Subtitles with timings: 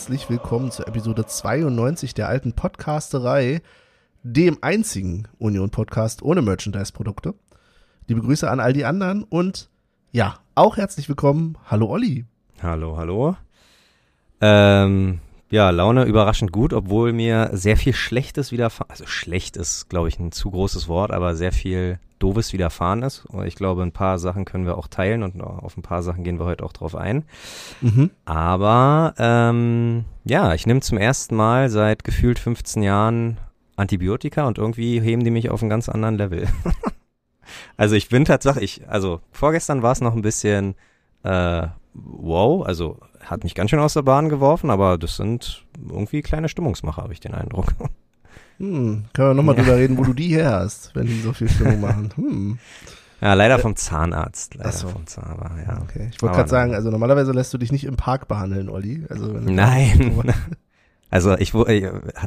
[0.00, 3.60] herzlich willkommen zur Episode 92 der alten Podcasterei,
[4.22, 7.34] dem einzigen Union-Podcast ohne Merchandise-Produkte.
[8.06, 9.68] Liebe Grüße an all die anderen und
[10.10, 11.58] ja, auch herzlich willkommen.
[11.66, 12.24] Hallo Olli.
[12.62, 13.36] Hallo, hallo.
[14.40, 20.08] Ähm, ja, Laune überraschend gut, obwohl mir sehr viel Schlechtes widerfahren, also schlecht ist, glaube
[20.08, 23.26] ich, ein zu großes Wort, aber sehr viel Doofes widerfahren ist.
[23.26, 26.22] Und ich glaube, ein paar Sachen können wir auch teilen und auf ein paar Sachen
[26.22, 27.24] gehen wir heute auch drauf ein.
[27.80, 28.10] Mhm.
[28.24, 33.38] Aber ähm, ja, ich nehme zum ersten Mal seit gefühlt 15 Jahren
[33.74, 36.46] Antibiotika und irgendwie heben die mich auf einen ganz anderen Level.
[37.76, 40.76] also ich bin tatsächlich, also vorgestern war es noch ein bisschen
[41.24, 46.22] äh, wow, also hat mich ganz schön aus der Bahn geworfen, aber das sind irgendwie
[46.22, 47.74] kleine Stimmungsmacher, habe ich den Eindruck.
[48.58, 49.62] Hm, können wir nochmal ja.
[49.62, 52.10] drüber reden, wo du die her hast, wenn die so viel Stimmung machen.
[52.14, 52.58] Hm.
[53.20, 54.54] Ja, leider vom Zahnarzt.
[54.54, 54.88] Leider so.
[54.88, 55.80] vom Zahnarzt, ja.
[55.82, 56.10] Okay.
[56.12, 59.04] Ich wollte gerade sagen, also normalerweise lässt du dich nicht im Park behandeln, Olli.
[59.08, 60.22] Also Nein.
[61.10, 61.52] also ich,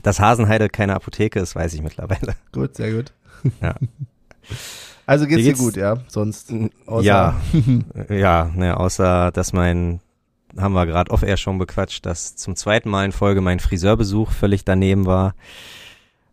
[0.04, 2.36] dass Hasenheide keine Apotheke ist, weiß ich mittlerweile.
[2.52, 3.14] Gut, sehr gut.
[3.62, 3.76] Ja.
[5.06, 5.98] Also geht's, geht's dir gut, ja?
[6.08, 6.54] Sonst
[6.86, 7.36] außer ja,
[8.10, 10.00] ja, ne, außer dass mein
[10.58, 14.66] haben wir gerade off-air schon bequatscht, dass zum zweiten Mal in Folge mein Friseurbesuch völlig
[14.66, 15.36] daneben war,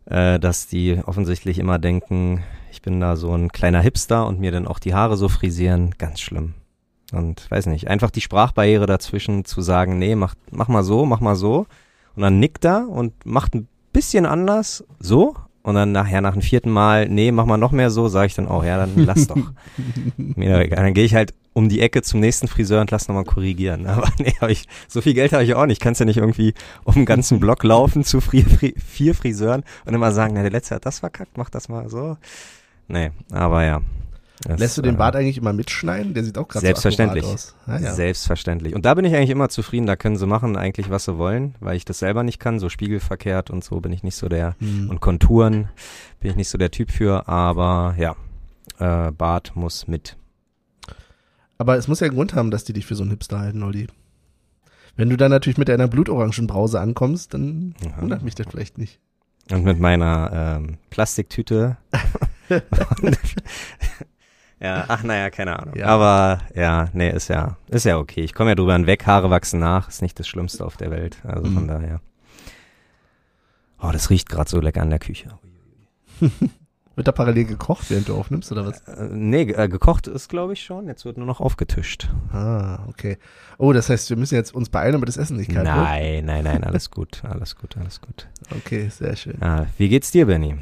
[0.05, 4.51] äh, dass die offensichtlich immer denken, ich bin da so ein kleiner Hipster und mir
[4.51, 6.53] dann auch die Haare so frisieren, ganz schlimm.
[7.11, 11.19] Und weiß nicht, einfach die Sprachbarriere dazwischen zu sagen, nee, mach, mach mal so, mach
[11.19, 11.65] mal so.
[12.15, 16.41] Und dann nickt er und macht ein bisschen anders, so, und dann nachher nach dem
[16.41, 19.27] vierten Mal, nee, mach mal noch mehr so, sage ich dann auch, ja, dann lass
[19.27, 19.37] doch.
[20.17, 20.83] Mir egal.
[20.83, 23.85] Dann gehe ich halt um die Ecke zum nächsten Friseur und lass nochmal korrigieren.
[23.87, 25.81] Aber nee, hab ich, so viel Geld habe ich auch nicht.
[25.81, 26.53] Kannst ja nicht irgendwie
[26.83, 28.45] um den ganzen Block laufen zu vier,
[28.85, 32.17] vier Friseuren und immer sagen, na, der letzte hat das verkackt, mach das mal so.
[32.87, 33.81] Nee, aber ja.
[34.43, 36.13] Das, Lässt du den äh, Bart eigentlich immer mitschneiden?
[36.13, 37.23] Der sieht auch gerade Selbstverständlich.
[37.23, 37.55] So aus.
[37.67, 37.93] Ah, ja.
[37.93, 38.73] Selbstverständlich.
[38.73, 39.85] Und da bin ich eigentlich immer zufrieden.
[39.85, 42.59] Da können sie machen eigentlich, was sie wollen, weil ich das selber nicht kann.
[42.59, 44.89] So spiegelverkehrt und so bin ich nicht so der, hm.
[44.89, 45.69] und Konturen
[46.19, 47.27] bin ich nicht so der Typ für.
[47.27, 48.15] Aber ja,
[48.79, 50.17] äh, Bart muss mit.
[51.61, 53.61] Aber es muss ja einen Grund haben, dass die dich für so einen Hipster halten,
[53.61, 53.85] Olli.
[54.95, 58.01] Wenn du dann natürlich mit deiner blutorangenbrause ankommst, dann ja.
[58.01, 58.99] wundert mich das vielleicht nicht.
[59.51, 61.77] Und mit meiner ähm, Plastiktüte.
[64.59, 65.75] Ja, ach naja, keine Ahnung.
[65.75, 65.87] Ja.
[65.87, 68.21] Aber ja, nee, ist ja, ist ja okay.
[68.21, 71.17] Ich komme ja drüber hinweg, Haare wachsen nach, ist nicht das Schlimmste auf der Welt.
[71.23, 71.53] Also mhm.
[71.55, 72.01] von daher.
[73.81, 75.29] Oh, das riecht gerade so lecker an der Küche.
[77.01, 78.81] wird da parallel gekocht, während du aufnimmst, oder was?
[78.81, 80.87] Äh, nee, äh, gekocht ist, glaube ich, schon.
[80.87, 82.09] Jetzt wird nur noch aufgetischt.
[82.31, 83.17] Ah, okay.
[83.57, 86.43] Oh, das heißt, wir müssen jetzt uns beeilen, aber das Essen nicht kalt Nein, nein,
[86.43, 88.27] nein, alles gut, alles gut, alles gut.
[88.55, 89.41] Okay, sehr schön.
[89.41, 90.57] Ah, wie geht's dir, Benny?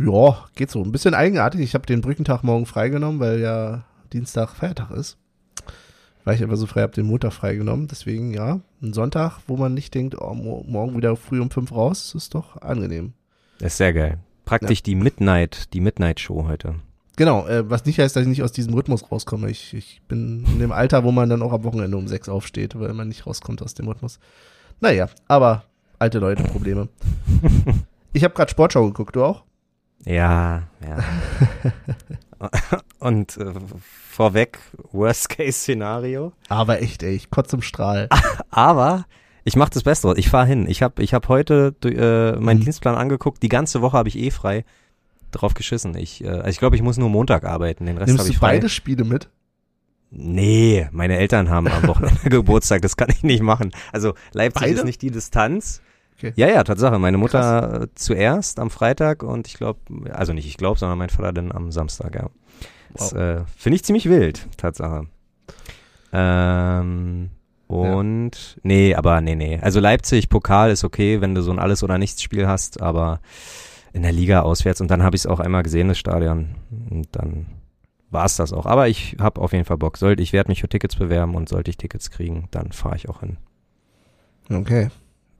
[0.00, 0.82] Ja, geht so.
[0.82, 1.60] Ein bisschen eigenartig.
[1.60, 5.18] Ich habe den Brückentag morgen freigenommen, weil ja Dienstag Feiertag ist.
[6.24, 7.86] Weil ich einfach so frei habe, den Montag freigenommen.
[7.86, 12.12] Deswegen, ja, ein Sonntag, wo man nicht denkt, oh, morgen wieder früh um fünf raus,
[12.16, 13.12] ist doch angenehm.
[13.60, 14.18] Das ist sehr geil.
[14.44, 14.84] Praktisch ja.
[14.84, 16.76] die Midnight, die Midnight-Show heute.
[17.16, 19.50] Genau, äh, was nicht heißt, dass ich nicht aus diesem Rhythmus rauskomme.
[19.50, 22.78] Ich, ich bin in dem Alter, wo man dann auch am Wochenende um sechs aufsteht,
[22.78, 24.18] weil man nicht rauskommt aus dem Rhythmus.
[24.80, 25.64] Naja, aber
[25.98, 26.88] alte Leute Probleme.
[28.12, 29.44] ich habe gerade Sportschau geguckt, du auch?
[30.04, 30.98] Ja, ja.
[32.98, 33.52] Und äh,
[34.10, 34.58] vorweg,
[34.90, 36.32] Worst-Case-Szenario.
[36.48, 38.08] Aber echt, ey, ich kotze im Strahl.
[38.50, 39.04] Aber
[39.44, 40.12] ich mache das Beste.
[40.16, 40.66] Ich fahre hin.
[40.68, 42.64] Ich habe ich hab heute äh, meinen mhm.
[42.64, 43.42] Dienstplan angeguckt.
[43.42, 44.64] Die ganze Woche habe ich eh frei.
[45.30, 45.96] Drauf geschissen.
[45.96, 47.86] Ich, äh, also ich glaube, ich muss nur Montag arbeiten.
[47.86, 48.56] Den Rest habe ich frei.
[48.56, 49.28] beide Spiele mit?
[50.10, 52.82] Nee, meine Eltern haben am Wochenende Geburtstag.
[52.82, 53.72] Das kann ich nicht machen.
[53.92, 54.74] Also Leipzig beide?
[54.74, 55.80] ist nicht die Distanz.
[56.18, 56.34] Okay.
[56.36, 56.98] Ja, ja, Tatsache.
[56.98, 57.88] Meine Mutter Krass.
[57.94, 59.80] zuerst am Freitag und ich glaube,
[60.12, 62.28] also nicht ich glaube, sondern mein Vater dann am Samstag, ja.
[62.94, 63.12] Wow.
[63.14, 65.06] äh, finde ich ziemlich wild, Tatsache.
[66.12, 67.30] Ähm,
[67.80, 68.60] und ja.
[68.62, 69.58] nee, aber nee, nee.
[69.60, 73.20] Also Leipzig, Pokal ist okay, wenn du so ein Alles- oder Nichts-Spiel hast, aber
[73.92, 76.54] in der Liga auswärts und dann habe ich es auch einmal gesehen, das Stadion.
[76.90, 77.46] Und dann
[78.10, 78.66] war es das auch.
[78.66, 79.96] Aber ich habe auf jeden Fall Bock.
[79.96, 83.08] Sollte, ich werde mich für Tickets bewerben und sollte ich Tickets kriegen, dann fahre ich
[83.08, 83.38] auch hin.
[84.50, 84.88] Okay.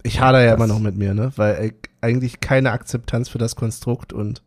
[0.03, 1.33] Ich hader ja immer noch mit mir, ne?
[1.37, 4.43] Weil äh, eigentlich keine Akzeptanz für das Konstrukt und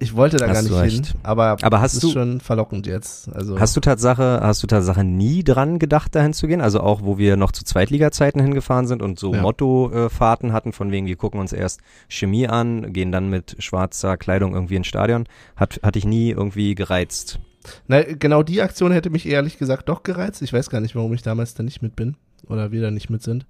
[0.00, 3.32] ich wollte da hast gar nicht hin, aber, aber hast ist du, schon verlockend jetzt.
[3.32, 6.60] Also hast du Tatsache, hast du Tatsache nie dran gedacht, dahin zu gehen?
[6.60, 9.40] Also auch, wo wir noch zu Zweitliga-Zeiten hingefahren sind und so ja.
[9.40, 14.54] Motto-Fahrten hatten, von wegen, wir gucken uns erst Chemie an, gehen dann mit schwarzer Kleidung
[14.54, 15.26] irgendwie ins Stadion,
[15.56, 17.38] hat, hatte ich nie irgendwie gereizt.
[17.86, 20.42] Na, genau die Aktion hätte mich ehrlich gesagt doch gereizt.
[20.42, 23.10] Ich weiß gar nicht, warum ich damals da nicht mit bin oder wir da nicht
[23.10, 23.46] mit sind.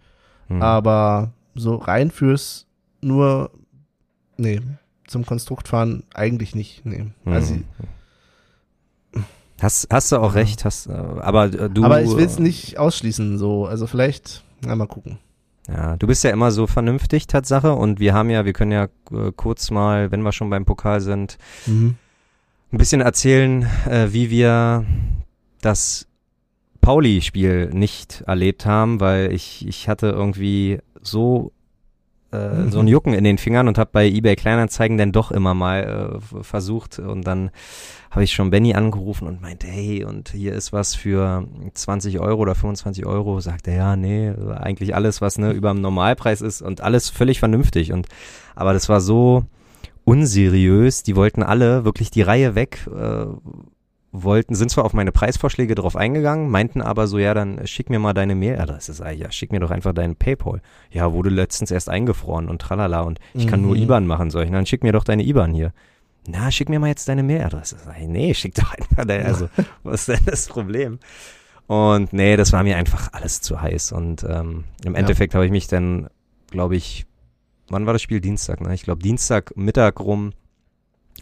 [0.48, 0.62] Mhm.
[0.62, 2.66] Aber so rein fürs
[3.00, 3.50] nur,
[4.36, 4.60] nee,
[5.06, 7.06] zum Konstrukt fahren eigentlich nicht, nee.
[7.24, 7.56] Also,
[9.60, 11.84] Hast, hast du auch recht, hast, aber äh, du.
[11.84, 13.66] Aber ich will es nicht ausschließen, so.
[13.66, 15.18] Also vielleicht, na, mal gucken.
[15.68, 17.72] Ja, du bist ja immer so vernünftig, Tatsache.
[17.72, 21.00] Und wir haben ja, wir können ja äh, kurz mal, wenn wir schon beim Pokal
[21.00, 21.94] sind, Mhm.
[22.72, 24.84] ein bisschen erzählen, äh, wie wir
[25.62, 26.08] das
[26.82, 31.52] Pauli-Spiel nicht erlebt haben, weil ich, ich hatte irgendwie so
[32.34, 35.54] äh, so ein Jucken in den Fingern und habe bei eBay Kleinanzeigen dann doch immer
[35.54, 37.50] mal äh, versucht und dann
[38.14, 42.42] habe ich schon Benny angerufen und meinte, hey, und hier ist was für 20 Euro
[42.42, 43.40] oder 25 Euro.
[43.40, 47.40] Sagt er, ja, nee, eigentlich alles, was ne, über dem Normalpreis ist und alles völlig
[47.40, 47.92] vernünftig.
[47.92, 48.06] Und
[48.54, 49.44] aber das war so
[50.04, 51.02] unseriös.
[51.02, 52.86] Die wollten alle wirklich die Reihe weg.
[52.86, 53.26] Äh,
[54.16, 57.98] wollten, sind zwar auf meine Preisvorschläge drauf eingegangen, meinten aber so, ja, dann schick mir
[57.98, 58.92] mal deine Mailadresse.
[58.92, 60.62] Sag ich, ja, schick mir doch einfach deinen Paypal.
[60.90, 63.82] Ja, wurde letztens erst eingefroren und tralala und ich kann nur Mhm.
[63.82, 64.50] IBAN machen, soll ich?
[64.50, 65.72] Dann schick mir doch deine IBAN hier.
[66.28, 67.76] Na, schick mir mal jetzt deine Mailadresse.
[67.84, 69.48] Sag ich, nee, schick doch einfach deine, also,
[69.82, 70.98] was ist denn das Problem?
[71.66, 75.00] Und nee, das war mir einfach alles zu heiß und ähm, im Ja.
[75.00, 76.08] Endeffekt habe ich mich dann,
[76.50, 77.04] glaube ich,
[77.68, 78.20] wann war das Spiel?
[78.20, 78.74] Dienstag, ne?
[78.74, 80.34] Ich glaube Dienstag Mittag rum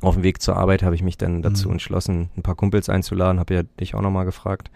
[0.01, 1.75] auf dem Weg zur Arbeit habe ich mich dann dazu Mhm.
[1.75, 4.71] entschlossen, ein paar Kumpels einzuladen, habe ja dich auch nochmal gefragt.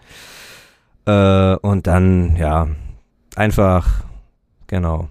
[1.05, 2.67] Äh, und dann, ja,
[3.35, 4.05] einfach,
[4.67, 5.09] genau,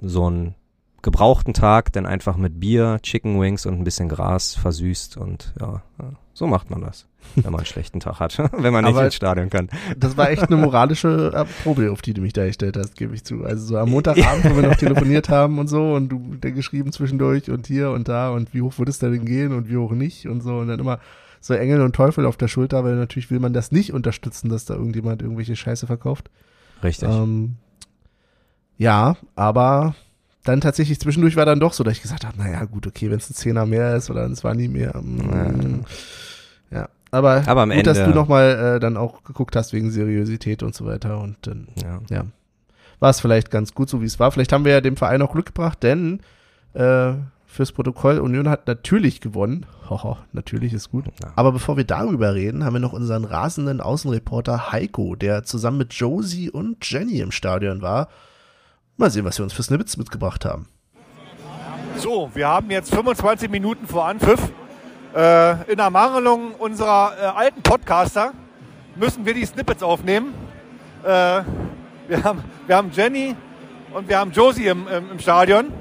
[0.00, 0.54] so einen
[1.02, 5.82] gebrauchten Tag, dann einfach mit Bier, Chicken Wings und ein bisschen Gras versüßt und ja,
[6.00, 7.04] ja so macht man das,
[7.34, 9.68] wenn man einen schlechten Tag hat, wenn man nicht Aber- ins Stadion kann.
[9.96, 13.12] Das war echt eine moralische äh, Probe, auf die du mich da gestellt hast, gebe
[13.12, 13.44] ich zu.
[13.44, 16.92] Also so am Montagabend, wo wir noch telefoniert haben und so und du der geschrieben
[16.92, 19.90] zwischendurch und hier und da und wie hoch würde es denn gehen und wie hoch
[19.90, 21.00] nicht und so und dann immer
[21.40, 24.64] so Engel und Teufel auf der Schulter, weil natürlich will man das nicht unterstützen, dass
[24.64, 26.30] da irgendjemand irgendwelche Scheiße verkauft.
[26.84, 27.08] Richtig.
[27.08, 27.56] Ähm,
[28.76, 29.96] ja, aber
[30.44, 33.18] dann tatsächlich zwischendurch war dann doch so, dass ich gesagt habe, naja, gut, okay, wenn
[33.18, 34.96] es ein Zehner mehr ist oder es war nie mehr.
[34.96, 35.84] mm,
[36.70, 36.88] ja.
[37.10, 40.62] Aber, Aber am gut, dass Ende- du nochmal äh, dann auch geguckt hast wegen Seriosität
[40.62, 42.00] und so weiter und dann ja.
[42.10, 42.24] ja,
[43.00, 44.30] war es vielleicht ganz gut so, wie es war.
[44.30, 46.20] Vielleicht haben wir ja dem Verein auch Glück gebracht, denn
[46.74, 47.12] äh,
[47.46, 49.64] fürs Protokoll, Union hat natürlich gewonnen.
[49.88, 51.06] Hoho, natürlich ist gut.
[51.22, 51.32] Ja.
[51.34, 55.94] Aber bevor wir darüber reden, haben wir noch unseren rasenden Außenreporter Heiko, der zusammen mit
[55.94, 58.08] Josie und Jenny im Stadion war.
[58.98, 60.66] Mal sehen, was wir uns für Snippets mitgebracht haben.
[61.96, 64.52] So, wir haben jetzt 25 Minuten vor Anpfiff.
[65.18, 68.34] Äh, in Ermangelung unserer äh, alten Podcaster
[68.94, 70.32] müssen wir die Snippets aufnehmen.
[71.02, 73.34] Äh, wir, haben, wir haben Jenny
[73.92, 75.72] und wir haben Josie im, im, im Stadion.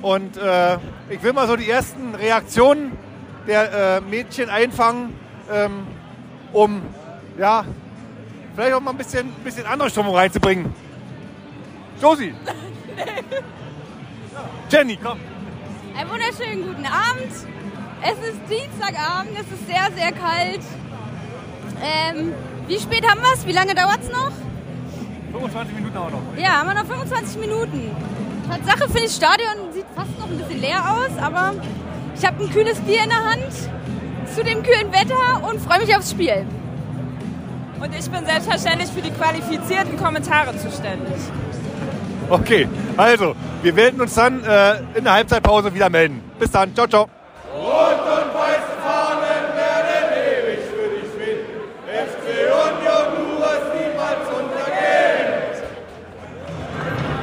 [0.00, 0.78] Und äh,
[1.10, 2.92] ich will mal so die ersten Reaktionen
[3.48, 5.12] der äh, Mädchen einfangen,
[5.52, 5.84] ähm,
[6.52, 6.80] um
[7.36, 7.64] ja,
[8.54, 10.72] vielleicht auch mal ein bisschen, bisschen andere Stimmung reinzubringen.
[12.00, 12.32] Josie!
[14.70, 15.18] Jenny, komm!
[15.96, 17.57] Einen wunderschönen guten Abend.
[18.02, 20.60] Es ist Dienstagabend, es ist sehr, sehr kalt.
[21.82, 22.32] Ähm,
[22.66, 23.46] wie spät haben wir es?
[23.46, 24.30] Wie lange dauert es noch?
[25.32, 26.22] 25 Minuten auch noch.
[26.36, 27.90] Ja, haben wir noch 25 Minuten.
[28.48, 31.54] Tatsache finde ich, das Stadion sieht fast noch ein bisschen leer aus, aber
[32.16, 33.52] ich habe ein kühles Bier in der Hand
[34.34, 36.46] zu dem kühlen Wetter und freue mich aufs Spiel.
[37.80, 41.14] Und ich bin selbstverständlich für die qualifizierten Kommentare zuständig.
[42.28, 46.22] Okay, also, wir werden uns dann äh, in der Halbzeitpause wieder melden.
[46.38, 47.08] Bis dann, ciao, ciao.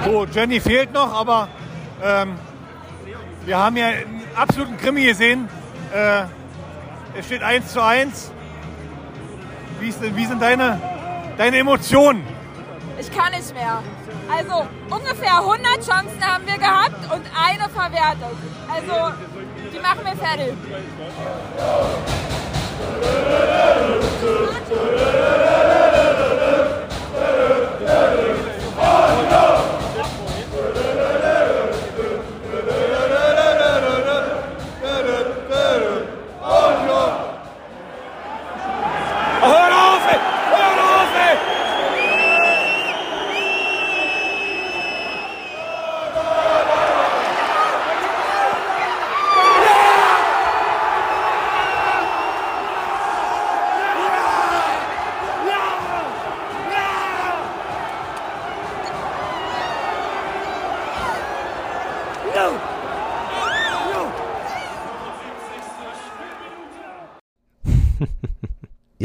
[0.06, 1.48] So, Jenny fehlt noch, aber
[2.04, 2.36] ähm,
[3.44, 5.50] wir haben ja einen absoluten Krimi gesehen.
[5.92, 6.26] Äh,
[7.18, 8.32] es steht 1 zu 1.
[9.80, 10.80] Wie, ist, wie sind deine,
[11.38, 12.24] deine Emotionen?
[13.00, 13.82] Ich kann nicht mehr.
[14.30, 18.38] Also ungefähr 100 Chancen haben wir gehabt und eine verwertet.
[18.72, 19.16] Also
[19.74, 20.54] die machen wir fertig.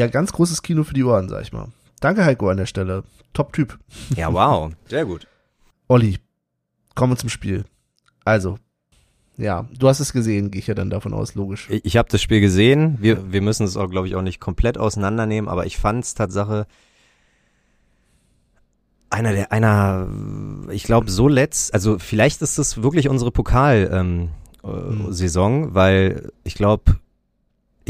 [0.00, 1.69] Ja, ganz großes Kino für die Ohren, sag ich mal.
[2.00, 3.04] Danke, Heiko, an der Stelle.
[3.35, 3.78] Top-Typ.
[4.16, 4.73] ja, wow.
[4.88, 5.26] Sehr gut.
[5.88, 6.16] Olli,
[6.95, 7.66] kommen wir zum Spiel.
[8.25, 8.57] Also,
[9.37, 11.69] ja, du hast es gesehen, gehe ich ja dann davon aus, logisch.
[11.69, 12.97] Ich, ich habe das Spiel gesehen.
[12.99, 16.14] Wir, wir müssen es auch, glaube ich, auch nicht komplett auseinandernehmen, aber ich fand es
[16.14, 16.66] Tatsache
[19.11, 20.09] einer der, einer,
[20.71, 24.30] ich glaube, so letzt, also vielleicht ist das wirklich unsere Pokal-Saison,
[24.64, 26.95] ähm, äh, Saison, weil ich glaube,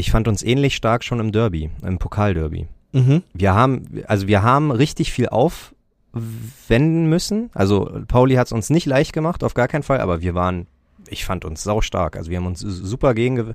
[0.01, 2.67] ich fand uns ähnlich stark schon im Derby, im Pokalderby.
[2.91, 3.21] Mhm.
[3.33, 7.51] Wir haben, also wir haben richtig viel aufwenden müssen.
[7.53, 10.65] Also Pauli hat es uns nicht leicht gemacht, auf gar keinen Fall, aber wir waren,
[11.07, 12.17] ich fand uns sau stark.
[12.17, 13.53] Also wir haben uns super gegen,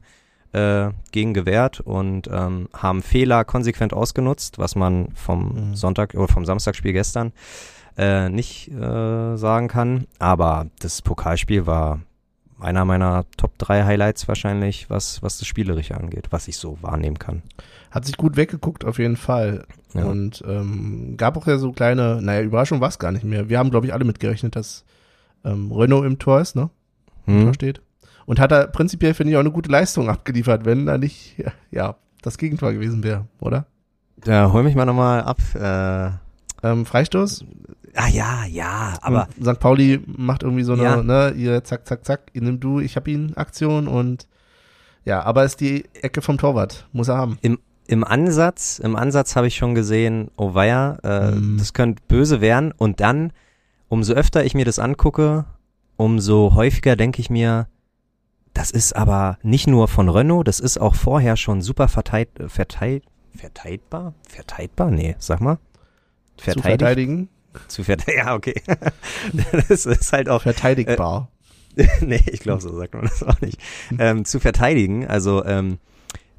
[0.53, 5.75] äh, gegen gewehrt und ähm, haben Fehler konsequent ausgenutzt, was man vom Mhm.
[5.75, 7.33] Sonntag oder vom Samstagspiel gestern
[7.99, 10.07] äh, nicht äh, sagen kann.
[10.21, 12.01] Aber das Pokalspiel war
[12.59, 17.19] einer meiner Top 3 Highlights wahrscheinlich, was, was das Spielerische angeht, was ich so wahrnehmen
[17.19, 17.43] kann.
[17.91, 19.67] Hat sich gut weggeguckt, auf jeden Fall.
[19.95, 20.05] Ja.
[20.05, 23.49] Und ähm, gab auch ja so kleine, naja, Überraschung war es gar nicht mehr.
[23.49, 24.85] Wir haben, glaube ich, alle mitgerechnet, dass
[25.45, 26.71] ähm, Renault im Tor ist, ne?
[27.27, 27.55] Tor Hm?
[27.55, 27.81] steht.
[28.27, 31.53] Und hat er prinzipiell, finde ich, auch eine gute Leistung abgeliefert, wenn da nicht, ja,
[31.71, 33.67] ja das Gegentor gewesen wäre, oder?
[34.17, 35.39] Da hol mich mal nochmal ab.
[35.55, 36.11] Äh,
[36.63, 37.45] Ähm, Freistoß.
[37.95, 39.61] ah ja, ja, aber Und St.
[39.61, 41.03] Pauli macht irgendwie so eine, Ja.
[41.03, 44.27] ne, ihr zack, zack, zack, ihr nimm du, ich hab ihn Aktion und
[45.05, 47.39] ja, aber ist die Ecke vom Torwart, muss er haben.
[47.89, 51.59] im Ansatz, im Ansatz habe ich schon gesehen, oh weia, äh, Mhm.
[51.59, 52.73] das könnte böse werden.
[52.77, 53.33] Und dann,
[53.89, 55.45] umso öfter ich mir das angucke,
[55.97, 57.69] umso häufiger denke ich mir,
[58.55, 63.05] das ist aber nicht nur von Renault, das ist auch vorher schon super verteilt, verteilt,
[63.37, 64.15] verteidigbar?
[64.29, 64.91] Verteidigbar?
[64.91, 65.59] Nee, sag mal.
[66.39, 67.29] Verteidigen,
[67.69, 68.19] Zu verteidigen.
[68.27, 68.61] Ja, okay.
[69.69, 71.31] das ist halt auch verteidigbar.
[72.01, 73.61] nee, ich glaube, so sagt man das auch nicht.
[73.99, 75.79] Ähm, zu verteidigen, also ähm,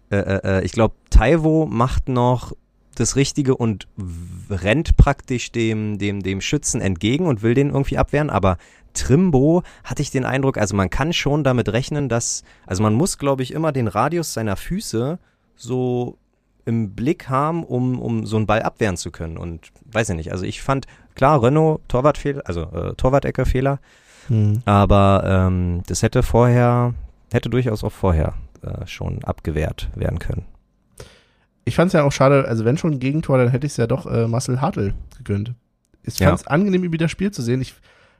[0.10, 2.54] äh, äh, ich glaube, Taiwo macht noch
[2.96, 3.88] das Richtige und
[4.50, 8.58] rennt praktisch dem, dem, dem Schützen entgegen und will den irgendwie abwehren, aber
[8.94, 13.20] Trimbo hatte ich den Eindruck, also man kann schon damit rechnen, dass, also man muss,
[13.20, 15.20] glaube ich, immer den Radius seiner Füße
[15.56, 16.18] so
[16.68, 19.38] im Blick haben, um, um so einen Ball abwehren zu können.
[19.38, 23.80] Und weiß ich nicht, also ich fand, klar, Renault, Torwartfehler, also äh, Torwart-Ecke-Fehler,
[24.28, 24.62] Hm.
[24.66, 26.94] aber ähm, das hätte vorher,
[27.32, 30.46] hätte durchaus auch vorher äh, schon abgewehrt werden können.
[31.64, 33.78] Ich fand es ja auch schade, also wenn schon ein Gegentor, dann hätte ich es
[33.78, 35.54] ja doch äh, Marcel Hartl gegönnt.
[36.04, 36.28] Ich Ja.
[36.30, 37.62] fand es angenehm, ihn wieder Spiel zu sehen.
[37.62, 37.76] Ich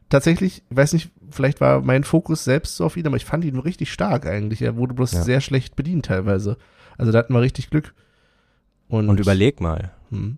[0.10, 3.44] tatsächlich, ich weiß nicht, vielleicht war mein Fokus selbst so auf ihn, aber ich fand
[3.46, 4.62] ihn richtig stark eigentlich.
[4.62, 5.22] Er wurde bloß Ja.
[5.24, 6.58] sehr schlecht bedient teilweise.
[6.98, 7.94] Also da hatten wir richtig Glück.
[8.90, 10.38] Und, Und überleg mal, Hm.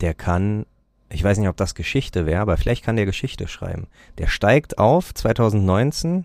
[0.00, 0.66] der kann,
[1.08, 3.88] ich weiß nicht, ob das Geschichte wäre, aber vielleicht kann der Geschichte schreiben.
[4.18, 6.24] Der steigt auf 2019,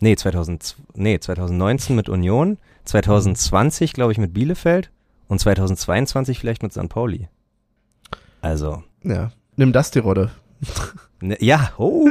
[0.00, 4.90] nee, 2000, nee, 2019 mit Union, 2020, glaube ich, mit Bielefeld
[5.28, 6.88] und 2022 vielleicht mit St.
[6.88, 7.28] Pauli.
[8.40, 10.30] Also, Ja, nimm das die Rolle.
[11.20, 12.06] Ne, ja, oh,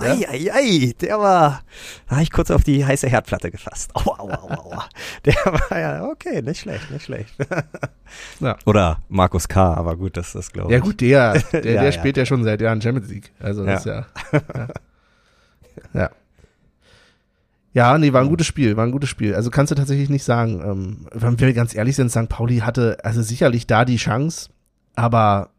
[0.00, 0.12] Ja?
[0.12, 1.62] ei, ei, ei, der war,
[2.08, 3.94] da habe ich kurz auf die heiße Herdplatte gefasst.
[3.94, 4.88] Aua, aua, aua, aua.
[5.24, 7.34] Der war ja, okay, nicht schlecht, nicht schlecht.
[8.40, 8.56] Ja.
[8.66, 10.72] Oder Markus K., aber gut, das ist, glaube ich.
[10.72, 11.92] Ja gut, der, der, Ja, der ja.
[11.92, 13.32] spielt ja schon seit Jahren Champions League.
[13.38, 14.06] Also das ist ja.
[14.32, 14.68] Ja.
[15.94, 16.10] ja.
[17.72, 19.34] Ja, nee, war ein gutes Spiel, war ein gutes Spiel.
[19.34, 20.60] Also kannst du tatsächlich nicht sagen.
[20.60, 22.28] Ähm, wenn wir ganz ehrlich sind, St.
[22.28, 24.50] Pauli hatte also sicherlich da die Chance,
[24.96, 25.50] aber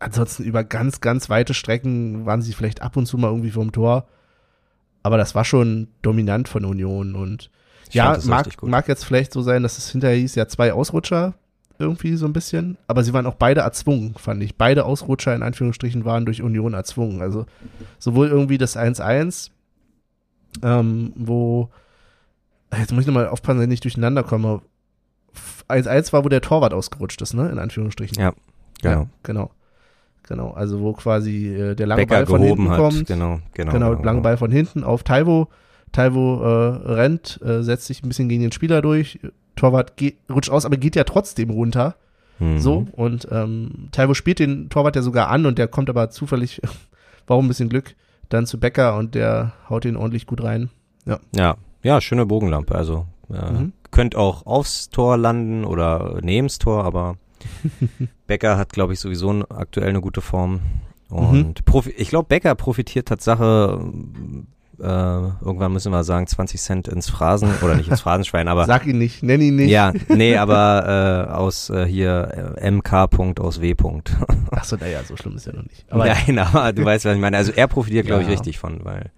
[0.00, 3.72] ansonsten über ganz, ganz weite Strecken waren sie vielleicht ab und zu mal irgendwie vom
[3.72, 4.06] Tor.
[5.02, 7.50] Aber das war schon dominant von Union und
[7.88, 11.34] Ich ja, mag, mag jetzt vielleicht so sein, dass es hinterher hieß, ja, zwei Ausrutscher
[11.78, 14.56] irgendwie so ein bisschen, aber sie waren auch beide erzwungen, fand ich.
[14.56, 17.20] Beide Ausrutscher in Anführungsstrichen waren durch Union erzwungen.
[17.20, 17.46] Also
[17.98, 19.50] sowohl irgendwie das 1-1,
[20.62, 21.70] ähm, wo,
[22.78, 24.62] jetzt muss ich nochmal aufpassen, dass ich nicht durcheinander komme.
[25.68, 28.18] 1-1 war, wo der Torwart ausgerutscht ist, ne, in Anführungsstrichen.
[28.20, 28.32] Ja,
[28.80, 29.00] genau.
[29.00, 29.50] Ja, genau.
[30.26, 33.06] Genau, also wo quasi äh, der lange Becker Ball von hinten hat, kommt.
[33.06, 33.72] genau, genau.
[33.72, 35.48] Genau, langen Ball von hinten auf Taiwo.
[35.92, 39.20] Taiwo äh, rennt, äh, setzt sich ein bisschen gegen den Spieler durch.
[39.54, 41.94] Torwart geht, rutscht aus, aber geht ja trotzdem runter.
[42.40, 42.58] Mhm.
[42.58, 42.86] So.
[42.92, 46.60] Und ähm, Taiwo spielt den Torwart ja sogar an und der kommt aber zufällig,
[47.26, 47.94] warum ein bisschen Glück,
[48.30, 50.70] dann zu Becker und der haut ihn ordentlich gut rein.
[51.06, 52.74] Ja, ja, schöne Bogenlampe.
[52.74, 53.72] Also äh, Mhm.
[53.90, 57.16] könnte auch aufs Tor landen oder neben's Tor, aber
[58.26, 60.60] Becker hat, glaube ich, sowieso aktuell eine gute Form.
[61.10, 61.16] Mhm.
[61.16, 63.78] Und profi ich glaube, Becker profitiert Tatsache,
[64.80, 68.86] äh, irgendwann müssen wir sagen, 20 Cent ins Phrasen, oder nicht ins Phrasenschwein, aber Sag
[68.86, 69.70] ihn nicht, nenn ihn nicht.
[69.70, 73.06] ja, nee, aber äh, aus äh, hier äh, MK.
[73.08, 73.74] Punkt aus W.
[73.74, 74.16] Punkt.
[74.50, 75.84] Achso, naja, so schlimm ist ja noch nicht.
[75.90, 77.36] Aber Nein, aber du weißt, was ich meine.
[77.36, 78.34] Also er profitiert, glaube ich, Ja.
[78.34, 79.10] richtig von, weil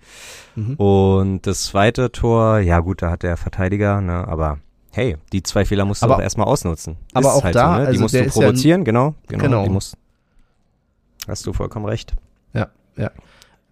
[0.58, 0.74] Mhm.
[0.76, 4.58] Und das zweite Tor, ja gut, da hat der Verteidiger, ne, aber
[4.96, 6.96] hey, die zwei Fehler musst du Aber- auch erstmal ausnutzen.
[7.12, 7.80] aber Ist auch halt da, so, ne?
[7.82, 9.42] Die also musst du ist ja provozieren, genau, genau.
[9.44, 9.64] Genau.
[9.64, 9.96] Die musst,
[11.28, 12.14] hast du vollkommen recht.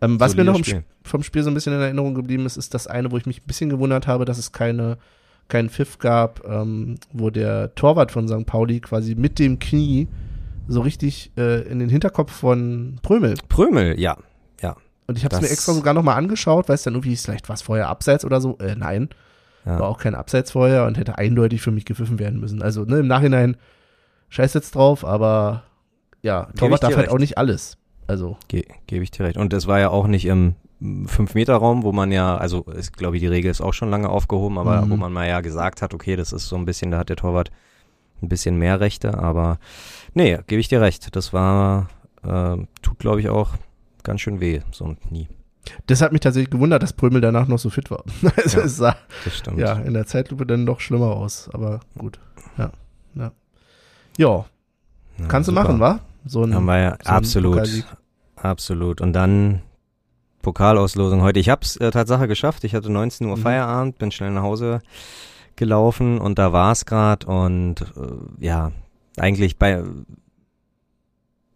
[0.00, 0.78] Ähm, was mir noch Spiel.
[0.84, 3.24] Sp- vom Spiel so ein bisschen in Erinnerung geblieben ist, ist das eine, wo ich
[3.26, 4.98] mich ein bisschen gewundert habe, dass es keine
[5.48, 8.44] keinen Pfiff gab, ähm, wo der Torwart von St.
[8.44, 10.08] Pauli quasi mit dem Knie
[10.68, 13.34] so richtig äh, in den Hinterkopf von Prömel.
[13.48, 14.16] Prömel, ja.
[15.06, 17.60] Und ich habe es mir extra sogar nochmal angeschaut, weil es dann irgendwie vielleicht was
[17.60, 18.56] vorher abseits oder so.
[18.58, 19.10] Äh, nein,
[19.66, 19.78] ja.
[19.78, 22.62] war auch kein Abseits vorher und hätte eindeutig für mich gepfiffen werden müssen.
[22.62, 23.56] Also ne, im Nachhinein
[24.28, 25.62] scheiß jetzt drauf, aber
[26.22, 27.14] ja, Torwart darf halt recht.
[27.14, 27.76] auch nicht alles.
[28.06, 29.36] Also Ge Gebe ich dir recht.
[29.36, 33.22] Und es war ja auch nicht im 5-Meter-Raum, wo man ja, also ist, glaube ich,
[33.22, 34.90] die Regel ist auch schon lange aufgehoben, aber Mhm.
[34.90, 37.16] wo man mal ja gesagt hat, okay, das ist so ein bisschen, da hat der
[37.16, 37.50] Torwart
[38.22, 39.58] ein bisschen mehr Rechte, aber
[40.14, 41.14] nee, gebe ich dir recht.
[41.16, 41.88] Das war,
[42.22, 43.50] äh, tut, glaube ich, auch
[44.02, 45.28] ganz schön weh, so ein Knie.
[45.86, 48.04] Das hat mich tatsächlich gewundert, dass Prömel danach noch so fit war.
[48.36, 48.64] Also Ja.
[48.64, 49.58] es sah Das stimmt.
[49.58, 52.18] ja in der Zeitlupe dann doch schlimmer aus, aber gut.
[52.58, 52.70] Ja,
[53.14, 53.32] ja.
[54.18, 54.44] Ja,
[55.18, 55.64] Ja, kannst du super.
[55.64, 56.00] machen, wa?
[56.26, 57.84] So ein, Haben wir ja so absolut,
[58.36, 59.00] absolut.
[59.00, 59.60] Und dann
[60.42, 61.38] Pokalauslosung heute.
[61.40, 62.64] Ich habe es äh, Tatsache geschafft.
[62.64, 63.40] Ich hatte 19 Uhr Mhm.
[63.42, 64.80] Feierabend, bin schnell nach Hause
[65.56, 68.72] gelaufen und da war es gerade und äh, ja,
[69.16, 69.82] eigentlich bei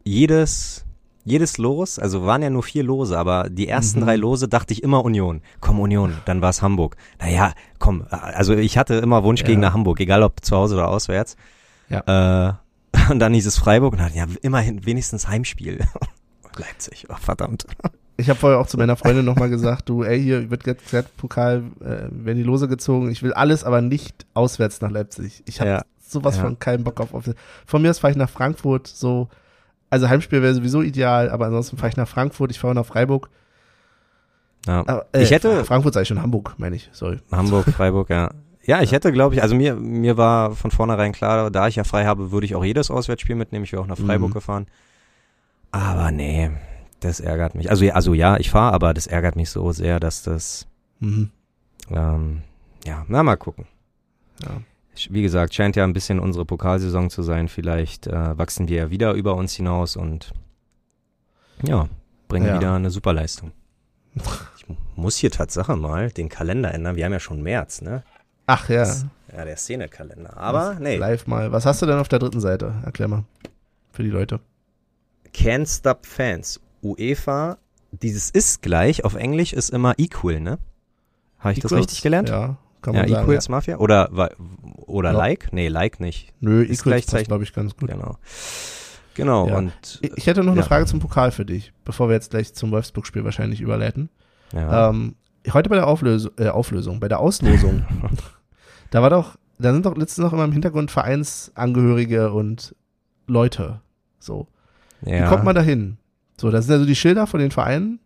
[0.05, 0.85] jedes
[1.29, 4.05] jedes Los, also waren ja nur vier Lose, aber die ersten Mhm.
[4.05, 5.43] drei Lose dachte ich immer Union.
[5.61, 6.97] Komm Union, dann war es Hamburg.
[7.21, 9.47] Naja, komm, also ich hatte immer Wunsch Ja.
[9.47, 11.37] gegen nach Hamburg, egal ob zu Hause oder auswärts.
[11.89, 12.49] Ja.
[12.49, 12.53] Äh,
[13.13, 15.81] und dann hieß es Freiburg und dann, ja, immerhin wenigstens Heimspiel.
[16.57, 17.67] Leipzig, oh, verdammt.
[18.17, 21.07] Ich habe vorher auch zu meiner Freundin nochmal gesagt, du, ey, hier wird jetzt gerade
[21.17, 23.11] Pokal, äh, werden die Lose gezogen.
[23.11, 25.43] Ich will alles, aber nicht auswärts nach Leipzig.
[25.47, 25.83] Ich habe Ja.
[26.01, 26.43] sowas Ja.
[26.43, 27.15] von keinen Bock auf.
[27.15, 27.31] auf
[27.65, 29.29] von mir aus fahre ich nach Frankfurt, so.
[29.91, 33.31] Also Heimspiel wäre sowieso ideal, aber ansonsten fahre ich nach Frankfurt, ich fahre nach Freiburg.
[34.67, 34.81] Ja.
[34.81, 37.21] Aber, äh, Ich hätte- Frankfurt sei schon Hamburg, meine ich, sorry.
[37.33, 38.31] Hamburg, Freiburg, ja.
[38.65, 41.85] Ja, ich hätte, glaube ich, also mir, mir war von vornherein klar, da ich ja
[41.85, 43.65] frei habe, würde ich auch jedes Auswärtsspiel mitnehmen.
[43.65, 44.35] Ich wäre auch nach Freiburg Mhm.
[44.35, 44.67] gefahren.
[45.71, 46.51] Aber nee,
[47.01, 47.71] das ärgert mich.
[47.71, 50.67] Also, ja, also ja, ich fahre, aber das ärgert mich so sehr, dass das,
[51.01, 51.31] Mhm.
[51.91, 52.43] ähm,
[52.85, 53.65] ja, na mal gucken.
[54.43, 54.51] Ja.
[55.11, 57.49] Wie gesagt, scheint ja ein bisschen unsere Pokalsaison zu sein.
[57.49, 60.33] Vielleicht äh, wachsen wir ja wieder über uns hinaus und
[61.63, 61.89] ja,
[62.29, 62.57] bringen Ja.
[62.59, 63.53] wieder eine Superleistung.
[64.57, 66.97] Ich mu- muss hier Tatsache mal den Kalender ändern.
[66.97, 68.03] Wir haben ja schon März, ne?
[68.47, 68.85] Ach ja,
[69.37, 70.37] Ja, der Szenekalender.
[70.37, 71.53] Aber nee, live mal.
[71.53, 72.75] Was hast du denn auf der dritten Seite?
[72.85, 73.25] Erklär mal.
[73.93, 74.41] Für die Leute.
[75.35, 76.61] Can't Stop Fans.
[76.83, 77.59] UEFA,
[77.93, 80.59] dieses ist gleich, auf Englisch ist immer equal, ne?
[81.39, 81.87] Habe ich das Equals?
[81.87, 82.29] richtig gelernt?
[82.31, 83.25] Ja, kann Ja, man sagen.
[83.25, 83.77] Equals Mafia?
[83.79, 84.11] Oder,
[84.87, 85.17] oder Ja.
[85.19, 85.53] Like?
[85.53, 86.33] Nee, Like nicht.
[86.41, 87.91] Nö, Ist Equals passt, glaube ich, ganz gut.
[87.91, 88.17] Genau.
[89.15, 89.59] Genau, Ja.
[89.59, 90.67] und Ich- hätte noch eine Ja.
[90.67, 94.11] Frage zum Pokal für dich, bevor wir jetzt gleich zum Wolfsburg-Spiel wahrscheinlich überleiten.
[94.53, 94.91] ja.
[94.91, 95.15] Ähm,
[95.53, 97.85] heute bei der Auflösung, äh, Auflösung, bei der Auslosung,
[98.91, 102.75] da war doch, da sind doch letztens noch immer im Hintergrund Vereinsangehörige und
[103.27, 103.81] Leute.
[104.19, 104.47] So.
[105.03, 105.97] ja, Wie kommt man da hin?
[106.41, 107.99] So, das sind also die Schilder von den Vereinen.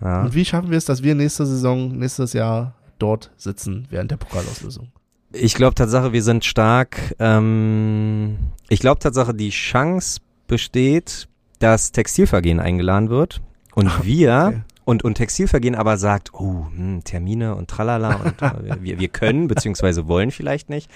[0.00, 0.22] ja.
[0.22, 4.16] Und wie schaffen wir es, dass wir nächste Saison, nächstes Jahr dort sitzen während der
[4.16, 4.92] Pokalauslösung?
[5.32, 7.14] Ich glaube Tatsache, wir sind stark.
[7.18, 11.28] Ähm, ich glaube Tatsache, die Chance besteht,
[11.60, 13.40] dass Textilvergehen eingeladen wird
[13.74, 14.62] und wir okay.
[14.84, 19.46] und, und Textilvergehen aber sagt, oh, hm, Termine und tralala und äh, wir, wir können
[19.46, 20.90] beziehungsweise wollen vielleicht nicht.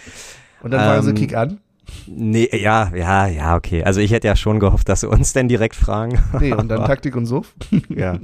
[0.62, 1.61] Und dann sie, Ähm, kick an.
[2.07, 3.85] Nee, ja, ja, ja, okay.
[3.85, 6.18] Also ich hätte ja schon gehofft, dass sie uns denn direkt fragen.
[6.38, 7.55] Nee, und dann Taktik und Suff.
[7.88, 8.18] ja.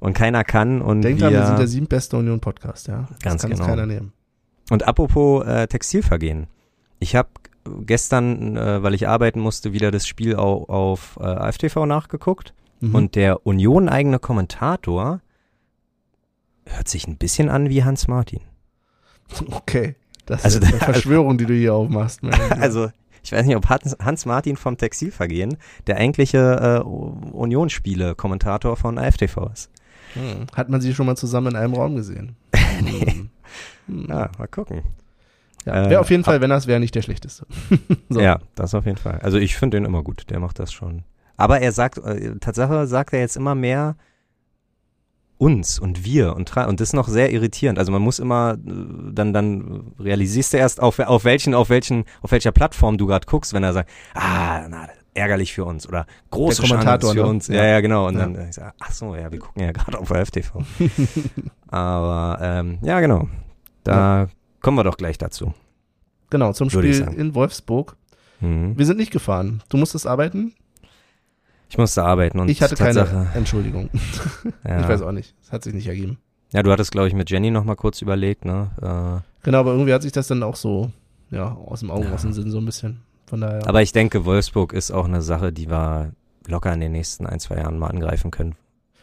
[0.00, 3.06] Und keiner kann und Denkt wir, dran, wir sind der siebtbeste Union-Podcast, ja.
[3.10, 3.64] Das Ganz kann genau.
[3.64, 4.12] uns keiner nehmen.
[4.70, 6.46] Und apropos äh, Textilvergehen.
[6.98, 7.28] Ich habe
[7.84, 12.54] gestern, äh, weil ich arbeiten musste, wieder das Spiel au auf äh, AFTV nachgeguckt.
[12.80, 12.94] Mhm.
[12.94, 15.20] Und der Union-eigene Kommentator
[16.66, 18.40] hört sich ein bisschen an wie Hans Martin.
[19.50, 19.94] Okay.
[20.28, 22.22] Das Also ist eine der- Verschwörung, die du hier aufmachst.
[22.22, 22.36] Lieber.
[22.60, 22.90] Also
[23.22, 26.88] ich weiß nicht, ob Hans, Hans Martin vom Textilvergehen der eigentliche äh,
[27.58, 29.70] Unionsspiele-Kommentator von AFTV ist.
[30.14, 30.46] Hm.
[30.54, 32.36] Hat man sie schon mal zusammen in einem Raum gesehen?
[32.78, 33.30] Hm.
[33.88, 34.06] Hm.
[34.08, 34.82] Ja, mal gucken.
[35.64, 37.46] Ja, äh, wäre auf jeden Fall, wenn das wäre, nicht der schlechteste.
[38.08, 38.20] So.
[38.20, 39.18] Ja, das auf jeden Fall.
[39.22, 41.02] Also ich finde den immer gut, der macht das schon.
[41.36, 43.96] Aber er sagt, äh, Tatsache sagt er jetzt immer mehr
[45.38, 47.78] uns und wir und und das ist noch sehr irritierend.
[47.78, 48.56] Also man muss immer äh,
[49.12, 53.26] dann dann realisierst du erst auf auf welchen auf welchen auf welcher Plattform du gerade
[53.26, 57.26] guckst, wenn er sagt, ah, na, ärgerlich für uns oder große Chance Kommentator, für ne?
[57.26, 57.48] uns.
[57.48, 57.64] Ja, Ja.
[57.64, 58.08] ja, genau.
[58.08, 58.20] Und Ja.
[58.26, 60.62] dann ich sag, ach so, ja, wir gucken ja gerade auf FTV.
[61.68, 63.28] Aber ähm, ja, genau.
[63.84, 64.28] Da
[64.60, 65.54] kommen wir doch gleich dazu.
[66.30, 67.96] Genau, zum Würde Spiel in Wolfsburg.
[68.40, 68.76] Mhm.
[68.76, 69.62] Wir sind nicht gefahren.
[69.68, 70.54] Du musstest arbeiten.
[71.70, 73.90] Ich musste arbeiten und ich hatte Tatsache, keine Entschuldigung.
[74.66, 74.80] Ja.
[74.80, 75.34] Ich weiß auch nicht.
[75.42, 76.18] Es hat sich nicht ergeben.
[76.52, 78.70] Ja, du hattest, glaube ich, mit Jenny noch mal kurz überlegt, ne?
[78.80, 80.90] Äh, Genau, aber irgendwie hat sich das dann auch so,
[81.30, 82.12] ja, aus dem Augen, Ja.
[82.14, 83.00] aus dem Sinn so ein bisschen.
[83.26, 83.66] Von daher.
[83.68, 86.12] Aber ich denke, Wolfsburg ist auch eine Sache, die wir
[86.46, 88.54] locker in den nächsten ein, zwei Jahren mal angreifen können.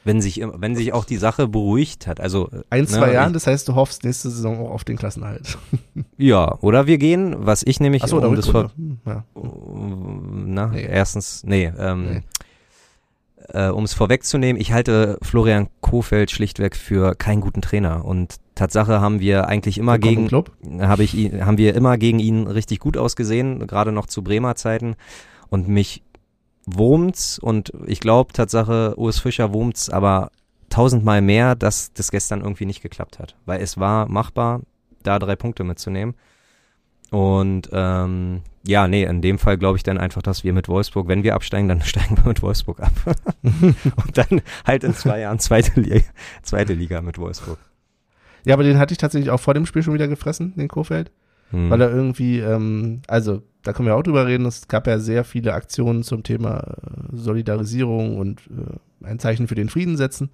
[0.04, 2.20] wenn sich, wenn sich auch die Sache beruhigt hat.
[2.20, 5.58] Also Ein, zwei ne, Jahren, das heißt, du hoffst nächste Saison auch auf den Klassenerhalt.
[6.18, 9.24] Ja, oder wir gehen, was ich nämlich, da um das vor, hm, ja.
[9.36, 10.86] na, Nee.
[10.86, 12.22] erstens, nee, ähm, Nee.
[13.50, 19.02] Äh, um es vorwegzunehmen, ich halte Florian Kofeld schlichtweg für keinen guten Trainer und Tatsache
[19.02, 22.80] haben wir eigentlich immer Willkommen gegen, habe ich ihn, haben wir immer gegen ihn richtig
[22.80, 24.96] gut ausgesehen, gerade noch zu Bremer Zeiten.
[25.50, 26.04] Und mich
[26.66, 30.32] wurmt's und ich glaube Tatsache, Urs Fischer wurmt's aber
[30.70, 33.36] tausendmal mehr, dass das gestern irgendwie nicht geklappt hat.
[33.46, 34.62] Weil es war machbar,
[35.04, 36.16] da drei Punkte mitzunehmen.
[37.12, 41.08] Und ähm, ja, nee, in dem Fall glaube ich dann einfach, dass wir mit Wolfsburg,
[41.08, 42.94] wenn wir absteigen, dann steigen wir mit Wolfsburg ab.
[43.44, 46.06] und dann halt in zwei Jahren zweite Liga,
[46.42, 47.60] zweite Liga mit Wolfsburg.
[48.44, 51.12] Ja, aber den hatte ich tatsächlich auch vor dem Spiel schon wieder gefressen, den Kofeld.
[51.52, 51.70] Hm.
[51.70, 55.24] Weil er irgendwie, ähm, also da können wir auch drüber reden, es gab ja sehr
[55.24, 60.30] viele Aktionen zum Thema äh, Solidarisierung und äh, ein Zeichen für den Frieden setzen.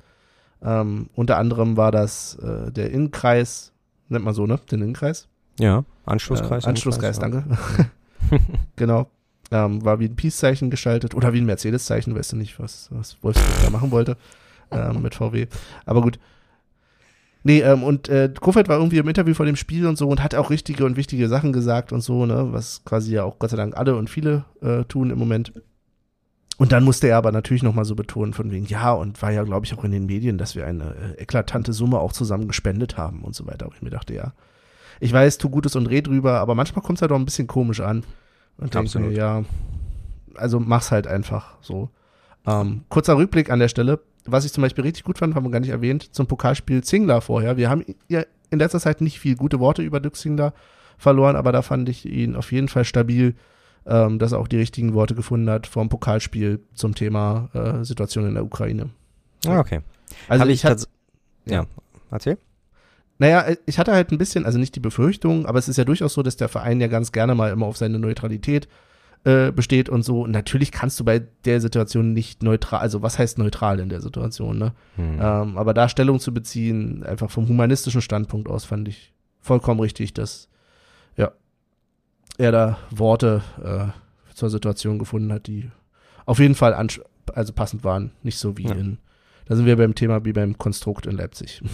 [0.64, 3.74] Ähm, unter anderem war das äh, der Innenkreis,
[4.10, 4.60] nennt man so, ne?
[4.70, 5.28] Den Innenkreis.
[5.60, 6.66] Ja, Anschlusskreis.
[6.66, 7.22] Äh, Anschlusskreis, ja.
[7.22, 7.58] danke.
[8.76, 9.08] genau.
[9.52, 13.18] Ähm, war wie ein Peace-Zeichen gestaltet oder wie ein Mercedes-Zeichen, weißt du nicht, was, was
[13.22, 14.16] Wolfsburg da machen wollte
[14.72, 15.48] ähm, mit VW.
[15.86, 16.20] Aber gut.
[17.44, 20.24] Nee, ähm, und äh, Kofeld war irgendwie im Interview vor dem Spiel und so und
[20.24, 23.50] hat auch richtige und wichtige Sachen gesagt und so, ne, was quasi ja auch Gott
[23.50, 25.52] sei Dank alle und viele äh, tun im Moment.
[26.58, 29.42] Und dann musste er aber natürlich nochmal so betonen, von wegen, ja, und war ja,
[29.44, 32.98] glaube ich, auch in den Medien, dass wir eine äh, eklatante Summe auch zusammen gespendet
[32.98, 33.66] haben und so weiter.
[33.66, 34.34] Wo ich mir dachte, ja,
[35.02, 37.48] ich weiß, tu Gutes und red drüber, aber manchmal kommt es halt auch ein bisschen
[37.48, 38.04] komisch an.
[38.58, 39.44] Und denke mir, ja,
[40.36, 41.90] also mach's halt einfach so.
[42.46, 44.00] Ähm, kurzer Rückblick an der Stelle.
[44.26, 47.22] Was ich zum Beispiel richtig gut fand, haben wir gar nicht erwähnt, zum Pokalspiel Zingler
[47.22, 47.58] vorher.
[47.58, 50.54] Wir haben ja in letzter Zeit nicht viel gute Worte über Dirk Zingler
[50.98, 53.36] verloren, aber da fand ich ihn auf jeden Fall stabil,
[53.88, 58.28] ähm, dass er auch die richtigen Worte gefunden hat vom Pokalspiel zum Thema äh, Situation
[58.28, 58.92] in der Ukraine.
[59.48, 59.80] Ah, okay.
[60.28, 60.90] Also Hab ich, hatte tats-
[61.46, 61.66] ja.
[62.12, 62.38] Erzähl.
[63.22, 65.86] Naja, äh, ich hatte halt ein bisschen, also nicht die Befürchtung, aber es ist ja
[65.86, 68.68] durchaus so, dass der Verein ja ganz gerne mal immer auf seine Neutralität
[69.26, 70.24] äh, besteht und so.
[70.24, 74.02] Und natürlich kannst du bei der Situation nicht neutral, also was heißt neutral in der
[74.02, 74.74] Situation, ne?
[74.96, 75.20] Hm.
[75.22, 80.16] Ähm, aber da Stellung zu beziehen, einfach vom humanistischen Standpunkt aus, fand ich vollkommen richtig,
[80.16, 80.50] dass
[81.16, 81.32] ja,
[82.40, 85.70] er da Worte äh, zur Situation gefunden hat, die
[86.26, 88.10] auf jeden Fall also passend waren.
[88.24, 88.74] Nicht so wie Ja.
[88.74, 88.98] in,
[89.46, 91.62] da sind wir beim Thema wie beim Konstrukt in Leipzig.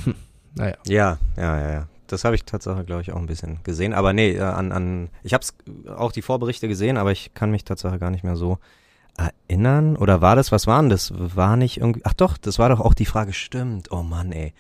[0.57, 0.75] naja.
[0.87, 1.87] Ja, ja, ja, ja.
[2.07, 3.93] Das habe ich tatsächlich, glaube ich, auch ein bisschen gesehen.
[3.93, 5.45] Aber nee, äh, an, an ich habe
[5.97, 8.59] auch die Vorberichte gesehen, aber ich kann mich tatsächlich gar nicht mehr so
[9.17, 9.97] erinnern.
[9.97, 11.11] Oder war das, was war denn das?
[11.15, 13.91] War nicht irgendwie, ach doch, das war doch auch die Frage, stimmt.
[13.91, 14.53] Oh Mann, ey.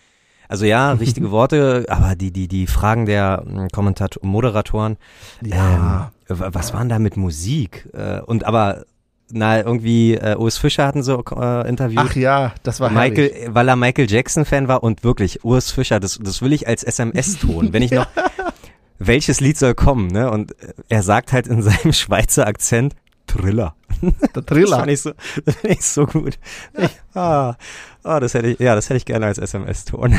[0.49, 4.97] Also ja, richtige Worte, aber die, die, die Fragen der mh, Kommentator, Moderatoren,
[5.41, 6.11] Ja.
[6.29, 7.87] ähm, was waren da mit Musik?
[7.93, 8.85] Äh, und aber,
[9.31, 11.99] na, irgendwie, äh, Urs Fischer hatten so äh, interviewt.
[11.99, 13.49] Ach ja, das war Michael, herrlich.
[13.53, 16.83] weil er Michael Jackson Fan war und wirklich Urs Fischer, das, das will ich als
[16.83, 18.07] SMS-Ton, wenn ich noch,
[18.99, 20.31] welches Lied soll kommen, ne?
[20.31, 20.55] Und
[20.89, 22.95] er sagt halt in seinem Schweizer Akzent
[23.27, 23.75] Thriller.
[24.01, 24.77] Der Das Triller.
[24.77, 25.11] fand ich so,
[25.45, 26.39] das fand ich so gut.
[26.77, 27.55] Ich, ah,
[28.03, 30.15] ah, das hätte ich, ja, das hätte ich gerne als SMS-Ton.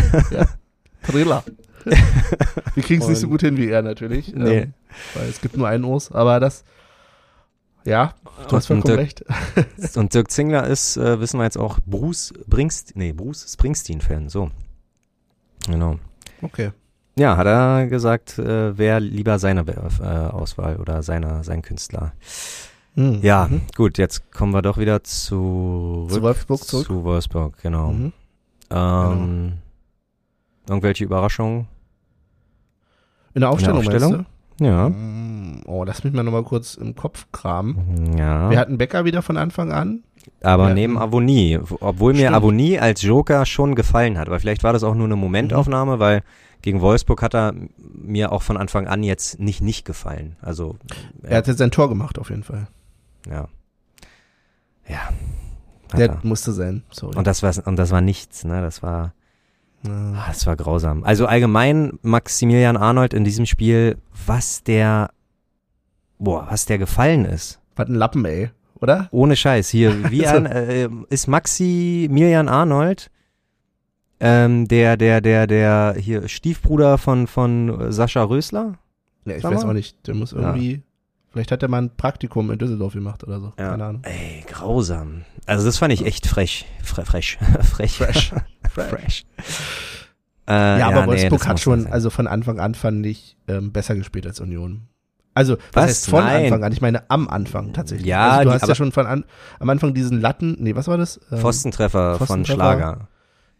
[1.03, 1.44] Triller.
[2.75, 4.35] Wir kriegen es nicht so gut hin wie er natürlich.
[4.35, 4.59] Nee.
[4.59, 4.75] Ähm,
[5.14, 6.64] weil es gibt nur einen Urs, aber das,
[7.88, 8.14] ja,
[8.48, 9.24] du hast vollkommen Dirk- recht.
[9.96, 14.51] Und Dirk Zingler ist, äh, wissen wir jetzt auch, Bruce Bringst, nee, Bruce Springsteen-Fan, so.
[15.66, 15.98] Genau.
[16.42, 16.72] Okay.
[17.16, 22.12] Ja, hat er gesagt, äh, wäre lieber seine äh, Auswahl oder seiner, sein Künstler.
[22.94, 23.20] Mhm.
[23.22, 23.62] Ja, Mhm.
[23.77, 26.11] gut, jetzt kommen wir doch wieder zurück.
[26.12, 26.87] Zu Wolfsburg zurück.
[26.87, 27.90] Zu Wolfsburg, genau.
[27.92, 28.12] Mhm.
[28.70, 29.53] Ähm,
[30.68, 31.66] Irgendwelche Überraschungen?
[33.35, 34.27] In der Aufstellung, Aufstellung?
[34.61, 34.88] Ja.
[34.88, 38.16] Mm, Oh, lass mich mal nochmal kurz im Kopf kramen.
[38.16, 38.51] Ja.
[38.51, 40.03] Wir hatten Becker wieder von Anfang an.
[40.42, 40.75] Aber Ja.
[40.75, 42.37] neben Avonie, obwohl mir Stimmt.
[42.37, 46.01] Avonie als Joker schon gefallen hat, aber vielleicht war das auch nur eine Momentaufnahme, Mhm.
[46.01, 46.23] weil
[46.62, 50.37] gegen Wolfsburg hat er mir auch von Anfang an jetzt nicht nicht gefallen.
[50.42, 50.77] Also
[51.23, 52.66] Er hat jetzt sein Tor gemacht, auf jeden Fall.
[53.29, 53.47] ja,
[54.88, 55.09] ja,
[55.97, 56.18] Der er.
[56.23, 57.16] musste sein, sorry.
[57.16, 58.61] Und das war und das war nichts, ne?
[58.62, 59.12] Das war
[59.87, 59.93] Ja.
[59.93, 61.05] ah, das war grausam.
[61.05, 65.11] Also allgemein Maximilian Arnold in diesem Spiel, was der
[66.19, 67.61] boah, was der gefallen ist.
[67.77, 69.09] Was ein Lappen, ey, oder?
[69.11, 69.69] Ohne Scheiß.
[69.69, 73.11] Hier, wie ein, äh, ist Maximilian Arnold,
[74.21, 78.75] ähm, der, der, der, der, hier, Stiefbruder von, von Sascha Rösler?
[79.25, 79.71] Ja, ich Sag weiß mal.
[79.71, 80.07] auch nicht.
[80.07, 80.57] Der muss Ja.
[81.38, 83.53] Vielleicht hat er mal ein Praktikum in Düsseldorf gemacht oder so.
[83.59, 83.70] Ja.
[83.70, 84.03] Keine Ahnung.
[84.05, 85.22] Ey, grausam.
[85.46, 86.66] Also das fand ich echt frech.
[86.83, 87.38] Fre frech.
[87.62, 87.92] frech.
[87.92, 88.33] Fresh.
[88.68, 89.24] Fresh.
[90.48, 93.72] Äh, Ja, aber nee, Wolfsburg das hat schon, also von Anfang an fand ich, ähm,
[93.72, 94.83] besser gespielt als Union.
[95.35, 95.85] Also, was, Was?
[95.85, 96.44] heißt von Nein.
[96.44, 96.72] Anfang an?
[96.72, 98.07] Ich meine am Anfang tatsächlich.
[98.09, 99.24] Ja, also, du die- hast ja aber- schon von an,
[99.61, 101.20] am Anfang diesen Latten, nee, was war das?
[101.31, 102.55] Ähm, Pfostentreffer von Pfostentreffer.
[102.55, 103.09] Schlager.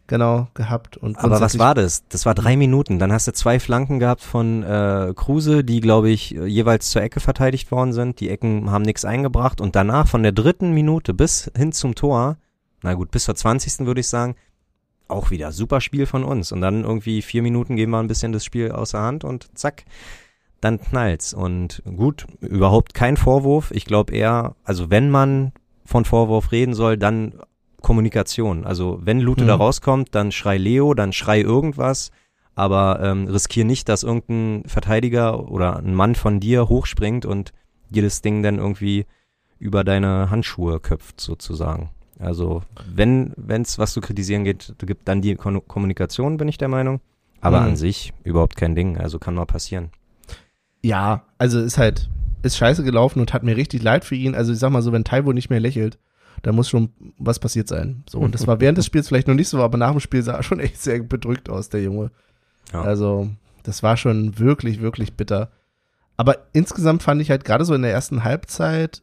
[0.09, 0.97] Genau, gehabt.
[0.97, 2.09] Und Aber was war das?
[2.09, 2.99] Das war drei Minuten.
[2.99, 7.03] Dann hast du zwei Flanken gehabt von äh, Kruse, die, glaube ich, äh, jeweils zur
[7.03, 8.18] Ecke verteidigt worden sind.
[8.21, 9.61] Die Ecken haben nichts eingebracht.
[9.61, 12.38] Und danach von der dritten Minute bis hin zum Tor,
[12.83, 13.87] na gut, bis zur 20.
[13.87, 14.35] würde ich sagen,
[15.09, 16.53] auch wieder super Spiel von uns.
[16.53, 19.85] Und dann irgendwie vier Minuten geben wir ein bisschen das Spiel außer Hand und zack,
[20.62, 21.35] dann knallt's.
[21.35, 23.71] Und gut, überhaupt kein Vorwurf.
[23.73, 25.53] Ich glaube eher, also wenn man
[25.85, 27.35] von Vorwurf reden soll, dann
[27.83, 28.64] Kommunikation.
[28.64, 29.49] Also wenn Lute Mhm.
[29.49, 32.11] da rauskommt, dann schrei Leo, dann schrei irgendwas,
[32.55, 37.53] aber ähm, riskier nicht, dass irgendein Verteidiger oder ein Mann von dir hochspringt und
[37.91, 39.07] dir das Ding dann irgendwie
[39.59, 41.91] über deine Handschuhe köpft, sozusagen.
[42.19, 42.62] Also
[42.93, 47.01] wenn es was zu kritisieren geht, gibt dann die Kon Kommunikation, bin ich der Meinung.
[47.41, 47.67] Aber Mhm.
[47.69, 49.91] an sich überhaupt kein Ding, also kann mal passieren.
[50.83, 52.09] Ja, also ist halt,
[52.43, 54.35] ist scheiße gelaufen und hat mir richtig leid für ihn.
[54.35, 55.99] Also ich sag mal so, wenn Taiwo nicht mehr lächelt,
[56.42, 58.05] da muss schon was passiert sein.
[58.09, 60.22] So, und das war während des Spiels vielleicht noch nicht so, aber nach dem Spiel
[60.22, 62.11] sah er schon echt sehr bedrückt aus, der Junge.
[62.72, 62.83] Ja.
[62.83, 63.29] Also,
[63.62, 65.51] das war schon wirklich, wirklich bitter.
[66.16, 69.03] Aber insgesamt fand ich halt gerade so in der ersten Halbzeit,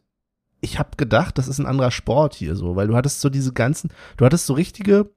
[0.60, 3.52] ich habe gedacht, das ist ein anderer Sport hier so, weil du hattest so diese
[3.52, 5.10] ganzen, du hattest so richtige,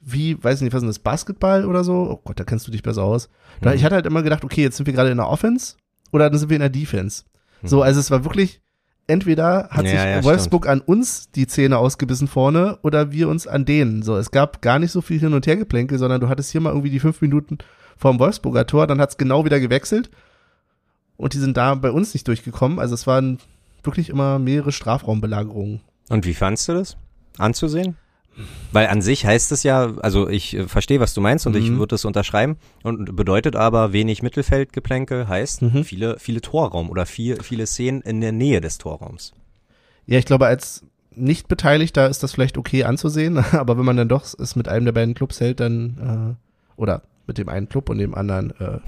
[0.00, 1.94] wie, weiß ich nicht, was ist das, Basketball oder so?
[2.10, 3.28] Oh Gott, da kennst du dich besser aus.
[3.62, 3.72] Mhm.
[3.72, 5.76] Ich hatte halt immer gedacht, okay, jetzt sind wir gerade in der Offense
[6.12, 7.24] oder dann sind wir in der Defense.
[7.62, 7.82] So, Mhm.
[7.82, 8.60] also es war wirklich,
[9.06, 13.46] entweder hat Ja, sich ja, Wolfsburg an uns die Zähne ausgebissen vorne oder wir uns
[13.46, 14.02] an denen.
[14.02, 16.70] So, es gab gar nicht so viel Hin- und Hergeplänkel, sondern du hattest hier mal
[16.70, 17.58] irgendwie die fünf Minuten
[17.96, 20.10] vorm Wolfsburger Tor, dann hat's genau wieder gewechselt
[21.16, 22.78] und die sind da bei uns nicht durchgekommen.
[22.78, 23.38] Also es waren
[23.82, 25.80] wirklich immer mehrere Strafraumbelagerungen.
[26.08, 26.96] Und wie fandst du das
[27.38, 27.96] anzusehen?
[28.72, 31.70] Weil an sich heißt es ja, also ich äh, verstehe, was du meinst und ich
[31.70, 31.78] Mhm.
[31.78, 35.84] würde es unterschreiben und bedeutet aber wenig Mittelfeldgeplänkel heißt Mhm.
[35.84, 39.32] viele viele Torraum oder viel, viele Szenen in der Nähe des Torraums.
[40.06, 44.24] Ja, ich glaube, als Nicht-Beteiligter ist das vielleicht okay anzusehen, aber wenn man dann doch
[44.38, 47.96] es mit einem der beiden Clubs hält, dann, äh, oder mit dem einen Club und
[47.98, 48.78] dem anderen, äh,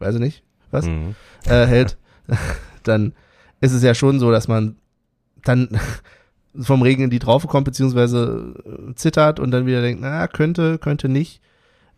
[0.00, 1.14] weiß ich nicht, was, Mhm.
[1.46, 1.96] äh, hält,
[2.82, 3.12] dann
[3.60, 4.76] ist es ja schon so, dass man
[5.44, 5.68] dann
[6.58, 10.78] vom Regen in die Traufe kommt, beziehungsweise äh, zittert und dann wieder denkt, na, könnte,
[10.78, 11.40] könnte nicht.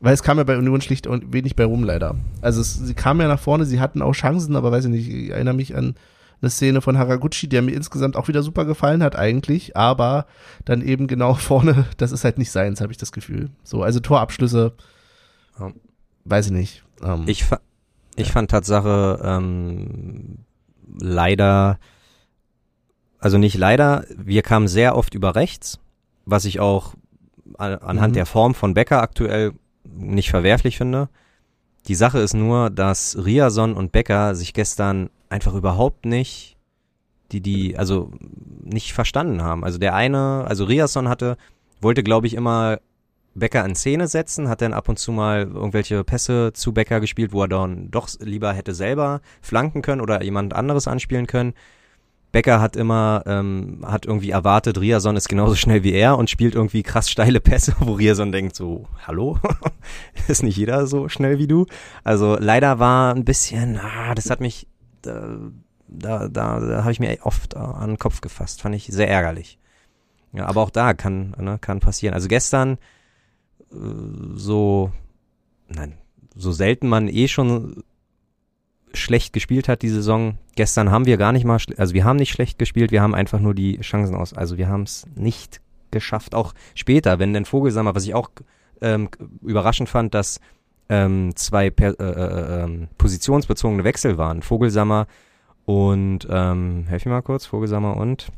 [0.00, 2.16] Weil es kam ja bei Union schlicht und wenig bei rum, leider.
[2.40, 5.08] Also es, sie kamen ja nach vorne, sie hatten auch Chancen, aber weiß ich nicht,
[5.08, 5.94] ich erinnere mich an
[6.40, 10.26] eine Szene von Haraguchi, der mir insgesamt auch wieder super gefallen hat eigentlich, aber
[10.64, 13.50] dann eben genau vorne, das ist halt nicht seins, habe ich das Gefühl.
[13.62, 14.72] So, also Torabschlüsse,
[15.60, 15.72] Ja.
[16.24, 16.82] weiß ich nicht.
[17.02, 17.60] Ähm, Ich, fa
[18.16, 20.38] ich fand Tatsache ähm,
[21.00, 21.78] leider,
[23.22, 25.78] also nicht leider, wir kamen sehr oft über rechts,
[26.26, 26.94] was ich auch
[27.56, 28.16] an, anhand Mhm.
[28.16, 29.52] der Form von Becker aktuell
[29.84, 31.08] nicht verwerflich finde.
[31.88, 36.56] Die Sache ist nur, dass Riason und Becker sich gestern einfach überhaupt nicht
[37.32, 38.12] die die also
[38.62, 39.64] nicht verstanden haben.
[39.64, 41.36] Also der eine, also Riason hatte
[41.80, 42.78] wollte glaube ich immer
[43.34, 47.32] Becker in Szene setzen, hat dann ab und zu mal irgendwelche Pässe zu Becker gespielt,
[47.32, 51.54] wo er dann doch lieber hätte selber flanken können oder jemand anderes anspielen können.
[52.32, 56.54] Becker hat immer, ähm, hat irgendwie erwartet, Riason ist genauso schnell wie er und spielt
[56.54, 59.38] irgendwie krass steile Pässe, wo Riason denkt so, hallo?
[60.28, 61.66] ist nicht jeder so schnell wie du?
[62.02, 64.66] Also leider war ein bisschen, ah, das hat mich,
[65.06, 65.10] äh,
[65.88, 69.58] da, da, da habe ich mir oft an den Kopf gefasst, fand ich sehr ärgerlich.
[70.32, 72.14] Ja, aber auch da kann, ne, kann passieren.
[72.14, 72.78] Also gestern
[73.70, 73.76] äh,
[74.34, 74.90] so,
[75.68, 75.98] nein,
[76.34, 77.84] so selten man eh schon
[78.94, 80.38] schlecht gespielt hat die Saison.
[80.56, 83.40] Gestern haben wir gar nicht mal, also wir haben nicht schlecht gespielt, wir haben einfach
[83.40, 86.34] nur die Chancen aus, also wir haben es nicht geschafft.
[86.34, 88.30] Auch später, wenn denn Vogelsammer, was ich auch
[88.80, 89.08] ähm,
[89.42, 90.40] überraschend fand, dass
[90.88, 94.42] ähm, zwei per, äh, äh, ähm, positionsbezogene Wechsel waren.
[94.42, 95.06] Vogelsammer
[95.64, 98.28] und, ähm, helf mir mal kurz, Vogelsammer und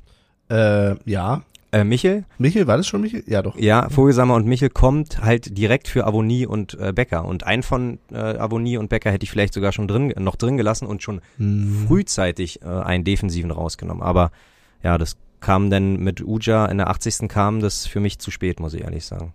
[0.50, 1.42] äh, ja.
[1.74, 2.24] Äh, Michel.
[2.38, 3.24] Michel, war das schon Michel?
[3.26, 3.56] Ja, doch.
[3.58, 7.24] Ja, Vogelsammer und Michel kommt halt direkt für Avonie und äh, Becker.
[7.24, 10.56] Und einen von äh, Avonie und Becker hätte ich vielleicht sogar schon drin, noch drin
[10.56, 11.86] gelassen und schon Hm.
[11.88, 14.02] frühzeitig äh, einen Defensiven rausgenommen.
[14.02, 14.30] Aber
[14.82, 17.28] ja, das kam dann mit Uja in der 80.
[17.28, 19.34] kam das für mich zu spät, muss ich ehrlich sagen.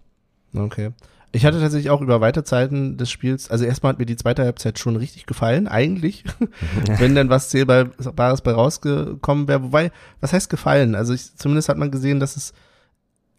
[0.56, 0.92] Okay.
[1.32, 4.44] Ich hatte tatsächlich auch über weite Zeiten des Spiels, also erstmal hat mir die zweite
[4.44, 6.24] Halbzeit schon richtig gefallen, eigentlich,
[6.98, 9.62] wenn dann was Zählbares bei rausgekommen wäre.
[9.64, 10.96] Wobei, was heißt gefallen?
[10.96, 12.54] Also ich, zumindest hat man gesehen, dass es,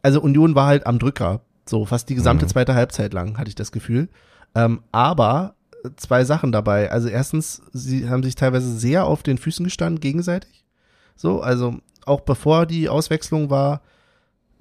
[0.02, 2.50] also Union war halt am Drücker, so fast die gesamte Mhm.
[2.50, 4.08] zweite Halbzeit lang, hatte ich das Gefühl.
[4.54, 5.54] Ähm, aber
[5.96, 6.90] zwei Sachen dabei.
[6.92, 10.64] Also erstens, sie haben sich teilweise sehr auf den Füßen gestanden, gegenseitig.
[11.16, 11.76] So, also
[12.06, 13.82] auch bevor die Auswechslung war,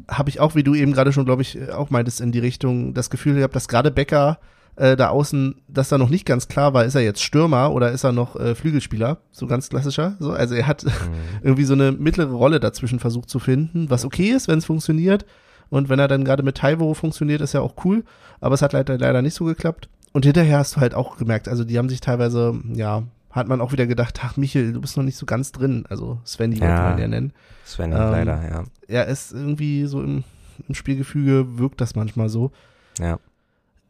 [0.07, 2.93] habe ich auch, wie du eben gerade schon, glaube ich, auch meintest, in die Richtung
[2.93, 4.39] das Gefühl gehabt, dass gerade Becker
[4.75, 7.91] äh, da außen, dass da noch nicht ganz klar war, ist er jetzt Stürmer oder
[7.91, 10.15] ist er noch äh, Flügelspieler, so ganz klassischer.
[10.19, 10.91] So, also er hat mhm.
[11.43, 15.25] irgendwie so eine mittlere Rolle dazwischen versucht zu finden, was okay ist, wenn es funktioniert.
[15.69, 18.03] Und wenn er dann gerade mit Taiwo funktioniert, ist ja auch cool.
[18.41, 19.89] Aber es hat leider, leider nicht so geklappt.
[20.13, 23.61] Und hinterher hast du halt auch gemerkt, also die haben sich teilweise, ja, hat man
[23.61, 25.85] auch wieder gedacht, ach Michel, du bist noch nicht so ganz drin.
[25.89, 27.33] Also Sven, die ja, wollte man ja nennen.
[27.63, 28.63] Sven, ähm, leider, ja.
[28.87, 30.23] Er ist irgendwie so im,
[30.67, 32.51] im Spielgefüge, wirkt das manchmal so.
[32.99, 33.19] Ja.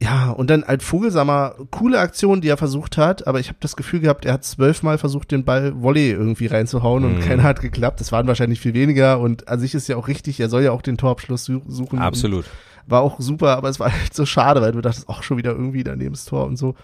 [0.01, 3.75] Ja, und dann halt Vogelsammer, coole Aktion, die er versucht hat, aber ich habe das
[3.75, 7.21] Gefühl gehabt, er hat zwölfmal versucht, den Ball Volley irgendwie reinzuhauen und mm.
[7.21, 7.99] keiner hat geklappt.
[7.99, 10.71] Das waren wahrscheinlich viel weniger und an sich ist ja auch richtig, er soll ja
[10.71, 11.99] auch den Torabschluss suchen.
[11.99, 12.45] Absolut.
[12.87, 15.51] War auch super, aber es war halt so schade, weil du dachtest, auch schon wieder
[15.51, 16.75] irgendwie daneben das Tor und so.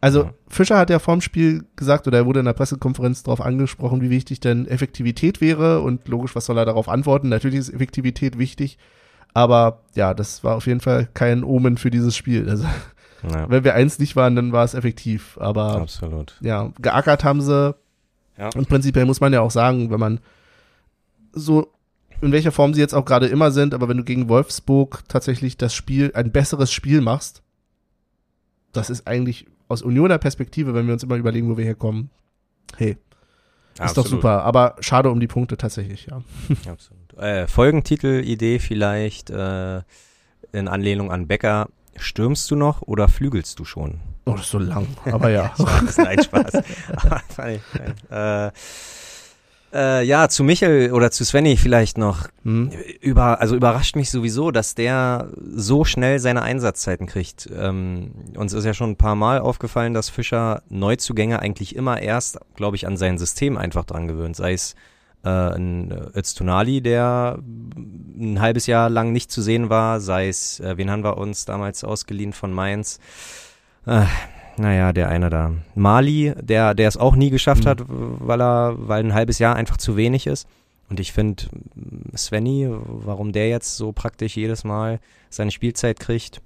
[0.00, 0.34] Also ja.
[0.48, 4.10] Fischer hat ja vorm Spiel gesagt, oder er wurde in der Pressekonferenz darauf angesprochen, wie
[4.10, 7.28] wichtig denn Effektivität wäre und logisch, was soll er darauf antworten?
[7.28, 8.78] Natürlich ist Effektivität wichtig,
[9.32, 12.48] aber ja, das war auf jeden Fall kein Omen für dieses Spiel.
[12.48, 12.64] Also,
[13.30, 13.48] ja.
[13.48, 15.38] wenn wir eins nicht waren, dann war es effektiv.
[15.40, 16.36] Aber Absolut.
[16.40, 17.74] ja, geackert haben sie.
[18.38, 18.50] Ja.
[18.54, 20.20] Und prinzipiell muss man ja auch sagen, wenn man
[21.32, 21.72] so
[22.20, 25.56] in welcher Form sie jetzt auch gerade immer sind, aber wenn du gegen Wolfsburg tatsächlich
[25.56, 27.42] das Spiel, ein besseres Spiel machst,
[28.72, 32.10] das ist eigentlich aus Unioner Perspektive, wenn wir uns immer überlegen, wo wir herkommen,
[32.76, 32.96] hey,
[33.74, 33.96] ist Absolut.
[33.96, 34.42] doch super.
[34.44, 36.22] Aber schade um die Punkte tatsächlich, ja.
[36.70, 39.82] Absolut äh, Folgentitel-Idee vielleicht äh,
[40.52, 41.68] in Anlehnung an Becker.
[41.98, 44.00] Stürmst du noch oder flügelst du schon?
[44.26, 45.52] Oh, das ist so lang, aber ja.
[45.54, 46.54] Spaß, nein, Spaß.
[48.10, 48.50] äh,
[49.72, 52.28] äh, ja, zu Michel oder zu Svenny vielleicht noch.
[52.42, 52.70] Hm.
[53.00, 57.48] Über, also überrascht mich sowieso, dass der so schnell seine Einsatzzeiten kriegt.
[57.54, 62.38] Ähm, uns ist ja schon ein paar Mal aufgefallen, dass Fischer Neuzugänge eigentlich immer erst,
[62.54, 64.36] glaube ich, an sein System einfach dran gewöhnt.
[64.36, 64.74] Sei es
[65.24, 67.38] äh, ein Öztunali, der
[68.18, 71.44] ein halbes Jahr lang nicht zu sehen war, sei es, äh, wen haben wir uns
[71.44, 73.00] damals ausgeliehen von Mainz?
[73.86, 74.04] Äh,
[74.56, 75.52] naja, der eine da.
[75.74, 77.68] Mali, der, der es auch nie geschafft mhm.
[77.68, 80.48] hat, weil er, weil ein halbes Jahr einfach zu wenig ist.
[80.88, 81.44] Und ich finde,
[82.16, 86.40] Svenny, warum der jetzt so praktisch jedes Mal seine Spielzeit kriegt.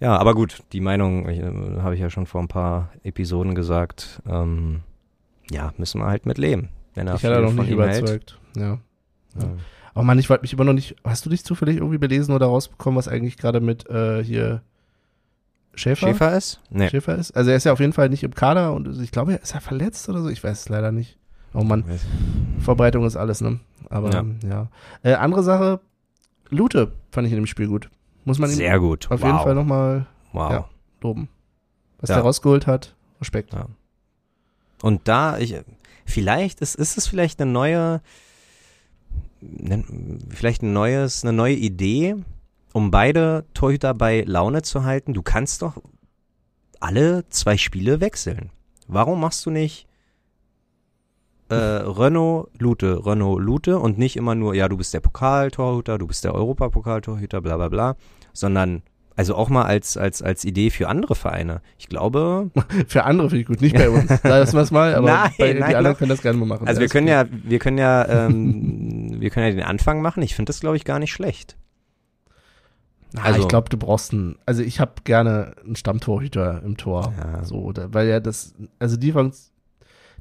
[0.00, 4.22] Ja, aber gut, die Meinung äh, habe ich ja schon vor ein paar Episoden gesagt.
[4.26, 4.80] Ähm,
[5.50, 6.70] ja, müssen wir halt mit leben.
[6.94, 8.38] Wenn er ich hatte noch nicht überzeugt.
[8.56, 8.78] Ja.
[9.38, 9.50] ja.
[9.94, 10.96] Aber man, ich wollte mich immer noch nicht.
[11.04, 14.62] Hast du dich zufällig irgendwie belesen oder rausbekommen, was eigentlich gerade mit äh, hier
[15.80, 16.08] Schäfer?
[16.08, 16.60] Schäfer ist?
[16.70, 16.90] Nee.
[16.90, 17.32] Schäfer ist?
[17.32, 19.54] Also er ist ja auf jeden Fall nicht im Kader und ich glaube, er ist
[19.54, 20.28] ja verletzt oder so.
[20.28, 21.16] Ich weiß es leider nicht.
[21.54, 21.84] Oh Mann.
[22.60, 23.60] Vorbereitung ist alles, ne?
[23.88, 24.24] Aber ja.
[24.46, 24.68] ja.
[25.02, 25.80] Äh, andere Sache,
[26.50, 27.90] Lute fand ich in dem Spiel gut.
[28.24, 29.10] Muss man ihm Sehr gut.
[29.10, 29.28] auf wow.
[29.28, 30.50] jeden Fall nochmal wow.
[30.50, 30.68] ja,
[31.00, 31.28] loben.
[31.98, 32.16] Was ja.
[32.16, 33.54] der rausgeholt hat, Respekt.
[33.54, 33.66] Ja.
[34.82, 35.56] Und da, ich,
[36.04, 38.02] vielleicht ist, ist es vielleicht eine neue,
[39.40, 39.84] ne,
[40.28, 42.16] vielleicht ein neues, eine neue Idee,
[42.72, 45.14] um beide Torhüter bei Laune zu halten.
[45.14, 45.82] Du kannst doch
[46.78, 48.50] alle zwei Spiele wechseln.
[48.86, 49.86] Warum machst du nicht
[51.48, 56.06] äh, Renault, Lute, Renault, Lute und nicht immer nur, ja, du bist der Pokaltorhüter, du
[56.06, 57.96] bist der Europapokaltorhüter, bla bla bla,
[58.32, 58.82] sondern
[59.16, 61.60] also auch mal als, als, als Idee für andere Vereine.
[61.76, 62.50] Ich glaube.
[62.86, 64.08] für andere finde ich gut, nicht bei uns.
[64.22, 66.66] Lass wir es mal, aber nein, bei, nein, die anderen können das gerne mal machen.
[66.66, 70.22] Also wir können ja, wir können ja, ähm, wir können ja den Anfang machen.
[70.22, 71.56] Ich finde das, glaube ich, gar nicht schlecht.
[73.12, 77.12] Na, also, ich glaube, du brauchst einen, also ich habe gerne einen Stammtorhüter im Tor.
[77.16, 77.44] Ja.
[77.44, 79.12] So, weil ja das, also die,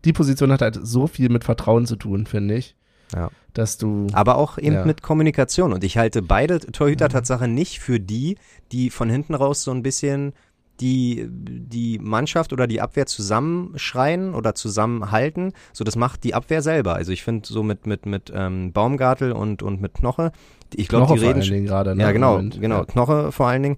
[0.06, 2.76] die Position hat halt so viel mit Vertrauen zu tun, finde ich.
[3.14, 3.30] Ja.
[3.54, 4.08] Dass du.
[4.14, 4.86] Aber auch eben ja.
[4.86, 5.74] mit Kommunikation.
[5.74, 7.54] Und ich halte beide Torhüter mhm.
[7.54, 8.38] Nicht für die,
[8.72, 10.34] die von hinten raus so ein bisschen
[10.80, 15.54] die, die Mannschaft oder die Abwehr zusammenschreien oder zusammenhalten.
[15.74, 16.96] So, das macht die Abwehr selber.
[16.96, 20.32] Also ich finde so mit, mit, mit ähm, Baumgartel und, und mit Knoche,
[20.76, 21.66] ich glaube, die reden.
[21.66, 22.04] Gerade, ne?
[22.04, 22.80] Ja, genau, genau.
[22.80, 22.86] Ja.
[22.86, 23.78] Knoche vor allen Dingen.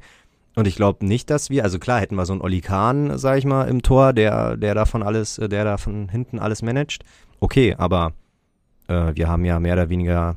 [0.56, 3.38] Und ich glaube nicht, dass wir, also klar hätten wir so einen Olli Kahn, sag
[3.38, 7.04] ich mal, im Tor, der, der davon alles, der da von hinten alles managt.
[7.40, 8.12] Okay, aber
[8.88, 10.36] äh, wir haben ja mehr oder weniger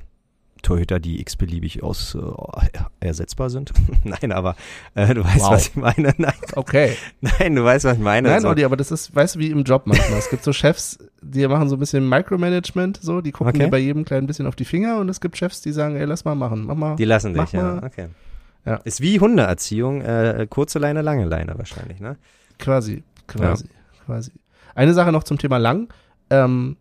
[0.64, 3.72] Torhüter, die x-beliebig aus äh, ersetzbar sind.
[4.04, 4.56] Nein, aber
[4.94, 5.50] äh, du weißt, wow.
[5.52, 6.14] was ich meine.
[6.18, 6.32] Nein.
[6.54, 6.96] Okay.
[7.20, 8.28] Nein, du weißt, was ich meine.
[8.28, 8.48] Nein, so.
[8.48, 10.18] Odi, aber das ist, weißt du, wie im Job manchmal.
[10.18, 13.70] es gibt so Chefs, die machen so ein bisschen Micromanagement, so, die gucken okay.
[13.70, 16.24] bei jedem kleinen bisschen auf die Finger und es gibt Chefs, die sagen, ey, lass
[16.24, 16.96] mal machen, mach mal.
[16.96, 17.82] Die lassen dich, ja.
[17.82, 18.08] Okay.
[18.66, 18.76] Ja.
[18.84, 22.16] Ist wie Hundeerziehung, äh, kurze Leine, lange Leine wahrscheinlich, ne?
[22.58, 24.04] Quasi, quasi, ja.
[24.06, 24.32] quasi.
[24.74, 25.92] Eine Sache noch zum Thema lang.
[26.30, 26.76] Ähm,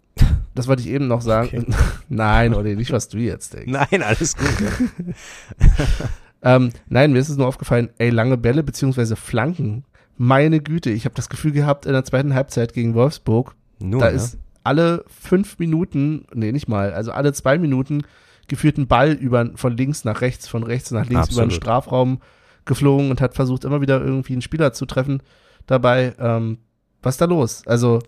[0.56, 1.48] das wollte ich eben noch sagen.
[1.48, 1.66] Okay.
[2.10, 3.72] nein, oder nicht, was du jetzt denkst.
[3.72, 4.48] Nein, alles gut.
[6.44, 9.86] ähm, nein, mir ist es nur aufgefallen, ey, lange Bälle beziehungsweise Flanken.
[10.18, 14.10] Meine Güte, ich habe das Gefühl gehabt in der zweiten Halbzeit gegen Wolfsburg, nur, da
[14.10, 14.16] ja?
[14.16, 18.04] ist alle fünf Minuten, nee, nicht mal, also alle zwei Minuten
[18.48, 21.38] geführt ein Ball über, von links nach rechts, von rechts nach links Absolut.
[21.38, 22.22] über den Strafraum
[22.66, 25.22] geflogen und hat versucht, immer wieder irgendwie einen Spieler zu treffen
[25.66, 26.14] dabei.
[26.20, 26.60] Ähm,
[27.04, 27.64] was ist da los?
[27.66, 28.00] Also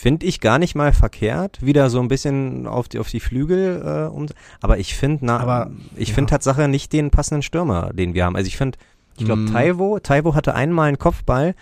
[0.00, 3.82] Finde ich gar nicht mal verkehrt, wieder so ein bisschen auf die, auf die Flügel,
[3.84, 4.28] äh, um,
[4.62, 6.14] aber ich finde, na, Aber, ich ja.
[6.14, 8.34] finde Tatsache nicht den passenden Stürmer, den wir haben.
[8.34, 8.78] Also ich finde,
[9.18, 9.52] ich glaube, Mm.
[9.52, 11.54] Taiwo, Taiwo hatte einmal einen Kopfball,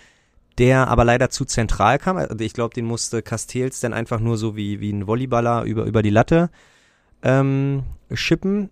[0.57, 2.15] der aber leider zu zentral kam.
[2.15, 5.83] Also ich glaube, den musste Castells dann einfach nur so wie, wie ein Volleyballer über,
[5.83, 6.49] über die Latte
[7.23, 7.83] ähm,
[8.13, 8.69] schippen.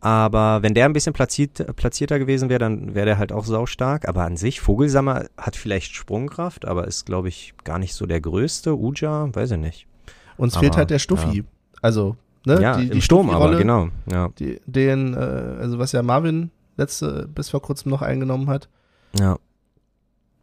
[0.00, 4.08] Aber wenn der ein bisschen platziert, platzierter gewesen wäre, dann wäre der halt auch saustark.
[4.08, 8.20] Aber an sich, Vogelsammer hat vielleicht Sprungkraft, aber ist, glaube ich, gar nicht so der
[8.20, 8.76] größte.
[8.76, 9.86] Uja, weiß ich nicht.
[10.36, 11.44] uns Aber, fehlt halt der Stuffi.
[11.82, 12.60] Also, ne?
[12.60, 13.88] ja, die, die im Sturm aber, genau.
[14.10, 18.68] Ja, Die, den, äh, also was ja Marvin letzte bis vor kurzem noch eingenommen hat.
[19.18, 19.38] ja.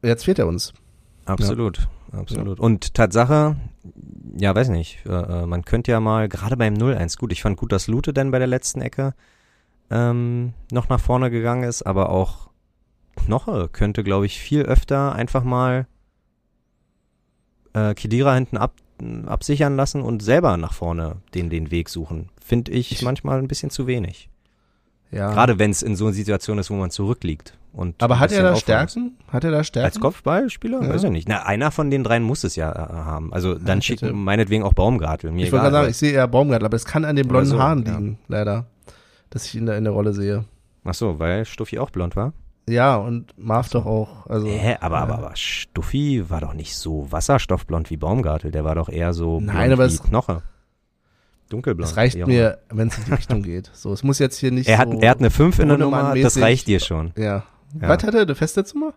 [0.01, 0.74] Jetzt fehlt er uns.
[1.24, 2.60] Absolut, absolut.
[2.60, 3.56] Und Tatsache,
[4.38, 7.56] ja, weiß nicht, äh, äh, man könnte ja mal, gerade beim 0-1, gut, ich fand
[7.56, 9.14] gut, dass Lute dann bei der letzten Ecke
[9.89, 12.49] ähm, noch nach vorne gegangen ist, aber auch
[13.15, 15.88] Knoche könnte, glaube ich, viel öfter einfach mal
[17.73, 18.73] äh, Kedira hinten ab,
[19.25, 22.29] absichern lassen und selber nach vorne den, den Weg suchen.
[22.43, 24.29] Finde ich, manchmal ein bisschen zu wenig.
[25.11, 25.31] Ja.
[25.31, 27.55] Gerade wenn es in so einer Situation ist, wo man zurückliegt.
[27.71, 28.55] Und Aber hat er da.
[28.55, 29.15] Stärken?
[29.27, 29.86] Hat er da Stärken?
[29.86, 30.81] Als Kopfballspieler?
[30.84, 30.89] Ja.
[30.89, 31.27] Weiß ich nicht.
[31.27, 33.34] Na, einer von den dreien muss es ja äh, haben.
[33.34, 35.31] Also dann schicken hätte- meinetwegen auch Baumgartel.
[35.31, 37.49] Mir ich wollte gerade sagen, ich sehe eher Baumgartl, aber es kann an den blonden
[37.51, 37.91] so, Haaren ja.
[37.97, 38.65] liegen, leider.
[39.34, 40.45] Dass ich ihn da in der Rolle sehe.
[40.84, 42.34] Ach so, weil Stuffi auch blond war?
[42.69, 44.27] Ja, und Marv doch auch.
[44.27, 48.51] Also, Hä, aber, aber, aber Stuffi war doch nicht so wasserstoffblond wie Baumgartel.
[48.51, 50.43] Der war doch eher so Nein, aber wie es- Knoche.
[51.49, 51.89] Dunkelblond.
[51.89, 53.69] Es reicht mir, wenn es in die Richtung geht.
[53.73, 54.67] So, es muss jetzt hier nicht.
[54.69, 54.99] Er hat, so.
[54.99, 57.11] er hat eine 5 in der Nummer, das reicht dir schon.
[57.17, 57.43] Ja.
[57.79, 57.89] Ja.
[57.89, 58.21] Was hat er?
[58.21, 58.93] Eine Festnetznummer?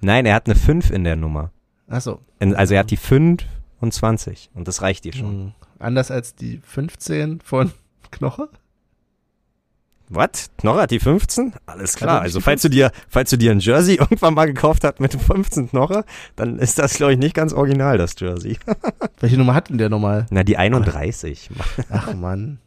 [0.00, 1.50] Nein, er hat eine 5 in der Nummer.
[1.88, 2.20] Achso.
[2.38, 3.44] In, also er hat die 5
[3.80, 5.30] und 20 und das reicht dir schon.
[5.30, 5.52] Hm.
[5.78, 7.72] Anders als die 15 von
[8.10, 8.48] Knoche?
[10.08, 10.50] Was?
[10.62, 11.52] Hat die 15?
[11.66, 12.20] Alles klar.
[12.20, 15.12] Also die falls du dir, falls du dir ein Jersey irgendwann mal gekauft hast mit
[15.12, 16.04] dem 15 Knoche,
[16.36, 18.58] dann ist das glaube ich nicht ganz original das Jersey.
[19.20, 20.26] Welche Nummer hat denn der nochmal?
[20.30, 21.50] Na die 31.
[21.90, 22.58] Ach Mann.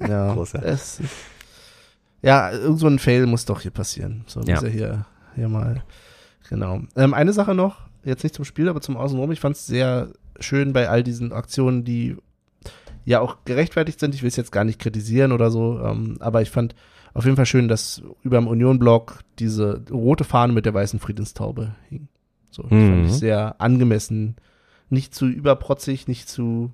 [0.00, 0.32] Ja.
[0.34, 0.62] Großer.
[0.64, 1.00] Es,
[2.22, 4.24] ja, irgend so ein Fail muss doch hier passieren.
[4.26, 4.62] So muss Ja.
[4.62, 5.82] er hier, hier mal.
[6.48, 6.80] Genau.
[6.96, 9.32] Ähm, eine Sache noch, jetzt nicht zum Spiel, aber zum Außenrum.
[9.32, 10.08] Ich fand es sehr
[10.40, 12.16] schön bei all diesen Aktionen, die
[13.06, 14.14] ja auch gerechtfertigt sind.
[14.14, 16.74] Ich will es jetzt gar nicht kritisieren oder so, ähm, aber ich fand
[17.14, 21.74] auf jeden Fall schön, dass über dem Union-Block diese rote Fahne mit der weißen Friedenstaube
[21.88, 22.08] hing.
[22.50, 23.04] So, das fand Mhm.
[23.06, 24.36] ich sehr angemessen.
[24.90, 26.72] Nicht zu überprotzig, nicht zu.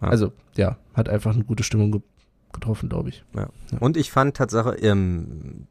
[0.00, 0.08] Ja.
[0.08, 2.00] Also, ja, hat einfach eine gute Stimmung ge
[2.52, 3.22] getroffen, glaube ich.
[3.80, 5.66] Und ich fand Tatsache, ähm,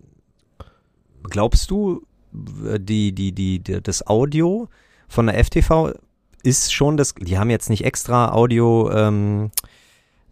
[1.24, 4.68] glaubst du, die, die, die, die, das Audio
[5.08, 5.94] von der FTV
[6.46, 9.52] ist schon das, die haben jetzt nicht extra Audio, ähm,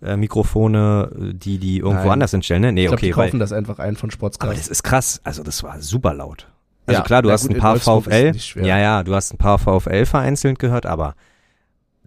[0.01, 2.11] äh, Mikrofone, die die irgendwo Nein.
[2.11, 2.72] anders hinstellen, ne?
[2.72, 4.57] Nee, Ich glaube, okay, die weil, kaufen das einfach ein von aber Sportscast.
[4.59, 6.47] das ist krass, also das war super laut.
[6.86, 8.34] Also Ja, klar, du hast gut, ein in paar VfL,
[8.66, 11.16] ja, ja, du hast ein paar VfL vereinzelt gehört, aber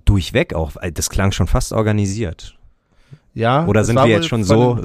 [0.05, 2.59] durchweg auch, äh, das klang schon fast organisiert.
[3.35, 4.79] Ja, Oder sind wir jetzt schon so,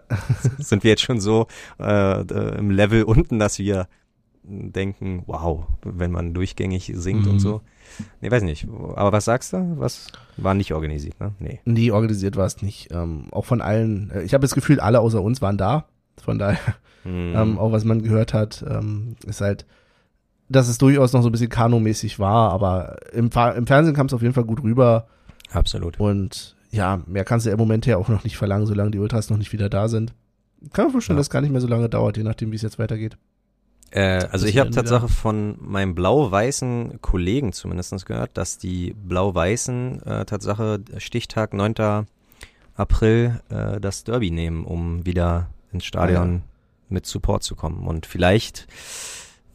[0.58, 1.46] sind wir jetzt schon so
[1.78, 3.88] äh, äh, im Level unten, dass wir
[4.42, 7.32] denken, wow, wenn man durchgängig singt Mhm.
[7.32, 7.60] und so.
[8.20, 8.66] Nee, weiß nicht.
[8.96, 9.74] Aber was sagst du?
[9.78, 11.32] Was war nicht organisiert, ne?
[11.38, 11.60] Nee.
[11.64, 12.88] Nee, organisiert war es nicht.
[12.92, 14.10] Ähm, auch von allen.
[14.10, 15.86] äh, Ich habe das Gefühl, alle außer uns waren da.
[16.22, 16.58] Von daher,
[17.04, 17.34] Mhm.
[17.36, 19.64] ähm, auch was man gehört hat, ähm, ist halt,
[20.48, 24.06] dass es durchaus noch so ein bisschen Kano-mäßig war, aber im, Fa- im Fernsehen kam
[24.06, 25.06] es auf jeden Fall gut rüber.
[25.52, 25.98] Absolut.
[25.98, 29.30] Und ja, mehr kannst du im Moment ja auch noch nicht verlangen, solange die Ultras
[29.30, 30.12] noch nicht wieder da sind.
[30.72, 31.20] Kann man vorstellen, Ja.
[31.20, 33.16] dass es gar nicht mehr so lange dauert, je nachdem, wie es jetzt weitergeht.
[33.90, 40.24] Äh, also ich habe Tatsache von meinem blau-weißen Kollegen zumindest gehört, dass die blau-weißen äh,
[40.24, 42.06] Tatsache Stichtag 9.
[42.76, 46.42] April äh, das Derby nehmen, um wieder ins Stadion
[46.88, 47.86] mit Support zu kommen.
[47.86, 48.66] Und vielleicht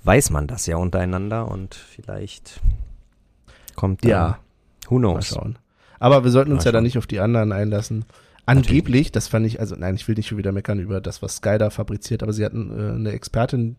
[0.03, 2.59] weiß man das ja untereinander und vielleicht
[3.75, 4.39] kommt dann, Ja.
[4.89, 5.27] who Mal knows.
[5.27, 5.57] schauen.
[5.99, 6.83] Aber wir sollten uns Mal ja dann schauen.
[6.83, 8.05] nicht auf die anderen einlassen.
[8.45, 11.37] Angeblich, das fand ich, also nein, ich will nicht schon wieder meckern über das, was
[11.37, 13.77] Sky da fabriziert, aber sie hatten äh, eine Expertin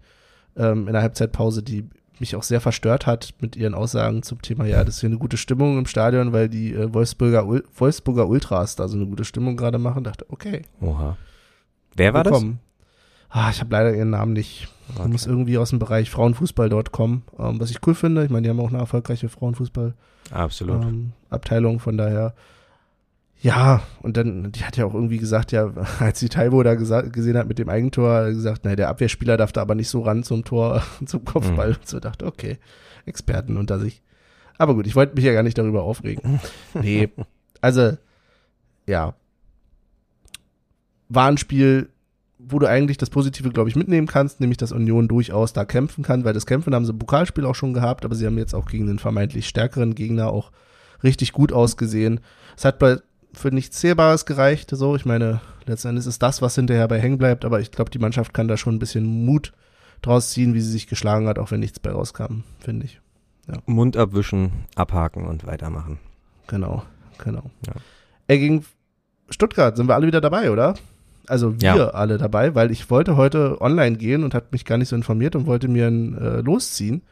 [0.57, 1.89] ähm, in der Halbzeitpause, die
[2.19, 5.19] mich auch sehr verstört hat mit ihren Aussagen zum Thema, ja, das ist hier eine
[5.19, 9.25] gute Stimmung im Stadion, weil die äh, Wolfsburger, Ul Wolfsburger Ultras da so eine gute
[9.25, 10.05] Stimmung gerade machen.
[10.05, 10.63] Dachte, okay.
[10.81, 11.17] Oha.
[11.95, 12.33] Wer war das?
[12.33, 12.61] willkommen.
[13.29, 14.69] Ah, ich habe leider ihren Namen nicht.
[14.97, 15.09] Okay.
[15.09, 18.25] Muss irgendwie aus dem Bereich Frauenfußball dort kommen, ähm, was ich cool finde.
[18.25, 19.95] Ich meine, die haben auch eine erfolgreiche Frauenfußball
[20.31, 20.85] Absolut.
[20.85, 22.35] ähm, Abteilung, von daher.
[23.43, 27.09] Ja, und dann, die hat ja auch irgendwie gesagt, ja, als die Taibo da gesa-
[27.11, 30.23] gesehen hat mit dem Eigentor, gesagt, nein, der Abwehrspieler darf da aber nicht so ran
[30.23, 31.71] zum Tor, zum Kopfball.
[31.75, 32.59] Und so dachte, okay,
[33.05, 34.03] Experten unter sich.
[34.59, 36.41] Aber gut, ich wollte mich ja gar nicht darüber aufregen.
[36.75, 37.11] Nee,
[37.61, 37.97] also,
[38.87, 39.15] ja.
[41.09, 41.91] War ein Spiel
[42.39, 46.05] wo du eigentlich das Positive, glaube ich, mitnehmen kannst, nämlich dass Union durchaus da kämpfen
[46.05, 48.55] kann, weil das Kämpfen haben sie im Pokalspiel auch schon gehabt, aber sie haben jetzt
[48.55, 50.53] auch gegen den vermeintlich stärkeren Gegner auch
[51.03, 52.21] richtig gut ausgesehen.
[52.57, 52.99] Es hat bei
[53.37, 54.97] für nichts Zählbares gereicht, so.
[54.97, 57.99] Ich meine, letzten Endes ist das, was hinterher bei hängen bleibt, aber ich glaube, die
[57.99, 59.53] Mannschaft kann da schon ein bisschen Mut
[60.03, 63.01] draus ziehen, wie sie sich geschlagen hat, auch wenn nichts bei rauskam, finde ich.
[63.67, 65.99] Mund abwischen, abhaken und weitermachen.
[66.49, 66.83] Genau,
[67.23, 67.45] genau.
[67.67, 67.75] Ja.
[68.27, 68.65] Ey, gegen
[69.31, 70.75] Stuttgart sind wir alle wieder dabei, oder?
[71.29, 71.89] Also wir Ja.
[71.91, 75.35] alle dabei, weil ich wollte heute online gehen und hat mich gar nicht so informiert
[75.37, 77.03] und wollte mir ein äh, losziehen.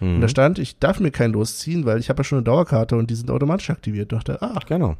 [0.00, 0.20] Und Mhm.
[0.20, 3.08] da stand, ich darf mir kein losziehen, weil ich habe ja schon eine Dauerkarte und
[3.10, 4.12] die sind automatisch aktiviert.
[4.12, 4.96] Dachte, ah, Genau.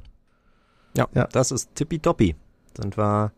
[0.97, 1.26] Ja, Ja.
[1.32, 2.34] das ist tippitoppi.
[2.80, 3.32] Sind wir,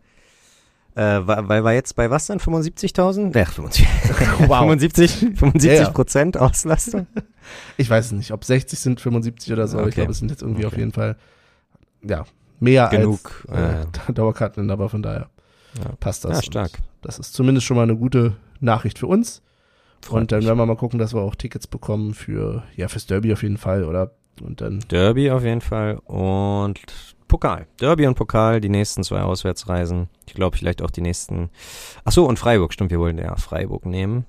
[0.95, 2.39] äh, weil wir jetzt bei was dann?
[2.39, 3.35] 75.000?
[3.37, 3.87] Ja, 75.
[4.47, 4.59] Wow.
[4.59, 5.89] 75, 75 Ja, ja.
[5.89, 7.07] Prozent Auslastung.
[7.77, 10.01] ich weiß es nicht, ob 60 sind, 75 oder so, aber ich Okay.
[10.01, 10.73] glaube, es sind jetzt irgendwie Okay.
[10.73, 11.15] auf jeden Fall,
[12.01, 12.25] ja,
[12.59, 15.29] mehr Genug, als äh, Dauerkarten, aber von daher
[15.99, 16.37] passt das.
[16.37, 16.71] Ja, stark.
[17.01, 19.41] Das ist zumindest schon mal eine gute Nachricht für uns.
[20.01, 23.05] Freut und dann werden wir mal gucken, dass wir auch Tickets bekommen für, ja, fürs
[23.07, 24.11] Derby auf jeden Fall, oder?
[24.41, 26.79] Und dann, Derby auf jeden Fall und
[27.27, 27.67] Pokal.
[27.79, 30.09] Derby und Pokal, die nächsten zwei Auswärtsreisen.
[30.27, 31.49] Ich glaube, vielleicht auch die nächsten.
[32.03, 34.25] Ach so, und Freiburg, stimmt, wir wollen ja Freiburg nehmen.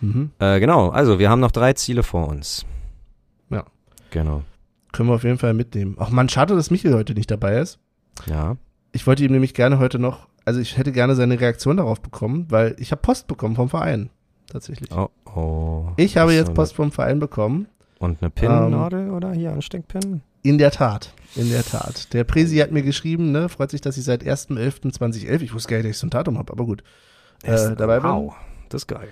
[0.00, 0.30] mhm.
[0.38, 2.66] Äh, genau, also wir haben noch drei Ziele vor uns.
[3.50, 3.64] Ja.
[4.10, 4.42] Genau.
[4.92, 5.96] können wir auf jeden Fall mitnehmen.
[5.98, 7.78] Ach man, schade, dass Michael heute nicht dabei ist.
[8.26, 8.56] Ja.
[8.92, 12.46] Ich wollte ihm nämlich gerne heute noch, also ich hätte gerne seine Reaktion darauf bekommen,
[12.48, 14.10] weil ich habe Post bekommen vom Verein.
[14.50, 14.90] Tatsächlich.
[14.92, 15.92] Oh, oh.
[15.96, 17.68] Ich habe jetzt Post vom Verein bekommen.
[17.98, 20.22] Und eine Pinnadel oder hier Ansteckpin?
[20.42, 22.12] In der Tat, in der Tat.
[22.14, 25.76] Der Presi hat mir geschrieben, ne, freut sich, dass ich seit 1.11.2011, ich wusste gar
[25.78, 26.82] nicht, dass ich so ein Datum habe, aber gut,
[27.42, 28.10] äh, dabei bin.
[28.10, 28.34] Wow,
[28.68, 29.08] das ist geil.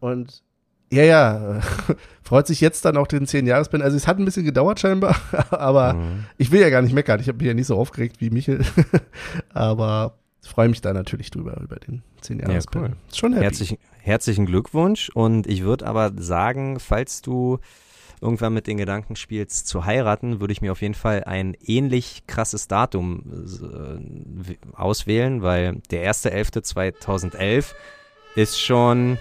[0.00, 0.42] Und
[0.90, 1.60] ja, ja,
[2.22, 3.82] freut sich jetzt dann auch den 10-Jahres-Bin.
[3.82, 5.16] Also es hat ein bisschen gedauert scheinbar,
[5.50, 6.24] aber Mhm.
[6.38, 7.20] ich will ja gar nicht meckern.
[7.20, 8.64] Ich habe mich ja nicht so aufgeregt wie Michel,
[9.52, 12.82] aber freue mich da natürlich drüber, über den 10-Jahres-Bin.
[12.82, 12.96] Ja, cool.
[13.12, 13.44] Schon happy.
[13.44, 17.58] Herzlichen, herzlichen Glückwunsch und ich würde aber sagen, falls du
[18.20, 22.24] irgendwann mit den Gedanken spielst zu heiraten, würde ich mir auf jeden Fall ein ähnlich
[22.26, 23.22] krasses Datum
[24.46, 27.66] äh, auswählen, weil der 1.11.2011
[28.36, 29.18] ist schon,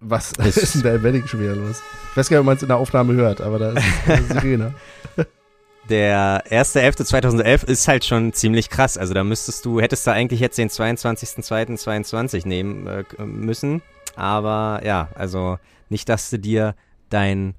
[0.00, 1.82] Was Ist- ist denn da im Wedding schon wieder los?
[2.10, 4.22] Ich weiß gar nicht, ob man es in der Aufnahme hört, aber da ist eine
[4.40, 4.74] Sirene.
[5.88, 8.96] der 1.11.2011 ist halt schon ziemlich krass.
[8.96, 13.82] Also da müsstest du, hättest du eigentlich jetzt den 22.02.22 nehmen äh, müssen.
[14.16, 15.58] Aber ja, also
[15.88, 16.74] nicht, dass du dir
[17.10, 17.54] dein,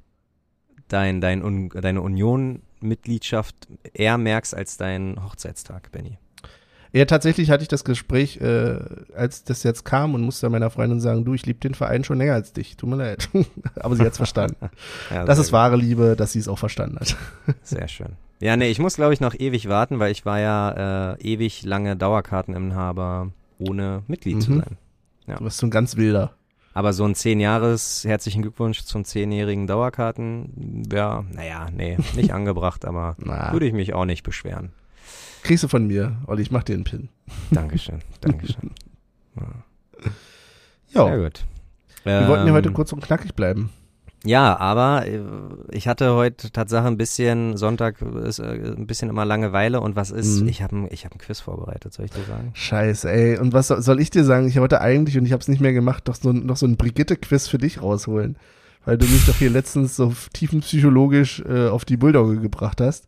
[0.88, 3.56] dein, dein Un deine Union-Mitgliedschaft
[3.94, 6.18] eher merkst als deinen Hochzeitstag, Benny.
[6.94, 8.80] Ja, tatsächlich hatte ich das Gespräch, äh,
[9.16, 12.18] als das jetzt kam und musste meiner Freundin sagen, du, ich liebe den Verein schon
[12.18, 12.78] länger als dich.
[12.78, 13.28] Tut mir leid.
[13.76, 14.56] aber sie hat's verstanden.
[15.12, 17.18] Ja, Das ist wahre Liebe, dass sie es auch verstanden hat.
[17.64, 18.14] Sehr schön.
[18.40, 21.64] Ja, nee, ich muss, glaube ich, noch ewig warten, weil ich war ja äh, ewig
[21.64, 24.60] lange Dauerkarteninhaber, ohne Mitglied zu Mhm.
[24.60, 24.78] sein.
[25.28, 25.36] Ja.
[25.36, 26.32] Du bist so ein ganz wilder.
[26.76, 32.84] Aber so ein 10 Jahres, herzlichen Glückwunsch zum 10-jährigen Dauerkarten, ja, naja, nee, nicht angebracht,
[32.86, 34.74] aber Na, würde ich mich auch nicht beschweren.
[35.44, 37.08] kriegst du von mir, Olli, ich mach dir einen Pin.
[37.50, 38.72] Dankeschön, Dankeschön.
[40.94, 41.46] Ja, Sehr gut.
[42.04, 43.70] wir wollten ja heute Ähm, kurz und knackig bleiben.
[44.26, 45.22] Ja, aber äh,
[45.72, 50.10] ich hatte heute Tatsache ein bisschen, Sonntag ist äh, ein bisschen immer Langeweile und was
[50.12, 50.48] ist, Mhm.
[50.48, 52.50] ich habe ich hab ein Quiz vorbereitet, soll ich dir sagen?
[52.54, 53.38] Scheiße, ey.
[53.38, 54.48] Und was soll, ich dir sagen?
[54.48, 56.76] Ich wollte eigentlich, und ich habe es nicht mehr gemacht, doch so, noch so ein
[56.76, 58.36] Brigitte-Quiz für dich rausholen.
[58.84, 63.08] Weil du mich doch hier letztens so tiefenpsychologisch äh, auf die Bulldogge gebracht hast.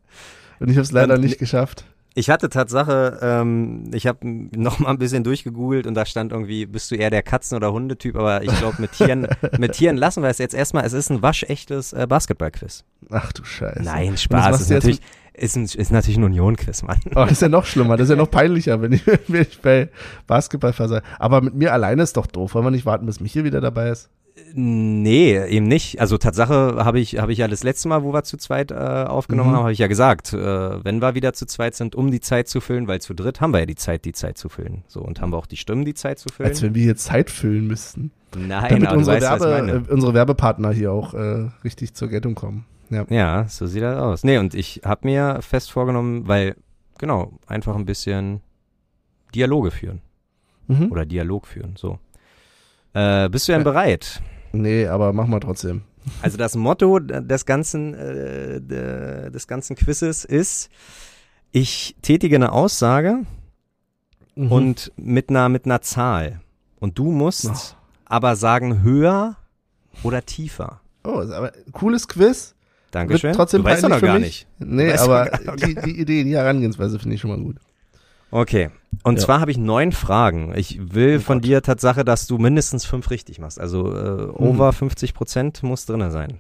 [0.60, 1.86] Und ich habe es leider Und- nicht geschafft.
[2.18, 6.66] Ich hatte Tatsache, ähm, ich habe noch mal ein bisschen durchgegoogelt und da stand irgendwie,
[6.66, 9.28] bist du eher der Katzen- oder Hundetyp, aber ich glaube mit Tieren,
[9.60, 10.84] mit Tieren lassen wir es jetzt erstmal.
[10.84, 12.86] Es ist ein waschechtes äh, Basketball-Quiz.
[13.12, 13.84] Ach du Scheiße.
[13.84, 14.62] Nein, Spaß.
[14.62, 15.00] Ist natürlich,
[15.34, 17.00] ist, ein, ist natürlich ein Union-Quiz, Mann.
[17.12, 19.62] Oh, das ist ja noch schlimmer, das ist ja noch peinlicher, wenn ich, wenn ich
[19.62, 19.90] bei
[20.26, 21.06] Basketball versage.
[21.20, 22.56] Aber mit mir alleine ist doch doof.
[22.56, 24.10] Wollen wir nicht warten, bis Michael wieder dabei ist?
[24.54, 26.00] Nee, eben nicht.
[26.02, 28.76] Also Tatsache habe ich, habe ich ja das letzte Mal, wo wir zu zweit äh,
[28.76, 29.56] aufgenommen Mhm.
[29.56, 32.48] haben, habe ich ja gesagt, äh, wenn wir wieder zu zweit sind, um die Zeit
[32.48, 34.84] zu füllen, weil zu dritt haben wir ja die Zeit, die Zeit zu füllen.
[34.88, 36.50] So, und haben wir auch die Stimmen, die Zeit zu füllen.
[36.50, 38.12] Als wenn wir hier Zeit füllen müssten.
[38.36, 42.36] Nein, Damit aber unsere, weißt, Werbe, äh, unsere Werbepartner hier auch äh, richtig zur Geltung
[42.36, 42.66] kommen.
[42.90, 43.06] Ja.
[43.10, 44.24] Ja, so sieht das aus.
[44.24, 46.56] Nee, und ich habe mir fest vorgenommen, weil,
[46.98, 48.42] genau, einfach ein bisschen
[49.36, 50.02] Dialoge führen.
[50.68, 50.92] Mhm.
[50.92, 52.00] Oder Dialog führen, so.
[52.98, 53.64] Äh, bist du denn Ja.
[53.72, 54.22] bereit?
[54.54, 55.84] Nee, aber machen wir trotzdem.
[56.22, 60.70] Also das Motto des ganzen, äh, de- des ganzen Quizzes ist,
[61.52, 63.20] ich tätige eine Aussage
[64.36, 64.52] Mhm.
[64.52, 66.40] und mit einer, mit einer Zahl.
[66.80, 67.46] Und du musst
[67.76, 67.76] Oh.
[68.06, 69.36] aber sagen höher
[70.04, 70.80] oder tiefer.
[71.04, 72.56] Oh, ist aber cooles Quiz.
[72.92, 73.30] Dankeschön.
[73.30, 74.24] Wird trotzdem du weißt doch noch gar mich.
[74.24, 74.48] nicht.
[74.60, 77.58] Nee, aber die, die Idee, die Herangehensweise finde ich schon mal gut.
[78.32, 78.70] Okay,
[79.04, 79.26] Und Ja.
[79.26, 80.54] zwar habe ich neun Fragen.
[80.56, 81.46] Ich will Oh von Gott.
[81.46, 83.60] dir Tatsache, dass du mindestens fünf richtig machst.
[83.60, 86.40] Also äh, over 50 Prozent muss drinne sein.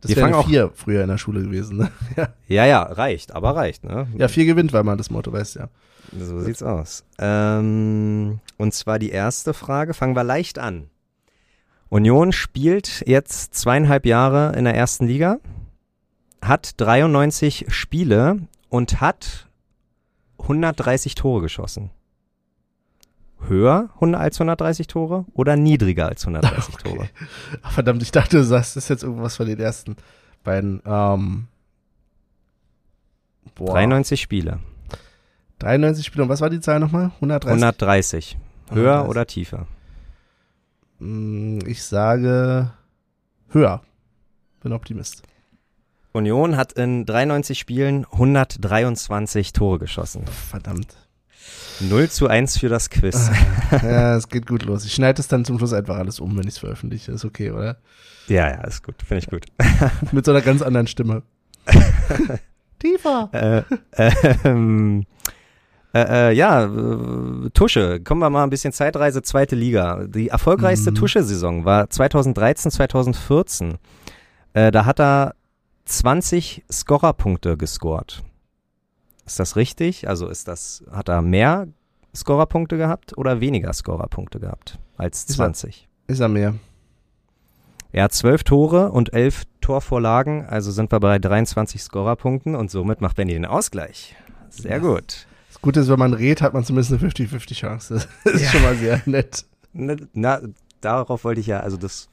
[0.00, 1.76] Das Wir fangen auch- vier früher in der Schule gewesen.
[1.78, 1.90] Ne?
[2.16, 2.28] Ja.
[2.48, 4.06] Ja, ja, reicht, aber reicht, ne?
[4.18, 5.68] ja, vier gewinnt, weil man das Motto weiß, ja.
[6.18, 7.04] So sieht's aus.
[7.18, 10.88] Ähm, und zwar die erste Frage, fangen wir leicht an.
[11.88, 15.36] Union spielt jetzt zweieinhalb Jahre in der ersten Liga,
[16.42, 18.38] hat 93 Spiele
[18.68, 19.46] und hat
[20.42, 21.90] 130 Tore geschossen.
[23.48, 27.08] Höher als 130 Tore oder niedriger als 130 Tore?
[27.62, 29.96] Ach, verdammt, ich dachte, du sagst, das ist jetzt irgendwas von den ersten
[30.44, 30.80] beiden.
[30.86, 31.48] Ähm,
[33.56, 33.72] boah.
[33.72, 34.60] 93 Spiele.
[35.58, 36.22] 93 Spiele.
[36.24, 37.10] Und was war die Zahl nochmal?
[37.16, 37.50] 130?
[37.50, 38.38] 130.
[38.70, 39.10] Höher 130.
[39.10, 39.66] oder tiefer?
[41.00, 42.70] Mm, Ich sage
[43.48, 43.82] höher.
[44.62, 45.22] Bin Optimist.
[46.12, 50.24] Union hat in 93 Spielen 123 Tore geschossen.
[50.50, 50.96] Verdammt.
[51.80, 53.30] 0 zu 1 für das Quiz.
[53.82, 54.84] ja, es geht gut los.
[54.84, 57.12] Ich schneide es dann zum Schluss einfach alles um, wenn ich es veröffentliche.
[57.12, 57.78] Ist okay, oder?
[58.28, 59.46] Ja, ja, ist gut, finde ich gut.
[60.12, 61.22] Mit so einer ganz anderen Stimme.
[62.78, 63.64] Tiefer.
[63.96, 64.10] äh,
[64.44, 65.04] ähm,
[65.94, 70.06] äh, äh, ja, äh, Tusche, kommen wir mal ein bisschen Zeitreise, zweite Liga.
[70.06, 70.96] Die erfolgreichste Mhm.
[70.96, 73.78] Tusche-Saison war 2013, 2014.
[74.54, 75.34] Äh, da hat er
[75.84, 78.22] 20 Scorerpunkte gescored.
[79.26, 80.08] Ist das richtig?
[80.08, 81.68] Also ist das, hat er mehr
[82.14, 85.88] Scorerpunkte gehabt oder weniger Scorerpunkte gehabt als Ist er- 20?
[86.08, 86.54] Ist er mehr?
[87.92, 93.00] Er hat zwölf Tore und elf Torvorlagen, also sind wir bei 23 Scorerpunkten und somit
[93.02, 94.16] macht Benny den Ausgleich.
[94.48, 95.26] Sehr gut.
[95.48, 98.06] Das Gute ist, wenn man redet, hat man zumindest eine 50-50 Chance.
[98.24, 98.48] Das ist Ja.
[98.50, 99.44] schon mal sehr nett.
[99.74, 100.40] Na, na,
[100.80, 102.08] darauf wollte ich ja, also das.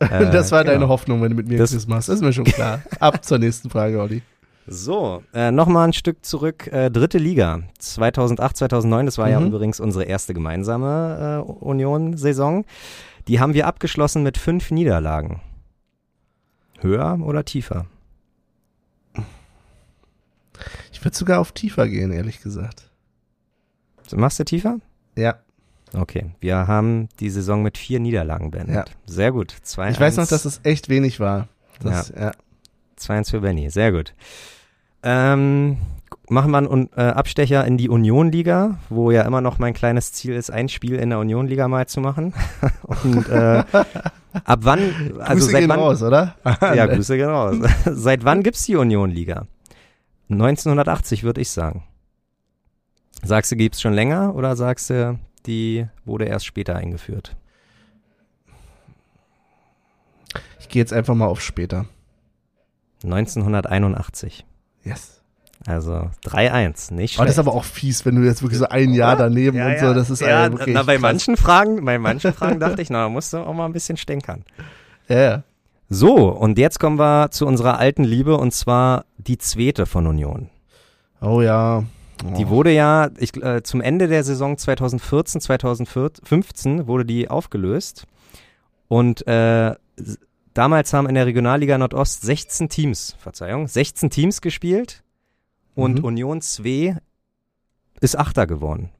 [0.00, 0.88] Äh, das war deine genau.
[0.88, 2.08] Hoffnung, wenn du mit mir Das- Quiz machst.
[2.08, 2.82] ist mir schon klar.
[3.00, 4.22] Ab zur nächsten Frage, Olli.
[4.70, 6.66] So, äh, nochmal ein Stück zurück.
[6.66, 9.46] Äh, dritte Liga, 2008, 2009, das war ja Mhm.
[9.46, 12.66] übrigens unsere erste gemeinsame äh, Union-Saison.
[13.28, 15.40] Die haben wir abgeschlossen mit fünf Niederlagen.
[16.80, 17.86] Höher oder tiefer?
[20.92, 22.90] Ich würde sogar auf tiefer gehen, ehrlich gesagt.
[24.14, 24.78] Machst du tiefer?
[25.16, 25.36] Ja.
[25.94, 28.74] Okay, wir haben die Saison mit vier Niederlagen beendet.
[28.76, 28.84] Ja.
[29.06, 29.54] Sehr gut.
[29.62, 31.48] 2 Ich weiß noch, dass es echt wenig war.
[31.82, 32.32] Das, ja.
[32.98, 34.14] 2-1 für Benny, sehr gut.
[35.02, 35.78] Ähm,
[36.28, 40.34] machen wir einen äh, Abstecher in die Union-Liga, wo ja immer noch mein kleines Ziel
[40.34, 42.34] ist, ein Spiel in der Union-Liga mal zu machen.
[42.82, 43.62] Und äh,
[44.44, 44.80] ab wann,
[45.20, 46.34] also Grüße seit gehen wann, raus, oder?
[46.60, 47.56] ja, Grüße gehen raus.
[47.84, 49.46] seit wann gibt's die Union-Liga?
[50.30, 51.84] 1980 würde ich sagen.
[53.22, 55.18] Sagst du, gibt's schon länger oder sagst du,
[55.48, 57.34] die wurde erst später eingeführt?
[60.60, 61.86] Ich gehe jetzt einfach mal auf später.
[63.02, 64.44] 1981.
[64.84, 65.22] Yes.
[65.66, 67.20] Also 3-1, nicht schlecht.
[67.20, 69.68] Oh, das ist aber auch fies, wenn du jetzt wirklich so ein Jahr daneben Ja,
[69.68, 69.94] und so.
[69.94, 73.04] Das ist ja, äh, wirklich na, bei manchen Fragen, bei manchen Fragen dachte ich, na,
[73.04, 74.44] da musst du auch mal ein bisschen stänkern.
[75.08, 75.42] Ja, ja.
[75.88, 80.50] So, und jetzt kommen wir zu unserer alten Liebe und zwar die zweite von Union.
[81.20, 81.84] Oh ja.
[82.24, 82.34] Oh.
[82.36, 88.06] Die wurde ja, ich, äh, zum Ende der Saison 2014, 2015 wurde die aufgelöst.
[88.88, 89.74] Und äh,
[90.54, 95.02] damals haben in der Regionalliga Nordost 16 Teams, Verzeihung, 16 Teams gespielt
[95.74, 96.04] und Mhm.
[96.04, 96.96] Union 2
[98.00, 98.90] ist Achter geworden.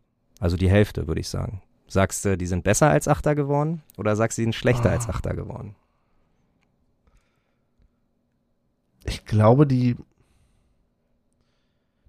[0.40, 1.62] Also die Hälfte, würde ich sagen.
[1.88, 4.92] Sagst du, die sind besser als Achter geworden oder sagst du, die sind schlechter Ah.
[4.92, 5.74] als Achter geworden?
[9.04, 9.96] Ich glaube, die,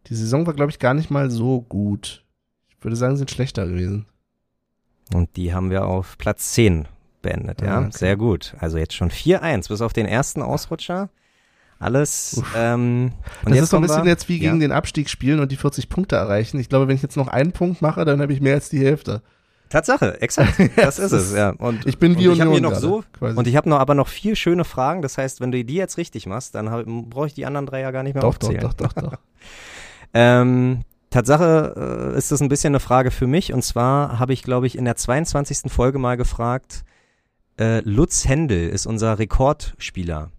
[0.08, 2.24] die Saison war, glaube ich, gar nicht mal so gut.
[2.70, 4.06] Ich würde sagen, sie sind schlechter gewesen.
[5.14, 6.88] Und die haben wir auf Platz 10
[7.22, 7.78] beendet, ja.
[7.78, 7.89] Ah, okay.
[7.91, 8.56] Sehr gut.
[8.60, 11.10] Also jetzt schon 4-1, bis auf den ersten Ausrutscher.
[11.80, 12.41] Alles.
[12.56, 13.12] Ähm,
[13.43, 14.60] und das jetzt ist so ein bisschen wir- jetzt wie gegen ja.
[14.68, 16.60] den Abstieg spielen und die 40 Punkte erreichen.
[16.60, 18.80] Ich glaube, wenn ich jetzt noch einen Punkt mache, dann habe ich mehr als die
[18.80, 19.22] Hälfte.
[19.70, 20.56] Tatsache, exakt.
[20.76, 21.52] Das ist es, ja.
[21.52, 23.38] Und, Ich bin wie und ich habe hier noch gerade, so quasi.
[23.38, 25.02] und ich habe noch aber noch vier schöne Fragen.
[25.02, 27.91] Das heißt, wenn du die jetzt richtig machst, dann brauche ich die anderen drei ja
[27.91, 28.62] gar nicht mehr Doch, doch, aufzählen.
[28.64, 29.14] doch, doch, doch.
[30.14, 33.53] Ähm, Tatsache äh, ist das ein bisschen eine Frage für mich.
[33.53, 35.72] Und zwar habe ich, glaube ich, in der 22.
[35.72, 36.84] Folge mal gefragt,
[37.60, 40.32] äh, Lutz Händel ist unser Rekordspieler.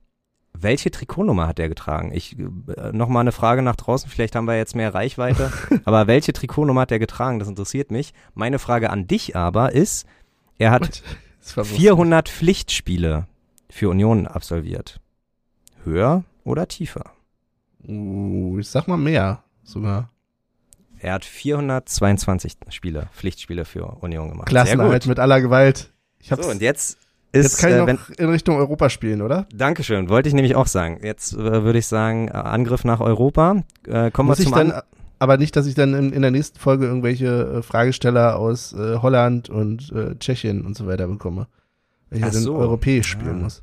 [0.52, 2.12] Welche Trikotnummer hat er getragen?
[2.12, 4.10] Ich äh, noch mal eine Frage nach draußen.
[4.10, 5.52] Vielleicht haben wir jetzt mehr Reichweite.
[5.84, 7.38] aber welche Trikotnummer hat er getragen?
[7.38, 8.12] Das interessiert mich.
[8.34, 10.06] Meine Frage an dich aber ist:
[10.58, 11.02] Er hat
[11.40, 13.26] Das war so 400 Pflichtspiele
[13.70, 15.00] für Union absolviert.
[15.84, 17.12] Höher oder tiefer?
[17.86, 20.10] Uh, ich sag mal mehr sogar.
[20.98, 24.48] Er hat 422 Spiele, Pflichtspiele für Union gemacht.
[24.48, 25.90] Klassenerhalt mit aller Gewalt.
[26.18, 26.98] Ich hab's, So, und jetzt
[27.32, 29.46] ist, jetzt kann ich äh, noch wenn, in Richtung Europa spielen, oder?
[29.54, 31.00] Dankeschön, wollte ich nämlich auch sagen.
[31.02, 33.62] Jetzt äh, würde ich sagen, äh, Angriff nach Europa.
[33.86, 34.82] Äh, kommen Muss wir ich zum dann, An
[35.18, 37.26] aber nicht, dass ich dann in, in der nächsten Folge irgendwelche
[37.58, 41.46] äh, Fragesteller aus Holland und Tschechien und so weiter bekomme.
[42.08, 42.56] Weil ich Ach ja dann so.
[42.56, 43.42] europäisch spielen Ah.
[43.44, 43.62] muss.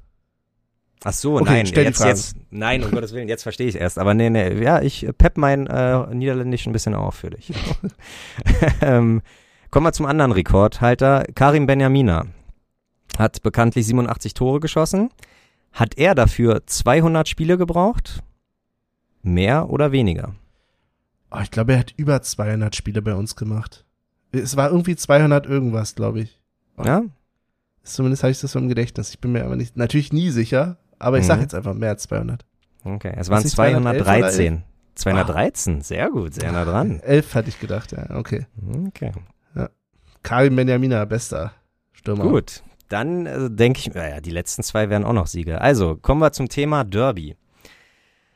[1.04, 4.00] Ach so, Okay, nein, stell jetzt, jetzt, nein, um Gottes Willen, jetzt verstehe ich erst.
[4.00, 7.52] Aber nee, nee, ja, ich äh, pepp mein äh, Niederländisch ein bisschen auf für dich.
[8.82, 9.22] ähm,
[9.70, 11.26] kommen wir zum anderen Rekordhalter.
[11.36, 12.26] Karim Benjamina
[13.18, 15.10] hat bekanntlich 87 Tore geschossen.
[15.72, 18.24] Hat er dafür 200 Spiele gebraucht?
[19.22, 20.34] Mehr oder weniger?
[21.30, 23.86] Oh, ich glaube, er hat über 200 Spiele bei uns gemacht.
[24.32, 26.39] Es war irgendwie 200 irgendwas, glaube ich.
[26.84, 27.04] Ja?
[27.84, 29.12] Zumindest habe ich das so im Gedächtnis.
[29.12, 31.43] Ich bin mir aber nicht, natürlich nie sicher, aber ich sage Mhm.
[31.43, 32.45] jetzt einfach mehr als 200.
[32.84, 34.64] Okay, es waren nicht 211 oder 213.
[34.95, 37.00] 213, sehr gut, sehr nah dran.
[37.04, 38.45] Elf hatte ich gedacht, ja, okay.
[38.88, 39.12] Okay.
[40.24, 41.52] Karim Benjamina, bester
[41.93, 42.24] Stürmer.
[42.26, 45.62] Gut, dann äh, denke ich, naja, die letzten zwei wären auch noch Siege.
[45.62, 47.36] Also, kommen wir zum Thema Derby.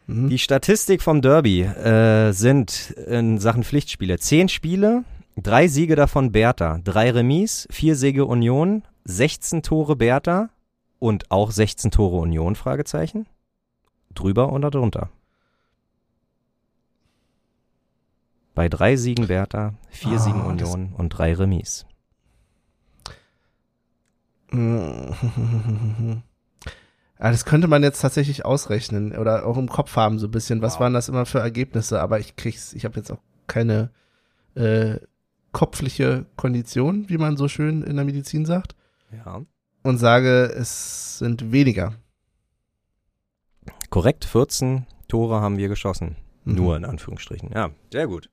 [0.07, 0.30] Mhm.
[0.30, 5.03] Die Statistik vom Derby äh, sind in Sachen Pflichtspiele zehn Spiele,
[5.36, 10.49] drei Siege davon Bertha, drei Remis, vier Siege Union, 16 Tore Bertha
[11.02, 13.26] und auch 16 Tore Union, Fragezeichen.
[14.14, 15.10] Drüber oder drunter?
[18.54, 21.86] Bei drei Siegen Bertha, vier Ah, Siegen Union und drei Remis.
[24.54, 25.16] Ja,
[27.18, 30.62] das könnte man jetzt tatsächlich ausrechnen oder auch im Kopf haben so ein bisschen.
[30.62, 30.82] Was Wow.
[30.82, 31.99] waren das immer für Ergebnisse?
[32.02, 33.89] Aber ich krieg's, ich habe jetzt auch keine
[34.56, 34.97] äh,
[35.52, 38.76] kopfliche Kondition, wie man so schön in der Medizin sagt,
[39.12, 39.41] Ja.
[39.84, 41.93] Und sage, es sind weniger.
[43.89, 46.15] Korrekt, 14 Tore haben wir geschossen.
[46.45, 46.55] Mhm.
[46.55, 47.51] Nur in Anführungsstrichen.
[47.53, 48.29] Ja, sehr gut.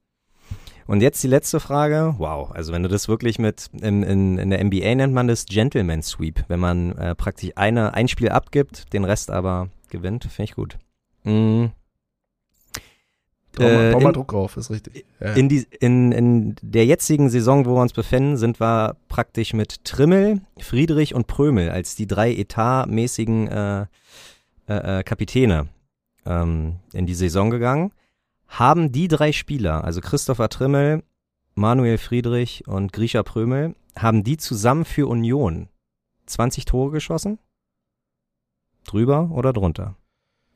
[0.87, 2.15] Und jetzt die letzte Frage.
[2.17, 5.45] Wow, also wenn du das wirklich mit, in, in, in der NBA nennt man das
[5.45, 10.45] Gentleman Sweep, wenn man äh, praktisch eine, ein Spiel abgibt, den Rest aber gewinnt, finde
[10.45, 10.79] ich gut.
[11.25, 11.67] Mm.
[13.59, 15.05] Bau mal, Äh, mal in- Druck drauf, ist richtig.
[15.21, 15.35] Ja.
[15.35, 19.85] In, die, in, in der jetzigen Saison, wo wir uns befinden, sind wir praktisch mit
[19.85, 23.81] Trimmel, Friedrich und Prömel als die drei etatmäßigen äh,
[24.69, 25.69] äh, äh, Kapitäne
[26.27, 27.93] ähm, in die Saison gegangen.
[28.47, 31.03] Haben die drei Spieler, also Christopher Trimmel,
[31.55, 35.69] Manuel Friedrich und Grisha Prömel, haben die zusammen für Union
[36.27, 37.39] 20 Tore geschossen?
[38.87, 39.97] Drüber oder drunter?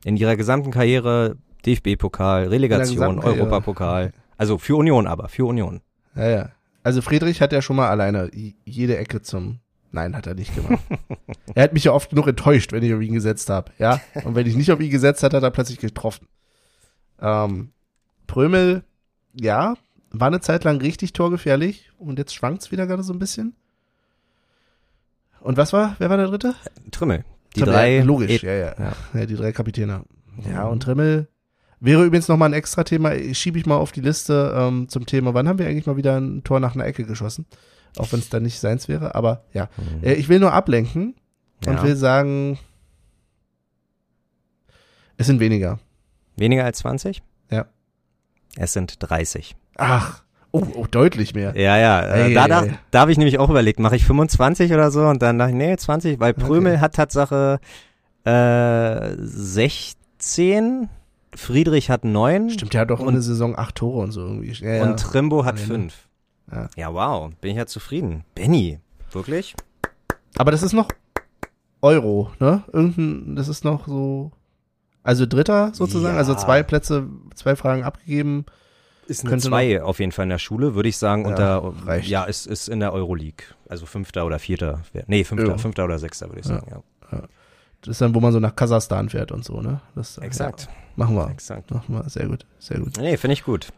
[0.04, 1.36] In ihrer gesamten Karriere
[1.66, 3.18] DFB-Pokal, Relegation.
[3.18, 4.12] Europapokal.
[4.36, 5.80] Also für Union aber, für Union.
[6.14, 6.48] ja, ja.
[6.84, 8.28] Also Friedrich hat ja schon mal alleine
[8.64, 9.60] jede Ecke zum.
[9.92, 10.82] Nein, hat er nicht gemacht.
[11.54, 13.70] er hat mich ja oft genug enttäuscht, wenn ich auf ihn gesetzt habe.
[13.78, 14.00] Ja.
[14.24, 16.26] Und wenn ich nicht auf ihn gesetzt hat, hat er plötzlich getroffen.
[17.20, 17.70] Ähm,
[18.26, 18.82] Prömel,
[19.34, 19.74] ja,
[20.10, 23.54] war eine Zeit lang richtig torgefährlich und jetzt schwankt's wieder gerade so ein bisschen.
[25.40, 25.96] Und was war?
[25.98, 26.54] Wer war der dritte?
[26.90, 27.24] Trimmel.
[27.54, 27.96] Die Trimmel, drei.
[27.96, 28.92] ja, Logisch, Et- ja, ja, ja.
[29.14, 29.26] ja.
[29.26, 30.04] die drei Kapitäne.
[30.50, 31.28] Ja, und Trimmel
[31.84, 35.34] wäre übrigens nochmal ein extra Thema, schiebe ich mal auf die Liste ähm, zum Thema,
[35.34, 37.46] wann haben wir eigentlich mal wieder ein Tor nach einer Ecke geschossen?
[37.98, 39.68] Auch wenn es dann nicht seins wäre, aber ja.
[39.76, 40.04] Mhm.
[40.04, 41.14] Äh, ich will nur ablenken
[41.66, 41.82] und Ja.
[41.82, 42.58] will sagen,
[45.16, 45.78] es sind weniger.
[46.36, 47.22] Weniger als 20?
[47.50, 47.66] Ja.
[48.56, 49.54] Es sind 30.
[49.76, 50.22] Ach,
[50.52, 51.54] oh, oh deutlich mehr.
[51.56, 52.00] Ja, ja.
[52.02, 55.06] Äh, Ei, da da, da habe ich nämlich auch überlegt, mache ich 25 oder so
[55.06, 56.80] und dann dachte ich, nee, 20, weil Prömel Okay.
[56.80, 57.60] hat Tatsache
[58.24, 60.88] äh, 16,
[61.34, 64.52] Friedrich hat 9 Stimmt, der hat doch Und- eine Saison acht Tore und so irgendwie.
[64.52, 64.82] Ja, ja.
[64.84, 65.66] und Trimbo hat Ja?
[65.66, 66.08] 5.
[66.50, 66.68] Ja.
[66.76, 68.24] Ja, wow, bin ich ja zufrieden.
[68.34, 68.78] Benny,
[69.12, 69.54] wirklich?
[70.36, 70.88] Aber das ist noch
[71.80, 72.62] Euro, ne?
[72.72, 74.30] Irgendein, das ist noch so,
[75.02, 76.18] also Dritter sozusagen, Ja.
[76.18, 78.44] also zwei Plätze, zwei Fragen abgegeben.
[79.08, 81.22] Ist eine Könnte 2 auf jeden Fall in der Schule, würde ich sagen.
[81.24, 81.28] Ja,
[81.58, 82.08] unter, reicht.
[82.08, 83.44] ja, ist, ist in der Euroleague.
[83.68, 84.82] Also Fünfter oder Vierter.
[85.08, 85.58] Nee, Fünfter, Ja.
[85.58, 86.60] Fünfter oder Sechster, würde ich Ja.
[86.60, 86.82] sagen.
[87.10, 87.22] Ja.
[87.80, 89.80] Das ist dann, wo man so nach Kasachstan fährt und so, ne?
[89.96, 90.62] Das, Exakt.
[90.62, 91.28] Ja, machen wir.
[91.30, 91.70] Exakt.
[91.70, 92.08] Machen wir.
[92.08, 92.96] Sehr gut, sehr gut.
[92.98, 93.68] Nee, finde ich gut.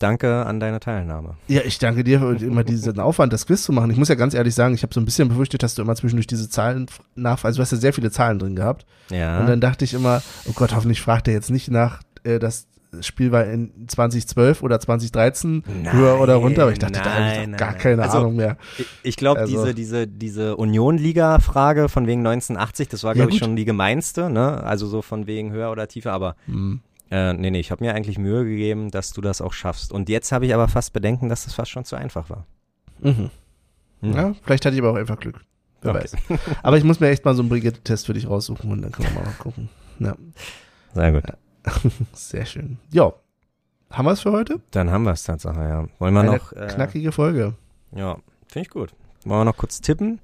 [0.00, 1.36] Danke an deine Teilnahme.
[1.46, 3.90] Ja, ich danke dir für immer diesen Aufwand, das Quiz zu machen.
[3.90, 5.94] Ich muss ja ganz ehrlich sagen, ich habe so ein bisschen befürchtet, dass du immer
[5.94, 8.86] zwischendurch diese Zahlen nach, also du hast ja sehr viele Zahlen drin gehabt.
[9.10, 9.40] Ja.
[9.40, 12.38] Und dann dachte ich immer, oh Gott, hoffentlich fragt er jetzt nicht nach, äh,
[12.92, 15.62] das Spiel war in 2012 oder 2013
[15.92, 17.80] höher oder runter, aber ich dachte, da habe ich nein, doch gar nein.
[17.80, 18.56] keine Also, Ahnung mehr.
[18.78, 23.30] Ich- Ich glaube, Also- diese, diese, diese Union-Liga-Frage von wegen 1980, das war, Ja, glaube
[23.30, 23.46] ich, gut.
[23.46, 24.62] schon die gemeinste, ne?
[24.64, 26.80] Also so von wegen höher oder tiefer, aber Hm.
[27.10, 29.92] äh, nee, nee, ich habe mir eigentlich Mühe gegeben, dass du das auch schaffst.
[29.92, 32.46] Und jetzt habe ich aber fast Bedenken, dass das fast schon zu einfach war.
[33.00, 33.30] Mhm.
[34.02, 34.12] Hm.
[34.14, 35.40] Ja, vielleicht hatte ich aber auch einfach Glück.
[35.82, 36.02] Wer Okay.
[36.04, 36.16] weiß.
[36.62, 39.08] Aber ich muss mir echt mal so einen Brigitte-Test für dich raussuchen und dann können
[39.14, 39.68] wir mal gucken.
[39.98, 40.14] Ja,
[40.94, 41.24] Sehr gut.
[42.12, 42.78] sehr schön.
[42.92, 43.12] Ja,
[43.90, 44.60] haben wir es für heute?
[44.70, 45.86] Dann haben wir es Tatsache, ja.
[45.98, 46.52] Wollen wir Eine noch.
[46.52, 47.54] Äh, knackige Folge.
[47.94, 48.94] Ja, finde ich gut.
[49.24, 50.20] Wollen wir noch kurz tippen?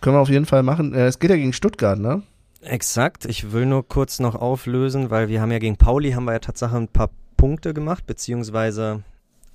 [0.00, 0.94] Können wir auf jeden Fall machen.
[0.94, 2.22] Äh, Es geht ja gegen Stuttgart, ne?
[2.60, 3.24] Exakt.
[3.24, 6.38] Ich will nur kurz noch auflösen, weil wir haben ja gegen Pauli haben wir ja
[6.38, 9.02] Tatsache ein paar Punkte gemacht, beziehungsweise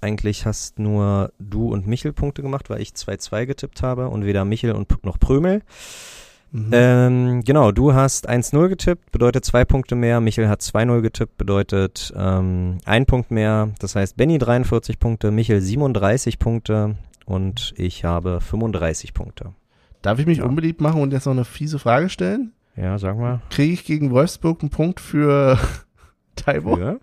[0.02, 4.44] Eigentlich hast nur du und Michel Punkte gemacht, weil ich 2-2 getippt habe und weder
[4.44, 5.62] Michel und noch Prömel.
[6.56, 6.70] Mhm.
[6.72, 10.22] Ähm, genau, du hast 1-0 getippt, bedeutet zwei Punkte mehr.
[10.22, 13.72] Michel hat 2-0 getippt, bedeutet ähm, ein Punkt mehr.
[13.80, 16.96] Das heißt, Benny 43 Punkte, Michel 37 Punkte
[17.26, 19.54] und ich habe 35 Punkte.
[20.04, 20.46] Darf ich mich Ja.
[20.46, 22.52] unbeliebt machen und jetzt noch eine fiese Frage stellen?
[22.76, 23.42] Ja, sag mal.
[23.50, 25.58] Kriege ich gegen Wolfsburg einen Punkt für
[26.36, 26.78] Taibo?
[26.78, 26.98] Ja?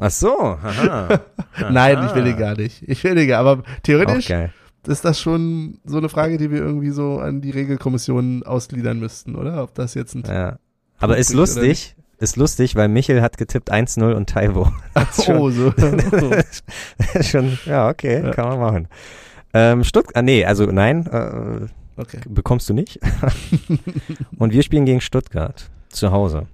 [0.00, 1.20] Ach so, haha.
[1.70, 2.82] Nein, ich will den gar nicht.
[2.88, 4.52] Ich will den gar, aber Auch theoretisch geil.
[4.88, 9.34] Ist das schon so eine Frage, die wir irgendwie so an die Regelkommission ausgliedern müssten,
[9.34, 9.62] oder?
[9.62, 10.58] Ob das jetzt ein Ja.
[10.98, 14.68] Aber ist oder lustig, ist lustig, weil Michel hat getippt 1-0 und Taiwo.
[15.24, 15.72] schon- Oh, so.
[17.22, 18.30] Schon, ja, okay, Ja.
[18.30, 18.88] kann man machen.
[19.54, 21.66] Ähm, Stuttgart, ah, nee, also nein, äh,
[21.98, 22.20] Okay.
[22.28, 23.00] bekommst du nicht.
[24.38, 26.46] und wir spielen gegen Stuttgart zu Hause.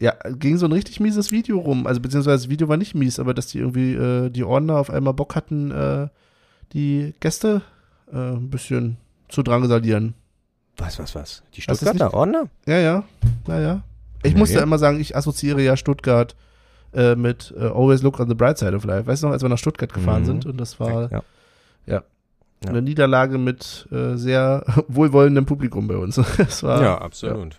[0.00, 1.86] Ja, ging so ein richtig mieses Video rum.
[1.86, 4.90] Also beziehungsweise das Video war nicht mies, aber dass die irgendwie äh, die Ordner auf
[4.90, 6.08] einmal Bock hatten, äh,
[6.72, 7.62] die Gäste
[8.12, 8.96] äh, ein bisschen
[9.28, 10.14] zu drangsalieren.
[10.76, 11.42] Was, was, was?
[11.54, 12.48] Die Stuttgarter nicht- Ordner?
[12.66, 13.04] Ja, ja.
[13.46, 13.82] Naja.
[14.22, 14.38] Ich Nee.
[14.38, 16.36] musste immer sagen, ich assoziiere ja Stuttgart
[16.92, 19.06] äh, mit äh, Always Look on the Bright Side of Life.
[19.06, 20.26] Weißt du noch, als wir nach Stuttgart gefahren Mhm.
[20.26, 21.22] sind und das war ja.
[21.86, 22.02] Ja.
[22.66, 26.18] eine Niederlage mit äh, sehr wohlwollendem Publikum bei uns.
[26.62, 27.56] War, Ja, absolut.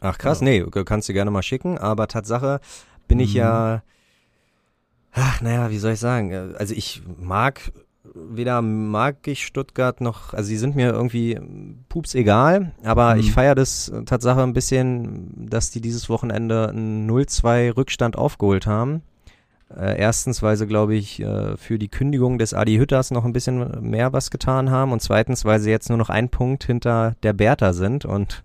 [0.00, 0.44] Ach krass, Ja.
[0.46, 2.60] nee, kannst du gerne mal schicken, aber Tatsache
[3.08, 3.38] bin ich Mhm.
[3.40, 3.82] ja,
[5.12, 7.72] ach naja, wie soll ich sagen, äh, also ich mag,
[8.14, 11.38] weder mag ich Stuttgart noch, also sie sind mir irgendwie
[11.88, 13.20] pups egal, aber Mhm.
[13.20, 18.66] ich feiere das äh, Tatsache ein bisschen, dass die dieses Wochenende einen 0-2 Rückstand aufgeholt
[18.66, 19.02] haben.
[19.76, 23.32] Äh, erstens, weil sie, glaube ich, äh, für die Kündigung des Adi Hütters noch ein
[23.32, 27.14] bisschen mehr was getan haben und zweitens, weil sie jetzt nur noch ein Punkt hinter
[27.22, 28.42] der Bertha sind und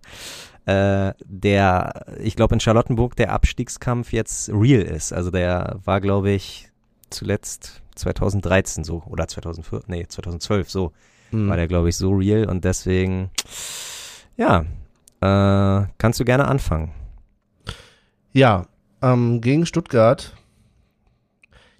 [0.67, 5.13] äh, der, ich glaube in Charlottenburg der Abstiegskampf jetzt real ist.
[5.13, 6.69] Also der war, glaube ich,
[7.09, 10.91] zuletzt 2013 so oder 2004, nee, 2012 so
[11.31, 11.49] Mhm.
[11.49, 13.29] war der, glaube ich, so real und deswegen,
[14.37, 14.61] ja,
[15.21, 16.91] äh, kannst du gerne anfangen.
[18.31, 18.67] Ja,
[19.01, 20.35] ähm, gegen Stuttgart.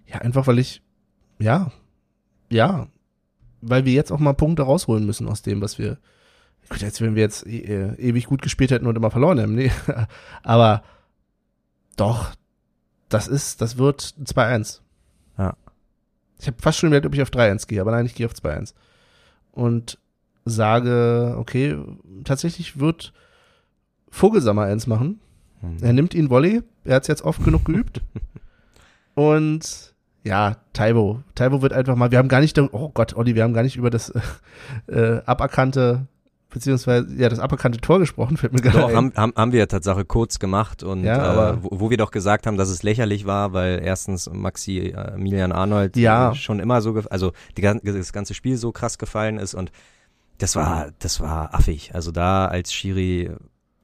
[0.08, 0.82] Ja, einfach weil ich,
[1.40, 1.72] ja,
[2.50, 2.88] ja,
[3.62, 5.98] weil wir jetzt auch mal Punkte rausholen müssen aus dem, was wir,
[6.70, 9.56] gut, jetzt wenn wir jetzt e äh, ewig gut gespielt hätten und immer verloren hätten,
[9.56, 9.72] nee,
[10.44, 10.84] aber
[11.98, 12.34] doch,
[13.10, 14.80] das ist, das wird ein 2-1.
[15.38, 15.56] Ja.
[16.40, 18.34] Ich habe fast schon überlegt, ob ich auf 3-1 gehe, aber nein, ich gehe auf
[18.34, 18.74] 2-1.
[19.52, 19.98] Und
[20.46, 21.78] sage, okay,
[22.24, 23.14] tatsächlich wird
[24.10, 25.20] Vogelsammer 1 machen.
[25.62, 25.78] Hm.
[25.82, 26.62] Er nimmt ihn Volley.
[26.84, 28.02] Er hat es jetzt oft genug geübt.
[29.16, 31.22] Und ja, Taibo.
[31.36, 33.78] Taibo wird einfach mal, wir haben gar nicht, oh Gott, Olli, wir haben gar nicht
[33.78, 34.12] über das
[34.88, 36.08] äh, aberkannte,
[36.56, 40.06] beziehungsweise, ja, das aberkannte Tor gesprochen, fällt mir gerade Doch, haben, haben, haben wir Tatsache
[40.06, 43.26] kurz gemacht und Ja, aber- äh, wo, wo wir doch gesagt haben, dass es lächerlich
[43.28, 46.32] war, weil erstens Maxi äh, Emilian Arnold Ja.
[46.32, 49.72] äh, schon immer so, also die, das ganze Spiel so krass gefallen ist und
[50.40, 51.92] das war, das war affig.
[51.94, 53.32] Also da als Schiri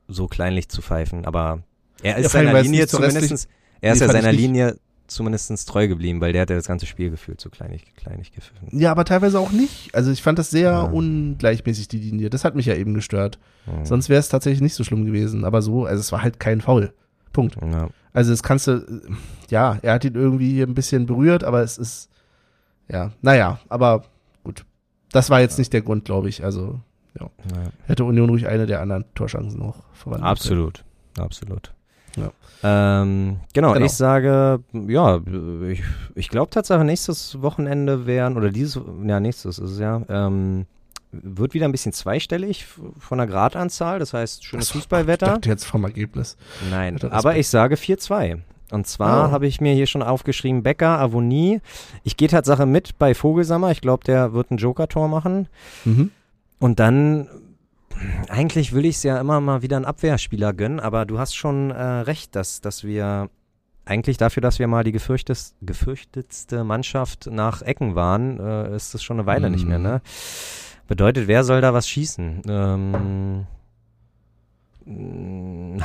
[0.07, 1.63] so kleinlich zu pfeifen, aber
[2.01, 3.49] er ist Ja, seiner Linie nicht so restlich- zumindest,
[3.82, 4.32] er ist Nee, ja seiner.
[4.32, 4.78] Linie
[5.14, 8.68] zumindest treu geblieben, weil der hat ja das ganze Spiel gefühlt so kleinig, kleinig gepfiffen.
[8.72, 9.93] Ja, aber teilweise auch nicht.
[9.93, 10.82] Also ich fand das sehr Ja.
[10.84, 12.30] ungleichmäßig, die Linie.
[12.30, 13.39] Das hat mich ja eben gestört.
[13.66, 13.86] Mhm.
[13.86, 15.45] Sonst wäre es tatsächlich nicht so schlimm gewesen.
[15.45, 16.93] Aber so, also es war halt kein Foul.
[17.34, 17.55] Punkt.
[17.62, 17.89] ja.
[18.14, 19.01] Also das kannst du,
[19.49, 22.09] ja, er hat ihn irgendwie ein bisschen berührt, aber es ist,
[22.89, 24.03] ja, naja, aber
[24.43, 24.66] gut.
[25.14, 26.43] Das war jetzt nicht der Grund, glaube ich.
[26.43, 26.82] Also
[27.20, 27.30] Ja.
[27.88, 30.30] hätte Union ruhig eine der anderen Torschancen noch verwandelt.
[30.30, 30.84] Absolut,
[31.18, 31.74] absolut.
[32.16, 32.32] Ja.
[32.64, 33.86] Ähm, genau, Genau.
[33.86, 35.20] ich sage, ja,
[35.68, 35.82] ich,
[36.16, 40.66] ich glaube tatsächlich nächstes Wochenende wären, oder dieses, ja, nächstes ist es ja, ähm,
[41.12, 42.66] wird wieder ein bisschen zweistellig
[42.99, 45.26] von der Gradanzahl, das heißt schönes Ach so, Ich Fußballwetter.
[45.26, 46.38] dachte jetzt vom Ergebnis.
[46.70, 48.39] Nein, aber ich sage 4-2.
[48.72, 49.32] Und zwar Oh.
[49.32, 51.59] habe ich mir hier schon aufgeschrieben, Becker, Avonie.
[52.03, 53.72] Ich gehe Tatsache mit bei Vogelsammer.
[53.72, 55.49] Ich glaube, der wird ein Joker-Tor machen.
[55.84, 56.12] Mhm.
[56.59, 57.28] Und dann,
[58.30, 61.72] eigentlich will ich es ja immer mal wieder einen Abwehrspieler gönnen, aber du hast schon
[61.72, 63.30] äh, recht, dass, dass wir
[63.86, 69.04] eigentlich dafür, dass wir mal die gefürchtet, gefürchtetste Mannschaft nach Ecken waren, äh, ist das
[69.04, 69.84] schon eine Weile nicht mehr, Mhm.
[69.84, 70.02] ne?
[70.88, 72.41] Bedeutet, wer soll da was schießen?
[72.47, 73.45] Ähm,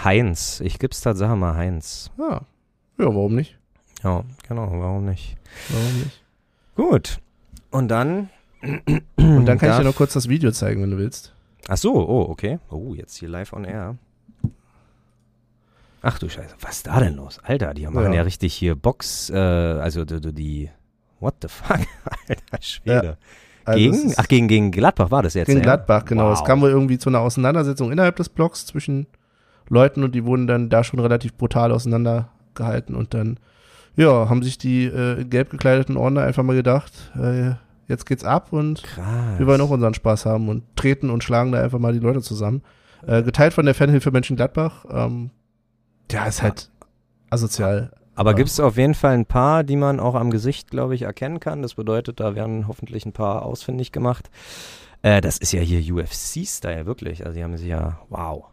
[0.04, 0.60] Heinz.
[0.60, 2.10] Ich gib's Tatsache mal Heinz.
[2.18, 2.40] Ja.
[2.98, 3.58] ja, warum nicht?
[4.02, 5.36] Ja, genau, warum nicht?
[5.68, 6.22] Warum nicht?
[6.74, 7.20] Gut.
[7.70, 8.30] Und dann.
[9.16, 11.34] Und dann kann ich dir noch kurz das Video zeigen, wenn du willst.
[11.68, 12.58] Ach so, oh, okay.
[12.70, 13.96] Oh, jetzt hier live on air.
[16.02, 17.40] Ach du Scheiße, was ist da denn los?
[17.42, 18.22] Alter, die machen ja, Ja.
[18.22, 20.70] richtig hier Box, äh, also die, die- die,
[21.18, 21.80] what the fuck?
[22.28, 23.18] Alter Schwede.
[23.64, 24.14] Also es gegen?
[24.16, 25.64] Ach, gegen, gegen Gladbach war das jetzt, Gegen ja?
[25.64, 26.30] Gladbach, genau.
[26.30, 26.38] Wow.
[26.38, 29.08] Es kam wohl irgendwie zu einer Auseinandersetzung innerhalb des Blocks zwischen
[29.68, 33.40] Leuten und die wurden dann da schon relativ brutal auseinandergehalten und dann,
[33.96, 37.54] ja, haben sich die äh, gelb gekleideten Ordner einfach mal gedacht, äh,
[37.88, 39.38] jetzt geht's ab und Krass.
[39.38, 42.20] wir wollen auch unseren Spaß haben und treten und schlagen da einfach mal die Leute
[42.22, 42.62] zusammen.
[43.06, 44.84] Äh, geteilt von der Fanhilfe Mönchengladbach.
[44.90, 45.30] Ähm,
[46.10, 46.70] ja, ist halt
[47.30, 47.92] asozial.
[48.14, 48.36] Aber Ja.
[48.36, 51.38] gibt es auf jeden Fall ein paar, die man auch am Gesicht, glaube ich, erkennen
[51.40, 51.60] kann.
[51.62, 54.30] Das bedeutet, da werden hoffentlich ein paar ausfindig gemacht.
[55.02, 57.24] Äh, das ist ja hier UFC-Style, wirklich.
[57.26, 58.46] Also die haben sich ja, wow.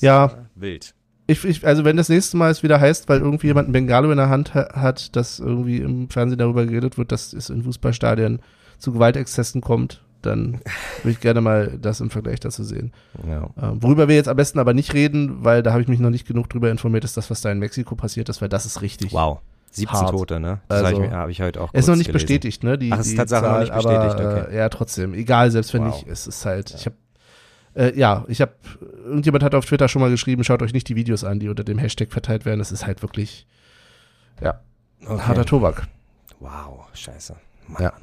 [0.00, 0.26] Ja.
[0.26, 0.94] äh, Wild.
[1.26, 4.10] Ich, ich, also wenn das nächste Mal es wieder heißt, weil irgendwie jemand ein Bengalo
[4.10, 7.62] in der Hand ha hat, dass irgendwie im Fernsehen darüber geredet wird, dass es in
[7.62, 8.40] Fußballstadien
[8.78, 10.60] zu Gewaltexzessen kommt, dann
[11.02, 12.92] würde ich gerne mal das im Vergleich dazu sehen.
[13.26, 13.48] Ja.
[13.62, 16.10] Ähm, worüber wir jetzt am besten aber nicht reden, weil da habe ich mich noch
[16.10, 18.82] nicht genug drüber informiert, ist das, was da in Mexiko passiert ist, weil das ist
[18.82, 19.12] richtig.
[19.12, 19.40] Wow.
[19.70, 20.10] 17 Hart.
[20.10, 20.60] Tote, ne?
[20.68, 22.26] Das Also, habe ich, hab ich heute auch ist noch nicht gelesen.
[22.26, 22.78] bestätigt, ne?
[22.78, 24.52] Die, Ach, ist die Tatsache noch nicht bestätigt, aber, okay.
[24.52, 25.14] Äh, ja, trotzdem.
[25.14, 25.94] Egal, selbst wenn Wow.
[25.96, 26.94] nicht, es ist halt, ich habe
[27.74, 28.52] äh, ja, ich habe,
[29.04, 31.64] irgendjemand hat auf Twitter schon mal geschrieben, schaut euch nicht die Videos an, die unter
[31.64, 32.58] dem Hashtag verteilt werden.
[32.58, 33.46] Das ist halt wirklich,
[34.42, 34.60] ja,
[35.06, 35.22] Okay.
[35.22, 35.86] harter Tobak.
[36.40, 37.36] Wow, scheiße.
[37.68, 37.90] Mann, Ja.
[37.92, 38.00] Mann,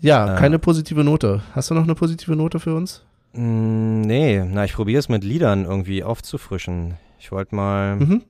[0.00, 0.38] Ja, Äh.
[0.38, 1.42] keine positive Note.
[1.54, 3.04] Hast du noch eine positive Note für uns?
[3.34, 6.94] Mm, nee, na, ich probiere es mit Liedern irgendwie aufzufrischen.
[7.20, 8.22] Ich wollte mal, Mhm.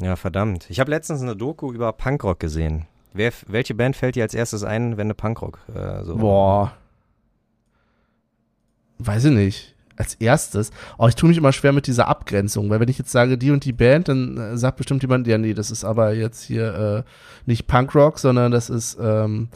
[0.00, 0.66] ja, verdammt.
[0.70, 2.86] Ich habe letztens eine Doku über Punkrock gesehen.
[3.12, 6.72] Wer, welche Band fällt dir als erstes ein, wenn du Punkrock äh, so Boah.
[9.06, 9.74] Weiß ich nicht.
[9.96, 10.70] Als erstes.
[10.96, 13.50] Oh, ich tue mich immer schwer mit dieser Abgrenzung, weil wenn ich jetzt sage, die
[13.50, 17.04] und die Band, dann äh, sagt bestimmt jemand, ja, nee, das ist aber jetzt hier
[17.06, 17.10] äh,
[17.44, 19.48] nicht Punkrock, sondern das ist, ähm,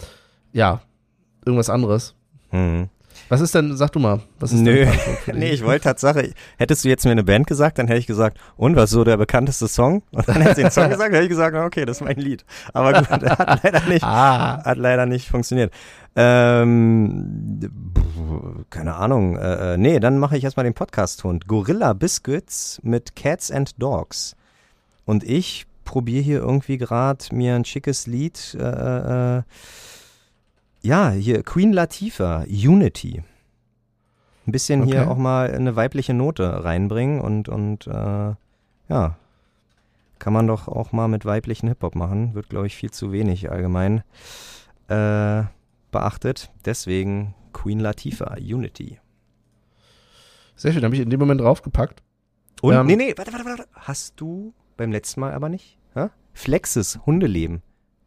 [0.52, 0.82] ja,
[1.44, 2.14] irgendwas anderes.
[2.50, 2.88] Hm.
[3.28, 4.86] Was ist denn, sag du mal, was ist Nö.
[5.32, 8.38] Nee, ich wollte Tatsache, hättest du jetzt mir eine Band gesagt, dann hätte ich gesagt,
[8.56, 10.02] und was ist so der bekannteste Song?
[10.12, 12.44] Und dann hättest du den Song gesagt, hätte ich gesagt, okay, das ist mein Lied.
[12.72, 13.22] Aber gut, hat
[13.64, 15.72] leider nicht, Ah, hat leider nicht funktioniert.
[16.14, 17.70] Ähm,
[18.70, 19.36] keine Ahnung.
[19.36, 21.46] Äh, äh, nee, dann mache ich erstmal den Podcast-Hund.
[21.46, 24.36] Gorilla Biscuits mit Cats and Dogs.
[25.04, 28.56] Und ich probiere hier irgendwie gerade mir ein schickes Lied.
[28.58, 29.42] Äh, äh,
[30.86, 33.22] ja, hier Queen Latifah, Unity.
[34.46, 35.10] Ein bisschen hier Okay.
[35.10, 38.34] auch mal eine weibliche Note reinbringen und, und äh,
[38.88, 39.16] ja,
[40.18, 42.34] kann man doch auch mal mit weiblichen Hip-Hop machen.
[42.34, 44.02] Wird, glaube ich, viel zu wenig allgemein
[44.88, 45.42] äh,
[45.90, 46.50] beachtet.
[46.64, 48.98] Deswegen Queen Latifah, Unity.
[50.54, 52.02] sehr schön, habe ich in dem Moment draufgepackt.
[52.62, 53.66] Und, Ähm, nee, nee, warte, warte, warte.
[53.74, 55.78] Hast du beim letzten Mal aber nicht?
[55.94, 56.08] Hä?
[56.32, 57.62] Flexes Hundeleben.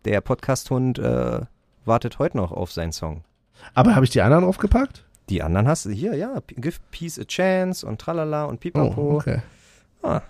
[0.06, 1.42] Der Podcast-Hund äh,
[1.90, 3.26] wartet heute noch auf seinen Song.
[3.74, 5.04] Aber habe ich die anderen draufgepackt?
[5.28, 6.42] Die anderen hast du hier, ja.
[6.48, 9.16] Give Peace a Chance und Tralala und Oh, Pipapo.
[9.18, 9.42] okay.
[10.02, 10.22] Ah.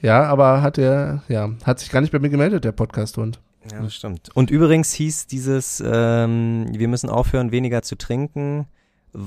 [0.00, 3.40] Ja, aber hat der, ja, hat sich gar nicht bei mir gemeldet, der Podcast-Hund.
[3.70, 4.30] Ja, das stimmt.
[4.34, 8.66] Und übrigens hieß dieses, ähm, wir müssen aufhören, weniger zu trinken,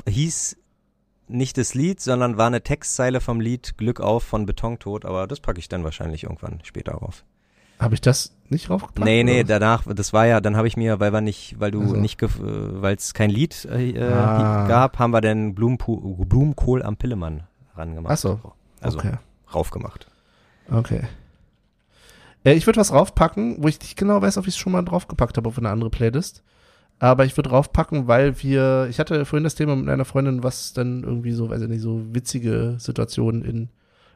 [0.07, 0.57] hieß
[1.27, 5.39] nicht das Lied, sondern war eine Textzeile vom Lied Glück auf von Betontod, aber das
[5.41, 7.23] packe ich dann wahrscheinlich irgendwann später rauf.
[7.81, 9.03] Habe ich das nicht draufgepackt?
[9.03, 11.81] nee, nee, danach, das war ja, dann habe ich mir, weil wir nicht, weil du
[11.81, 11.95] Ach so.
[11.95, 14.67] nicht, weil es kein Lied äh, äh, Ah.
[14.67, 17.43] gab, haben wir dann Blumenpu Blumenkohl am Pillemann
[17.75, 18.13] rangemacht.
[18.13, 18.39] Ach so.
[18.81, 19.13] Also okay.
[19.53, 20.07] raufgemacht.
[20.71, 21.01] Okay.
[22.43, 24.83] Äh, ich würde was raufpacken, wo ich nicht genau weiß, ob ich es schon mal
[24.83, 26.43] draufgepackt habe auf eine andere Playlist.
[26.99, 30.73] Aber ich würde draufpacken, weil wir, ich hatte vorhin das Thema mit einer Freundin, was
[30.73, 33.69] dann irgendwie so, weiß ich nicht, so witzige Situationen in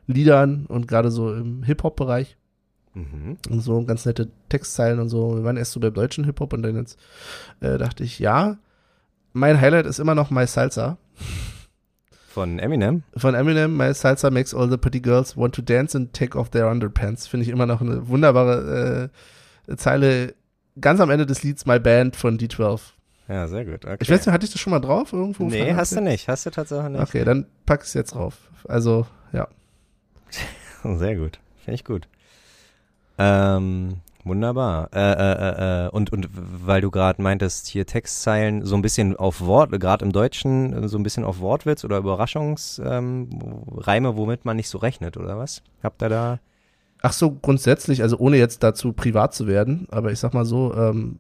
[0.06, 2.38] Liedern und gerade so im Hip-Hop-Bereich
[2.96, 3.38] Mhm.
[3.50, 5.36] und so ganz nette Textzeilen und so.
[5.36, 6.98] Wir waren erst so beim deutschen Hip-Hop und dann jetzt
[7.60, 8.58] äh, dachte ich, ja,
[9.34, 10.98] mein Highlight ist immer noch My Salsa
[12.30, 13.04] Von Eminem.
[13.18, 13.76] von Eminem.
[13.76, 17.28] My Salsa makes all the pretty girls want to dance and take off their underpants.
[17.28, 19.10] Finde ich immer noch eine wunderbare
[19.68, 20.34] äh, Zeile.
[20.80, 22.80] Ganz am Ende des Lieds My Band von D12.
[23.28, 23.86] Ja, sehr gut.
[23.86, 23.98] Okay.
[24.02, 25.46] Ich weiß nicht, hatte ich das schon mal drauf irgendwo?
[25.46, 26.28] Nee, hast du nicht.
[26.28, 27.02] Hast du tatsächlich nicht.
[27.02, 28.38] Okay, dann pack ich es jetzt drauf.
[28.68, 29.48] Also, ja.
[30.84, 31.40] Sehr gut.
[31.64, 32.08] Finde ich gut.
[33.18, 34.90] Ähm, wunderbar.
[34.94, 39.16] Äh, äh, äh, äh, und, und weil du gerade meintest, hier Textzeilen so ein bisschen
[39.16, 44.46] auf Wort, gerade im Deutschen, äh, so ein bisschen auf Wortwitz oder Überraschungsreime, ähm, womit
[44.46, 45.62] man nicht so rechnet, oder was?
[45.84, 46.40] Habt ihr da?
[47.02, 50.74] Ach so, grundsätzlich, also ohne jetzt dazu privat zu werden, aber ich sag mal so,
[50.76, 51.20] ähm,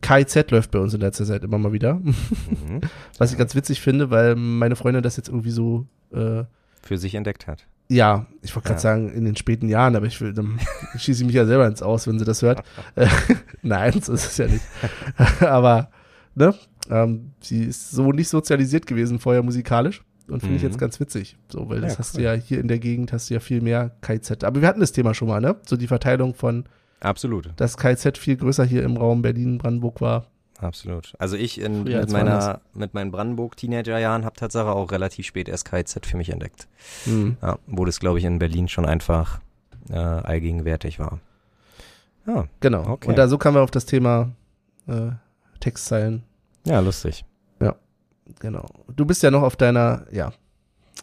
[0.00, 2.00] KIZ läuft bei uns in letzter Zeit immer mal wieder.
[2.50, 2.80] Mhm.
[3.18, 6.44] Was ich ganz witzig finde, weil meine Freundin das jetzt irgendwie so, äh,
[6.82, 7.66] Für sich entdeckt hat.
[7.90, 8.80] Ja, ich wollte gerade Ja.
[8.82, 10.58] sagen, in den späten Jahren, aber ich will, dann
[10.96, 12.62] schieße ich mich ja selber ins Aus, wenn sie das hört.
[12.94, 13.06] Äh,
[13.62, 14.64] Nein, so ist es ja nicht.
[15.40, 15.90] aber,
[16.34, 16.54] ne,
[16.88, 20.68] ähm, sie ist so nicht sozialisiert gewesen vorher musikalisch und finde ich Mhm.
[20.68, 21.36] jetzt ganz witzig.
[21.48, 22.22] So, weil das Ja, hast cool.
[22.22, 24.44] du ja hier in der Gegend hast du ja viel mehr KZ.
[24.44, 25.56] Aber wir hatten das Thema schon mal, ne?
[25.66, 26.64] So die Verteilung von,
[27.00, 27.50] Absolut.
[27.56, 30.26] dass KZ viel größer hier im Raum Berlin, Brandenburg war.
[30.60, 31.14] Absolut.
[31.18, 36.04] Also ich in, mit, meiner, mit meinen Brandenburg-Teenager-Jahren habe Tatsache auch relativ spät erst KZ
[36.04, 36.68] für mich entdeckt.
[37.06, 37.36] Mhm.
[37.40, 39.40] Ja, wo das, glaube ich, in Berlin schon einfach
[39.88, 41.18] äh, allgegenwärtig war.
[42.26, 42.46] Ja.
[42.60, 42.86] Genau.
[42.86, 43.08] Okay.
[43.08, 44.32] Und da so kamen wir auf das Thema
[44.86, 45.10] äh,
[45.60, 46.22] Textzeilen.
[46.66, 47.24] Ja, lustig.
[47.60, 47.74] Ja,
[48.38, 48.66] genau.
[48.94, 50.32] Du bist ja noch auf deiner, ja,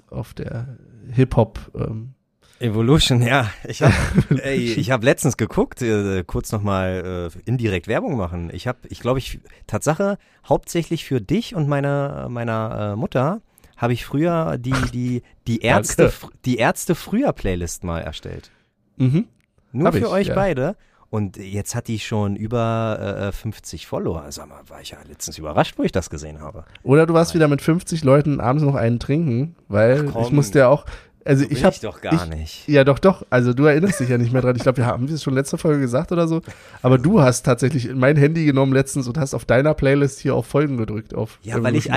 [0.09, 0.77] auf der
[1.11, 2.13] Hip-Hop ähm,
[2.59, 3.51] Evolution, ja.
[3.67, 3.93] Ich habe
[4.33, 8.49] hab letztens geguckt, äh, kurz nochmal äh, indirekt Werbung machen.
[8.53, 13.41] Ich habe, ich glaube, ich, Tatsache, hauptsächlich für dich und meine, meiner äh, Mutter
[13.77, 16.11] habe ich früher die, die, die Ärzte,
[16.45, 18.51] die Ärzte früher Playlist mal erstellt.
[18.97, 19.27] Mhm.
[19.71, 20.35] Nur Hab für ich, euch ja.
[20.35, 20.75] beide.
[21.09, 24.25] Und jetzt hat die schon über äh, 50 Follower.
[24.29, 26.65] Sag mal, war ich ja letztens überrascht, wo ich das gesehen habe.
[26.83, 30.59] Oder du warst wieder mit 50 Leuten abends noch einen trinken, weil Ach ich musste
[30.59, 30.85] ja auch,
[31.27, 32.67] also So ich habe ich doch gar ich, nicht.
[32.67, 33.25] Ja, doch, doch.
[33.29, 34.55] Also du erinnerst dich ja nicht mehr dran.
[34.55, 36.41] Ich glaube, wir haben es schon letzte Folge gesagt oder so.
[36.81, 40.45] Aber du hast tatsächlich mein Handy genommen letztens und hast auf deiner Playlist hier auf
[40.47, 41.89] Folgen gedrückt auf Ja, weil ich,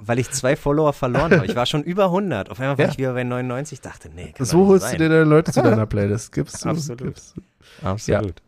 [0.00, 1.46] weil ich zwei Follower verloren habe.
[1.46, 2.50] Ich war schon über 100.
[2.50, 2.90] Auf einmal war Ja.
[2.92, 3.80] ich wieder bei 99.
[3.80, 4.98] Dachte, nee, kann So doch holst sein.
[4.98, 6.32] du dir deine Leute zu deiner Playlist.
[6.32, 6.68] Gibst du?
[6.70, 7.02] Absolut.
[7.02, 7.86] Gibst du.
[7.86, 8.42] Absolut.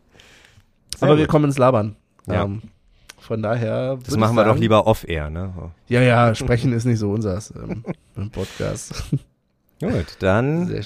[0.97, 1.31] Sehr Aber wir gut.
[1.31, 1.97] kommen ins Labern.
[2.26, 2.45] Ja.
[2.45, 2.62] Ähm,
[3.18, 3.99] von daher.
[4.05, 5.53] Das machen wir doch sagen- lieber off-air, ne?
[5.89, 7.85] Ja, ja, sprechen ist nicht so unseres ähm,
[8.16, 9.05] im Podcast.
[9.81, 10.83] Gut, dann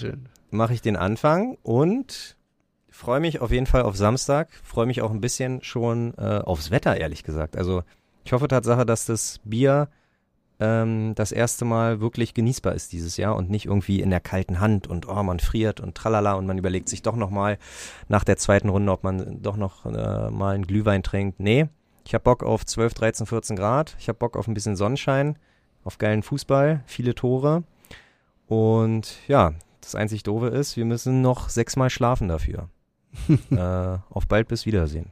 [0.50, 2.36] mache ich den Anfang und
[2.90, 4.48] freue mich auf jeden Fall auf Samstag.
[4.62, 7.56] Freue mich auch ein bisschen schon äh, aufs Wetter, ehrlich gesagt.
[7.56, 7.82] Also
[8.24, 9.88] ich hoffe Tatsache, dass das Bier
[10.60, 14.60] ähm, das erste Mal wirklich genießbar ist dieses Jahr und nicht irgendwie in der kalten
[14.60, 17.58] Hand und oh, man friert und tralala und man überlegt sich doch nochmal
[18.08, 21.40] nach der zweiten Runde, ob man doch noch äh, mal einen Glühwein trinkt.
[21.40, 21.66] Nee,
[22.06, 23.96] ich habe Bock auf 12, 13, 14 Grad.
[23.98, 25.36] Ich habe Bock auf ein bisschen Sonnenschein,
[25.82, 27.64] auf geilen Fußball, viele Tore.
[28.46, 32.68] Und ja, das einzig Doofe ist, wir müssen noch sechsmal schlafen dafür.
[33.50, 35.10] äh, auf bald bis Wiedersehen.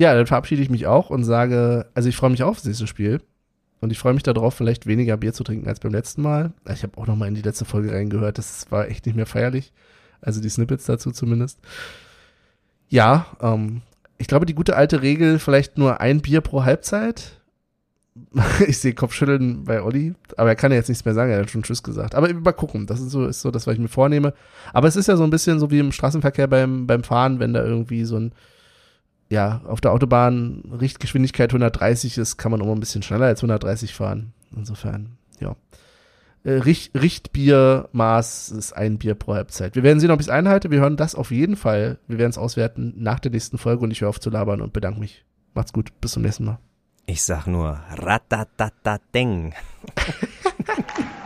[0.00, 2.86] Ja, dann verabschiede ich mich auch und sage, also ich freue mich auf das nächste
[2.86, 3.20] Spiel.
[3.82, 6.54] Und ich freue mich darauf, vielleicht weniger Bier zu trinken als beim letzten Mal.
[6.72, 8.38] Ich habe auch noch mal in die letzte Folge reingehört.
[8.38, 9.74] Das war echt nicht mehr feierlich.
[10.22, 11.58] Also die Snippets dazu zumindest.
[12.88, 13.82] Ja, ähm,
[14.16, 17.39] ich glaube, die gute alte Regel, vielleicht nur ein Bier pro Halbzeit.
[18.66, 21.50] ich sehe Kopfschütteln bei Olli, aber er kann ja jetzt nichts mehr sagen, er hat
[21.50, 22.14] schon Tschüss gesagt.
[22.14, 24.34] Aber mal gucken, das ist so, ist so das, was ich mir vornehme.
[24.72, 27.52] Aber es ist ja so ein bisschen so wie im Straßenverkehr beim, beim Fahren, wenn
[27.52, 28.32] da irgendwie so ein
[29.30, 33.94] ja, auf der Autobahn Richtgeschwindigkeit 130 ist, kann man mal ein bisschen schneller als 130
[33.94, 34.32] fahren.
[34.54, 35.54] Insofern, ja.
[36.42, 39.76] Äh, Richt, Richtbiermaß ist ein Bier pro Halbzeit.
[39.76, 40.70] Wir werden sehen, ob ich es einhalte.
[40.72, 41.98] Wir hören das auf jeden Fall.
[42.08, 44.72] Wir werden es auswerten nach der nächsten Folge und ich höre auf zu labern und
[44.72, 45.24] bedanke mich.
[45.54, 45.92] Macht's gut.
[46.00, 46.58] Bis zum nächsten Mal.
[47.10, 49.52] Ich sag nur Ratatatateng.